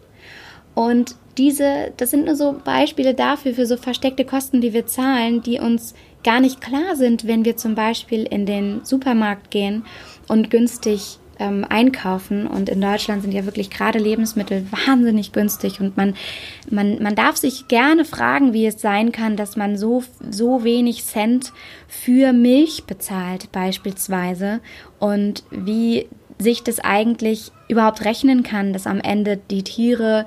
Und 0.75 1.17
diese, 1.39 1.93
das 1.97 2.11
sind 2.11 2.27
nur 2.27 2.37
so 2.37 2.61
Beispiele 2.65 3.15
dafür, 3.15 3.55
für 3.55 3.67
so 3.67 3.77
versteckte 3.77 4.25
Kosten, 4.25 4.61
die 4.61 4.73
wir 4.73 4.87
zahlen, 4.87 5.43
die 5.43 5.59
uns 5.59 5.95
gar 6.23 6.41
nicht 6.41 6.61
klar 6.61 6.97
sind, 6.97 7.27
wenn 7.27 7.45
wir 7.45 7.57
zum 7.57 7.75
Beispiel 7.75 8.25
in 8.25 8.47
den 8.47 8.85
Supermarkt 8.85 9.51
gehen 9.51 9.85
und 10.29 10.51
günstig 10.51 11.19
ähm, 11.39 11.65
einkaufen. 11.69 12.47
Und 12.47 12.69
in 12.69 12.81
Deutschland 12.81 13.23
sind 13.23 13.33
ja 13.33 13.45
wirklich 13.45 13.71
gerade 13.71 13.99
Lebensmittel 13.99 14.67
wahnsinnig 14.87 15.33
günstig. 15.33 15.81
Und 15.81 15.97
man, 15.97 16.15
man, 16.71 17.03
man 17.03 17.15
darf 17.15 17.37
sich 17.37 17.69
gerne 17.69 18.05
fragen, 18.05 18.53
wie 18.53 18.67
es 18.67 18.81
sein 18.81 19.13
kann, 19.13 19.37
dass 19.37 19.57
man 19.57 19.77
so, 19.77 20.03
so 20.29 20.65
wenig 20.65 21.05
Cent 21.05 21.53
für 21.89 22.33
Milch 22.33 22.85
bezahlt, 22.85 23.53
beispielsweise. 23.53 24.61
Und 24.99 25.45
wie 25.51 26.09
sich 26.39 26.63
das 26.63 26.81
eigentlich 26.81 27.53
überhaupt 27.69 28.05
rechnen 28.05 28.43
kann, 28.43 28.73
dass 28.73 28.87
am 28.87 29.01
Ende 29.01 29.39
die 29.51 29.63
Tiere 29.63 30.27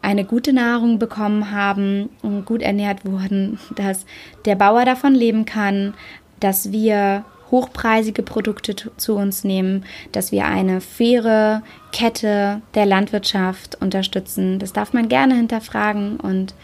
eine 0.00 0.24
gute 0.24 0.52
Nahrung 0.52 0.98
bekommen 0.98 1.50
haben 1.50 2.08
und 2.22 2.44
gut 2.44 2.62
ernährt 2.62 3.04
wurden, 3.04 3.58
dass 3.76 4.06
der 4.44 4.54
Bauer 4.54 4.84
davon 4.84 5.14
leben 5.14 5.44
kann, 5.44 5.94
dass 6.40 6.72
wir 6.72 7.24
hochpreisige 7.50 8.22
Produkte 8.22 8.74
zu 8.74 9.16
uns 9.16 9.44
nehmen, 9.44 9.84
dass 10.12 10.32
wir 10.32 10.46
eine 10.46 10.80
faire 10.80 11.62
Kette 11.92 12.62
der 12.74 12.86
Landwirtschaft 12.86 13.80
unterstützen. 13.80 14.58
Das 14.58 14.72
darf 14.72 14.92
man 14.92 15.08
gerne 15.08 15.34
hinterfragen 15.34 16.18
und 16.18 16.54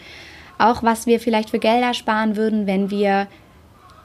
auch 0.57 0.83
was 0.83 1.05
wir 1.05 1.19
vielleicht 1.19 1.49
für 1.49 1.59
Gelder 1.59 1.93
sparen 1.93 2.37
würden, 2.37 2.67
wenn 2.67 2.89
wir 2.89 3.27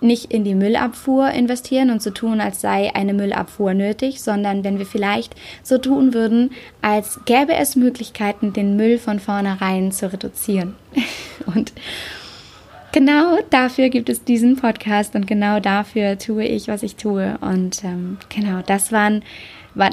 nicht 0.00 0.32
in 0.32 0.44
die 0.44 0.54
Müllabfuhr 0.54 1.30
investieren 1.30 1.90
und 1.90 2.02
so 2.02 2.10
tun, 2.10 2.40
als 2.40 2.60
sei 2.60 2.94
eine 2.94 3.12
Müllabfuhr 3.12 3.74
nötig, 3.74 4.22
sondern 4.22 4.64
wenn 4.64 4.78
wir 4.78 4.86
vielleicht 4.86 5.34
so 5.62 5.78
tun 5.78 6.14
würden, 6.14 6.52
als 6.80 7.20
gäbe 7.26 7.54
es 7.54 7.76
Möglichkeiten, 7.76 8.52
den 8.52 8.76
Müll 8.76 8.98
von 8.98 9.20
vornherein 9.20 9.92
zu 9.92 10.10
reduzieren. 10.12 10.74
Und 11.54 11.72
genau 12.92 13.38
dafür 13.50 13.88
gibt 13.88 14.08
es 14.08 14.24
diesen 14.24 14.56
Podcast 14.56 15.14
und 15.14 15.26
genau 15.26 15.60
dafür 15.60 16.18
tue 16.18 16.44
ich, 16.44 16.68
was 16.68 16.82
ich 16.82 16.96
tue. 16.96 17.38
Und 17.40 17.84
ähm, 17.84 18.18
genau, 18.28 18.60
das 18.66 18.92
waren, 18.92 19.22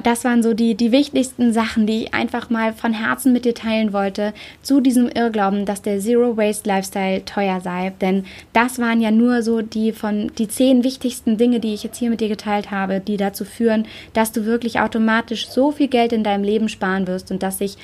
das 0.04 0.24
waren 0.26 0.44
so 0.44 0.54
die, 0.54 0.76
die 0.76 0.92
wichtigsten 0.92 1.54
Sachen, 1.54 1.86
die 1.86 2.04
ich 2.04 2.14
einfach 2.14 2.50
mal 2.50 2.74
von 2.74 2.94
Herzen 2.94 3.34
mit 3.34 3.46
dir 3.46 3.54
teilen 3.54 3.94
wollte, 3.94 4.34
zu 4.62 4.82
diesem 4.82 5.08
Irrglauben, 5.08 5.66
dass 5.66 5.82
der 5.82 6.00
Zero 6.00 6.38
Waste 6.38 6.68
Lifestyle 6.68 7.24
teuer 7.26 7.62
sei. 7.62 7.94
Denn 8.02 8.26
das 8.54 8.80
waren 8.80 9.02
ja 9.02 9.12
nur 9.12 9.44
so 9.44 9.62
die 9.62 9.92
von 9.92 10.32
die 10.38 10.48
zehn 10.48 10.84
wichtigsten 10.84 11.38
Dinge, 11.38 11.60
die 11.60 11.74
ich 11.74 11.84
jetzt 11.84 11.98
hier 11.98 12.10
mit 12.10 12.22
dir 12.22 12.30
geteilt 12.30 12.72
habe, 12.72 13.00
die 13.00 13.18
dazu 13.18 13.46
führen, 13.46 13.86
dass 14.14 14.32
du 14.32 14.46
wirklich 14.46 14.80
automatisch 14.80 15.48
so 15.48 15.72
viel 15.72 15.88
Geld 15.88 16.14
in 16.14 16.24
deinem 16.24 16.44
Leben 16.44 16.70
sparen 16.70 17.08
wirst 17.08 17.32
und 17.32 17.44
dass 17.44 17.60
sich 17.60 17.78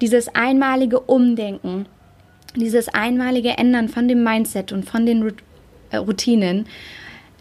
dieses 0.00 0.34
einmalige 0.34 1.00
Umdenken 1.00 1.86
dieses 2.60 2.88
einmalige 2.88 3.50
Ändern 3.58 3.88
von 3.88 4.08
dem 4.08 4.24
Mindset 4.24 4.72
und 4.72 4.88
von 4.88 5.06
den 5.06 5.32
äh, 5.90 5.96
Routinen, 5.96 6.66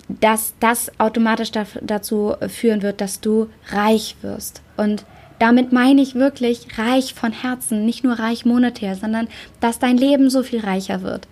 dass 0.07 0.53
das 0.59 0.91
automatisch 0.99 1.51
dazu 1.51 2.35
führen 2.47 2.83
wird, 2.83 3.01
dass 3.01 3.21
du 3.21 3.49
reich 3.71 4.15
wirst. 4.21 4.61
Und 4.77 5.05
damit 5.39 5.73
meine 5.73 6.01
ich 6.01 6.15
wirklich 6.15 6.77
reich 6.77 7.13
von 7.13 7.31
Herzen, 7.31 7.85
nicht 7.85 8.03
nur 8.03 8.19
reich 8.19 8.45
monetär, 8.45 8.95
sondern 8.95 9.27
dass 9.59 9.79
dein 9.79 9.97
Leben 9.97 10.29
so 10.29 10.43
viel 10.43 10.59
reicher 10.59 11.01
wird. 11.01 11.27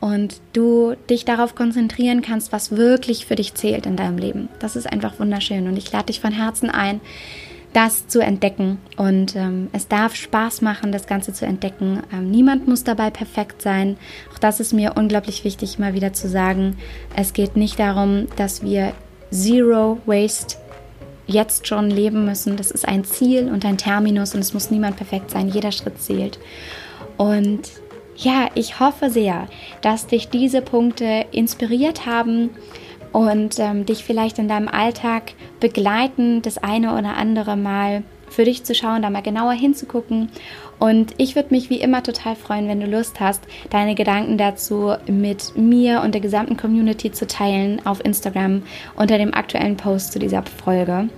Und 0.00 0.40
du 0.52 0.94
dich 1.08 1.24
darauf 1.24 1.54
konzentrieren 1.54 2.20
kannst, 2.20 2.52
was 2.52 2.76
wirklich 2.76 3.26
für 3.26 3.36
dich 3.36 3.54
zählt 3.54 3.86
in 3.86 3.96
deinem 3.96 4.18
Leben. 4.18 4.48
Das 4.58 4.76
ist 4.76 4.86
einfach 4.86 5.18
wunderschön. 5.18 5.66
Und 5.66 5.76
ich 5.76 5.90
lade 5.90 6.06
dich 6.06 6.20
von 6.20 6.32
Herzen 6.32 6.68
ein, 6.70 7.00
das 7.74 8.08
zu 8.08 8.20
entdecken. 8.20 8.78
Und 8.96 9.36
ähm, 9.36 9.68
es 9.72 9.88
darf 9.88 10.14
Spaß 10.14 10.62
machen, 10.62 10.92
das 10.92 11.06
Ganze 11.06 11.34
zu 11.34 11.44
entdecken. 11.44 12.02
Ähm, 12.12 12.30
niemand 12.30 12.66
muss 12.66 12.84
dabei 12.84 13.10
perfekt 13.10 13.60
sein. 13.60 13.98
Auch 14.32 14.38
das 14.38 14.60
ist 14.60 14.72
mir 14.72 14.94
unglaublich 14.96 15.44
wichtig, 15.44 15.78
mal 15.78 15.92
wieder 15.92 16.14
zu 16.14 16.28
sagen. 16.28 16.78
Es 17.14 17.34
geht 17.34 17.56
nicht 17.56 17.78
darum, 17.78 18.28
dass 18.36 18.62
wir 18.62 18.92
Zero 19.30 19.98
Waste 20.06 20.56
jetzt 21.26 21.66
schon 21.66 21.90
leben 21.90 22.24
müssen. 22.24 22.56
Das 22.56 22.70
ist 22.70 22.86
ein 22.86 23.04
Ziel 23.04 23.50
und 23.50 23.64
ein 23.64 23.76
Terminus 23.76 24.34
und 24.34 24.40
es 24.40 24.54
muss 24.54 24.70
niemand 24.70 24.96
perfekt 24.96 25.30
sein. 25.30 25.48
Jeder 25.48 25.72
Schritt 25.72 26.00
zählt. 26.00 26.38
Und 27.16 27.70
ja, 28.16 28.48
ich 28.54 28.78
hoffe 28.78 29.10
sehr, 29.10 29.48
dass 29.80 30.06
dich 30.06 30.28
diese 30.28 30.62
Punkte 30.62 31.26
inspiriert 31.32 32.06
haben 32.06 32.50
und 33.14 33.60
ähm, 33.60 33.86
dich 33.86 34.02
vielleicht 34.02 34.40
in 34.40 34.48
deinem 34.48 34.66
Alltag 34.66 35.34
begleiten, 35.60 36.42
das 36.42 36.58
eine 36.58 36.98
oder 36.98 37.16
andere 37.16 37.56
Mal 37.56 38.02
für 38.28 38.44
dich 38.44 38.64
zu 38.64 38.74
schauen, 38.74 39.02
da 39.02 39.10
mal 39.10 39.22
genauer 39.22 39.52
hinzugucken. 39.52 40.30
Und 40.80 41.14
ich 41.16 41.36
würde 41.36 41.54
mich 41.54 41.70
wie 41.70 41.80
immer 41.80 42.02
total 42.02 42.34
freuen, 42.34 42.66
wenn 42.66 42.80
du 42.80 42.86
Lust 42.86 43.20
hast, 43.20 43.40
deine 43.70 43.94
Gedanken 43.94 44.36
dazu 44.36 44.94
mit 45.06 45.56
mir 45.56 46.00
und 46.02 46.12
der 46.12 46.20
gesamten 46.20 46.56
Community 46.56 47.12
zu 47.12 47.28
teilen 47.28 47.80
auf 47.86 48.04
Instagram 48.04 48.64
unter 48.96 49.16
dem 49.16 49.32
aktuellen 49.32 49.76
Post 49.76 50.12
zu 50.12 50.18
dieser 50.18 50.42
Folge. 50.42 51.08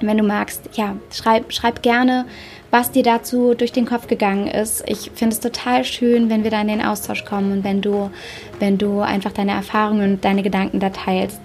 Wenn 0.00 0.16
du 0.16 0.24
magst, 0.24 0.70
ja, 0.72 0.96
schreib, 1.12 1.52
schreib 1.52 1.82
gerne 1.82 2.24
was 2.70 2.90
dir 2.90 3.02
dazu 3.02 3.54
durch 3.54 3.72
den 3.72 3.86
Kopf 3.86 4.06
gegangen 4.06 4.46
ist. 4.46 4.84
Ich 4.86 5.10
finde 5.14 5.34
es 5.34 5.40
total 5.40 5.84
schön, 5.84 6.30
wenn 6.30 6.44
wir 6.44 6.50
da 6.50 6.60
in 6.60 6.68
den 6.68 6.84
Austausch 6.84 7.24
kommen 7.24 7.52
und 7.52 7.64
wenn 7.64 7.80
du, 7.80 8.10
wenn 8.58 8.78
du 8.78 9.00
einfach 9.00 9.32
deine 9.32 9.52
Erfahrungen 9.52 10.14
und 10.14 10.24
deine 10.24 10.42
Gedanken 10.42 10.80
da 10.80 10.90
teilst. 10.90 11.40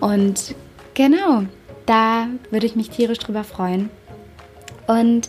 Und 0.00 0.54
genau, 0.94 1.44
da 1.86 2.26
würde 2.50 2.66
ich 2.66 2.76
mich 2.76 2.90
tierisch 2.90 3.18
drüber 3.18 3.44
freuen. 3.44 3.90
Und 4.86 5.28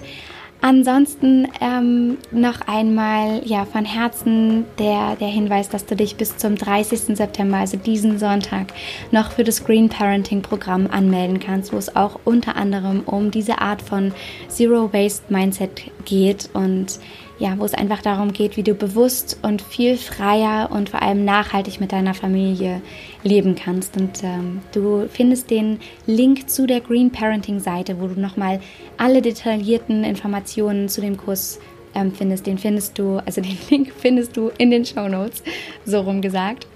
Ansonsten 0.64 1.50
ähm, 1.60 2.20
noch 2.32 2.62
einmal 2.68 3.42
ja 3.44 3.66
von 3.66 3.84
Herzen 3.84 4.64
der, 4.80 5.18
der 5.18 5.28
Hinweis, 5.28 5.68
dass 5.68 5.86
du 5.86 5.94
dich 5.94 6.16
bis 6.16 6.38
zum 6.38 6.56
30. 6.56 7.18
September, 7.18 7.58
also 7.58 7.76
diesen 7.76 8.18
Sonntag, 8.18 8.68
noch 9.12 9.34
für 9.34 9.44
das 9.44 9.66
Green 9.66 9.90
Parenting 9.90 10.42
Programm 10.42 10.88
anmelden 10.90 11.42
kannst, 11.42 11.74
wo 11.74 11.78
es 11.78 11.98
auch 11.98 12.18
unter 12.24 12.56
anderem 12.56 13.02
um 13.02 13.30
diese 13.30 13.60
Art 13.60 13.82
von 13.82 14.14
Zero 14.48 14.94
Waste 14.94 15.26
Mindset 15.28 15.82
geht 16.06 16.50
und 16.54 16.98
ja, 17.40 17.58
wo 17.58 17.66
es 17.66 17.74
einfach 17.74 18.02
darum 18.02 18.32
geht, 18.32 18.58
wie 18.58 18.64
du 18.64 18.74
bewusst 18.74 19.40
und 19.42 19.62
viel 19.62 19.98
freier 19.98 20.70
und 20.72 20.90
vor 20.90 21.02
allem 21.02 21.26
nachhaltig 21.26 21.80
mit 21.80 21.92
deiner 21.92 22.14
Familie 22.14 22.82
leben 23.24 23.56
kannst. 23.56 23.98
Und 23.98 24.24
ähm, 24.24 24.62
du 24.72 25.08
findest 25.10 25.50
den 25.50 25.80
Link 26.06 26.50
zu 26.50 26.68
der 26.68 26.82
Green 26.82 27.12
Parenting 27.12 27.60
Seite, 27.60 28.00
wo 28.00 28.08
du 28.08 28.20
nochmal 28.20 28.60
alle 28.98 29.22
detaillierten 29.22 30.04
Informationen 30.04 30.90
zu 30.90 31.02
dem 31.02 31.18
Kurs 31.18 31.60
ähm, 31.96 32.12
findest. 32.12 32.46
Den 32.46 32.58
findest 32.58 32.98
du, 33.00 33.18
also 33.26 33.42
den 33.42 33.58
Link 33.70 33.92
findest 33.98 34.38
du 34.38 34.52
in 34.58 34.72
den 34.72 34.86
Show 34.86 35.08
Notes, 35.08 35.44
so 35.86 36.02
rum 36.02 36.22
gesagt. 36.22 36.68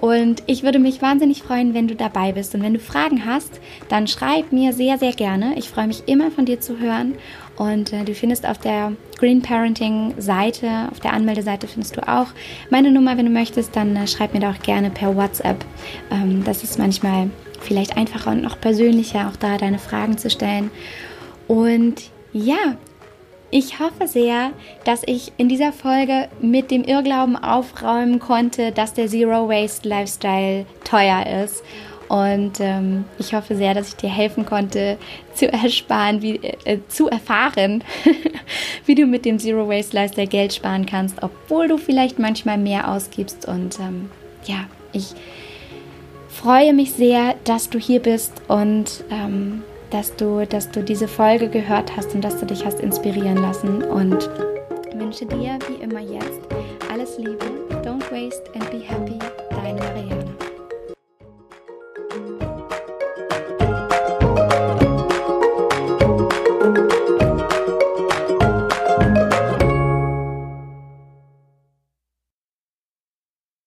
Und 0.00 0.42
ich 0.46 0.62
würde 0.62 0.78
mich 0.78 1.00
wahnsinnig 1.00 1.42
freuen, 1.42 1.72
wenn 1.72 1.88
du 1.88 1.94
dabei 1.94 2.32
bist. 2.32 2.54
Und 2.54 2.62
wenn 2.62 2.74
du 2.74 2.78
Fragen 2.78 3.24
hast, 3.24 3.60
dann 3.88 4.06
schreib 4.06 4.52
mir 4.52 4.74
sehr, 4.74 4.98
sehr 4.98 5.12
gerne. 5.12 5.54
Ich 5.56 5.70
freue 5.70 5.86
mich 5.86 6.02
immer 6.06 6.30
von 6.30 6.44
dir 6.44 6.60
zu 6.60 6.78
hören. 6.78 7.14
Und 7.56 7.92
äh, 7.92 8.04
du 8.04 8.14
findest 8.14 8.46
auf 8.46 8.58
der 8.58 8.92
Green 9.18 9.40
Parenting 9.40 10.14
Seite, 10.18 10.88
auf 10.90 11.00
der 11.00 11.12
Anmeldeseite 11.12 11.68
findest 11.68 11.96
du 11.96 12.08
auch 12.08 12.26
meine 12.70 12.90
Nummer, 12.90 13.16
wenn 13.16 13.26
du 13.26 13.32
möchtest, 13.32 13.76
dann 13.76 13.94
äh, 13.96 14.06
schreib 14.06 14.34
mir 14.34 14.40
da 14.40 14.50
auch 14.50 14.62
gerne 14.62 14.90
per 14.90 15.14
WhatsApp. 15.14 15.64
Ähm, 16.10 16.42
das 16.44 16.64
ist 16.64 16.78
manchmal 16.78 17.30
vielleicht 17.60 17.96
einfacher 17.96 18.32
und 18.32 18.42
noch 18.42 18.60
persönlicher, 18.60 19.28
auch 19.28 19.36
da 19.36 19.56
deine 19.56 19.78
Fragen 19.78 20.18
zu 20.18 20.30
stellen. 20.30 20.70
Und 21.46 22.10
ja, 22.32 22.76
ich 23.50 23.78
hoffe 23.78 24.08
sehr, 24.08 24.50
dass 24.84 25.02
ich 25.06 25.32
in 25.36 25.48
dieser 25.48 25.72
Folge 25.72 26.28
mit 26.40 26.72
dem 26.72 26.82
Irrglauben 26.82 27.36
aufräumen 27.36 28.18
konnte, 28.18 28.72
dass 28.72 28.94
der 28.94 29.06
Zero 29.06 29.48
Waste 29.48 29.88
Lifestyle 29.88 30.66
teuer 30.82 31.24
ist. 31.44 31.62
Und 32.08 32.60
ähm, 32.60 33.04
ich 33.18 33.34
hoffe 33.34 33.56
sehr, 33.56 33.74
dass 33.74 33.88
ich 33.88 33.96
dir 33.96 34.10
helfen 34.10 34.44
konnte, 34.46 34.98
zu 35.34 35.50
ersparen, 35.52 36.22
wie, 36.22 36.36
äh, 36.64 36.78
zu 36.88 37.08
erfahren, 37.08 37.82
wie 38.86 38.94
du 38.94 39.06
mit 39.06 39.24
dem 39.24 39.38
Zero 39.38 39.68
Waste 39.68 39.96
Lifestyle 39.96 40.26
Geld 40.26 40.52
sparen 40.52 40.86
kannst, 40.86 41.22
obwohl 41.22 41.68
du 41.68 41.78
vielleicht 41.78 42.18
manchmal 42.18 42.58
mehr 42.58 42.90
ausgibst. 42.90 43.46
Und 43.46 43.78
ähm, 43.80 44.10
ja, 44.44 44.66
ich 44.92 45.14
freue 46.28 46.74
mich 46.74 46.92
sehr, 46.92 47.34
dass 47.44 47.70
du 47.70 47.78
hier 47.78 48.00
bist 48.00 48.32
und 48.48 49.04
ähm, 49.10 49.62
dass 49.90 50.16
du, 50.16 50.44
dass 50.46 50.70
du 50.70 50.82
diese 50.82 51.08
Folge 51.08 51.48
gehört 51.48 51.96
hast 51.96 52.14
und 52.14 52.22
dass 52.22 52.38
du 52.40 52.46
dich 52.46 52.64
hast 52.64 52.80
inspirieren 52.80 53.36
lassen 53.36 53.82
und 53.82 54.28
wünsche 54.94 55.26
dir 55.26 55.58
wie 55.68 55.82
immer 55.82 56.00
jetzt 56.00 56.40
alles 56.90 57.18
Liebe, 57.18 57.46
don't 57.84 58.02
waste 58.10 58.42
and 58.54 58.70
be 58.70 58.80
happy, 58.80 59.18
deine 59.50 59.78
Marianne. 59.78 60.33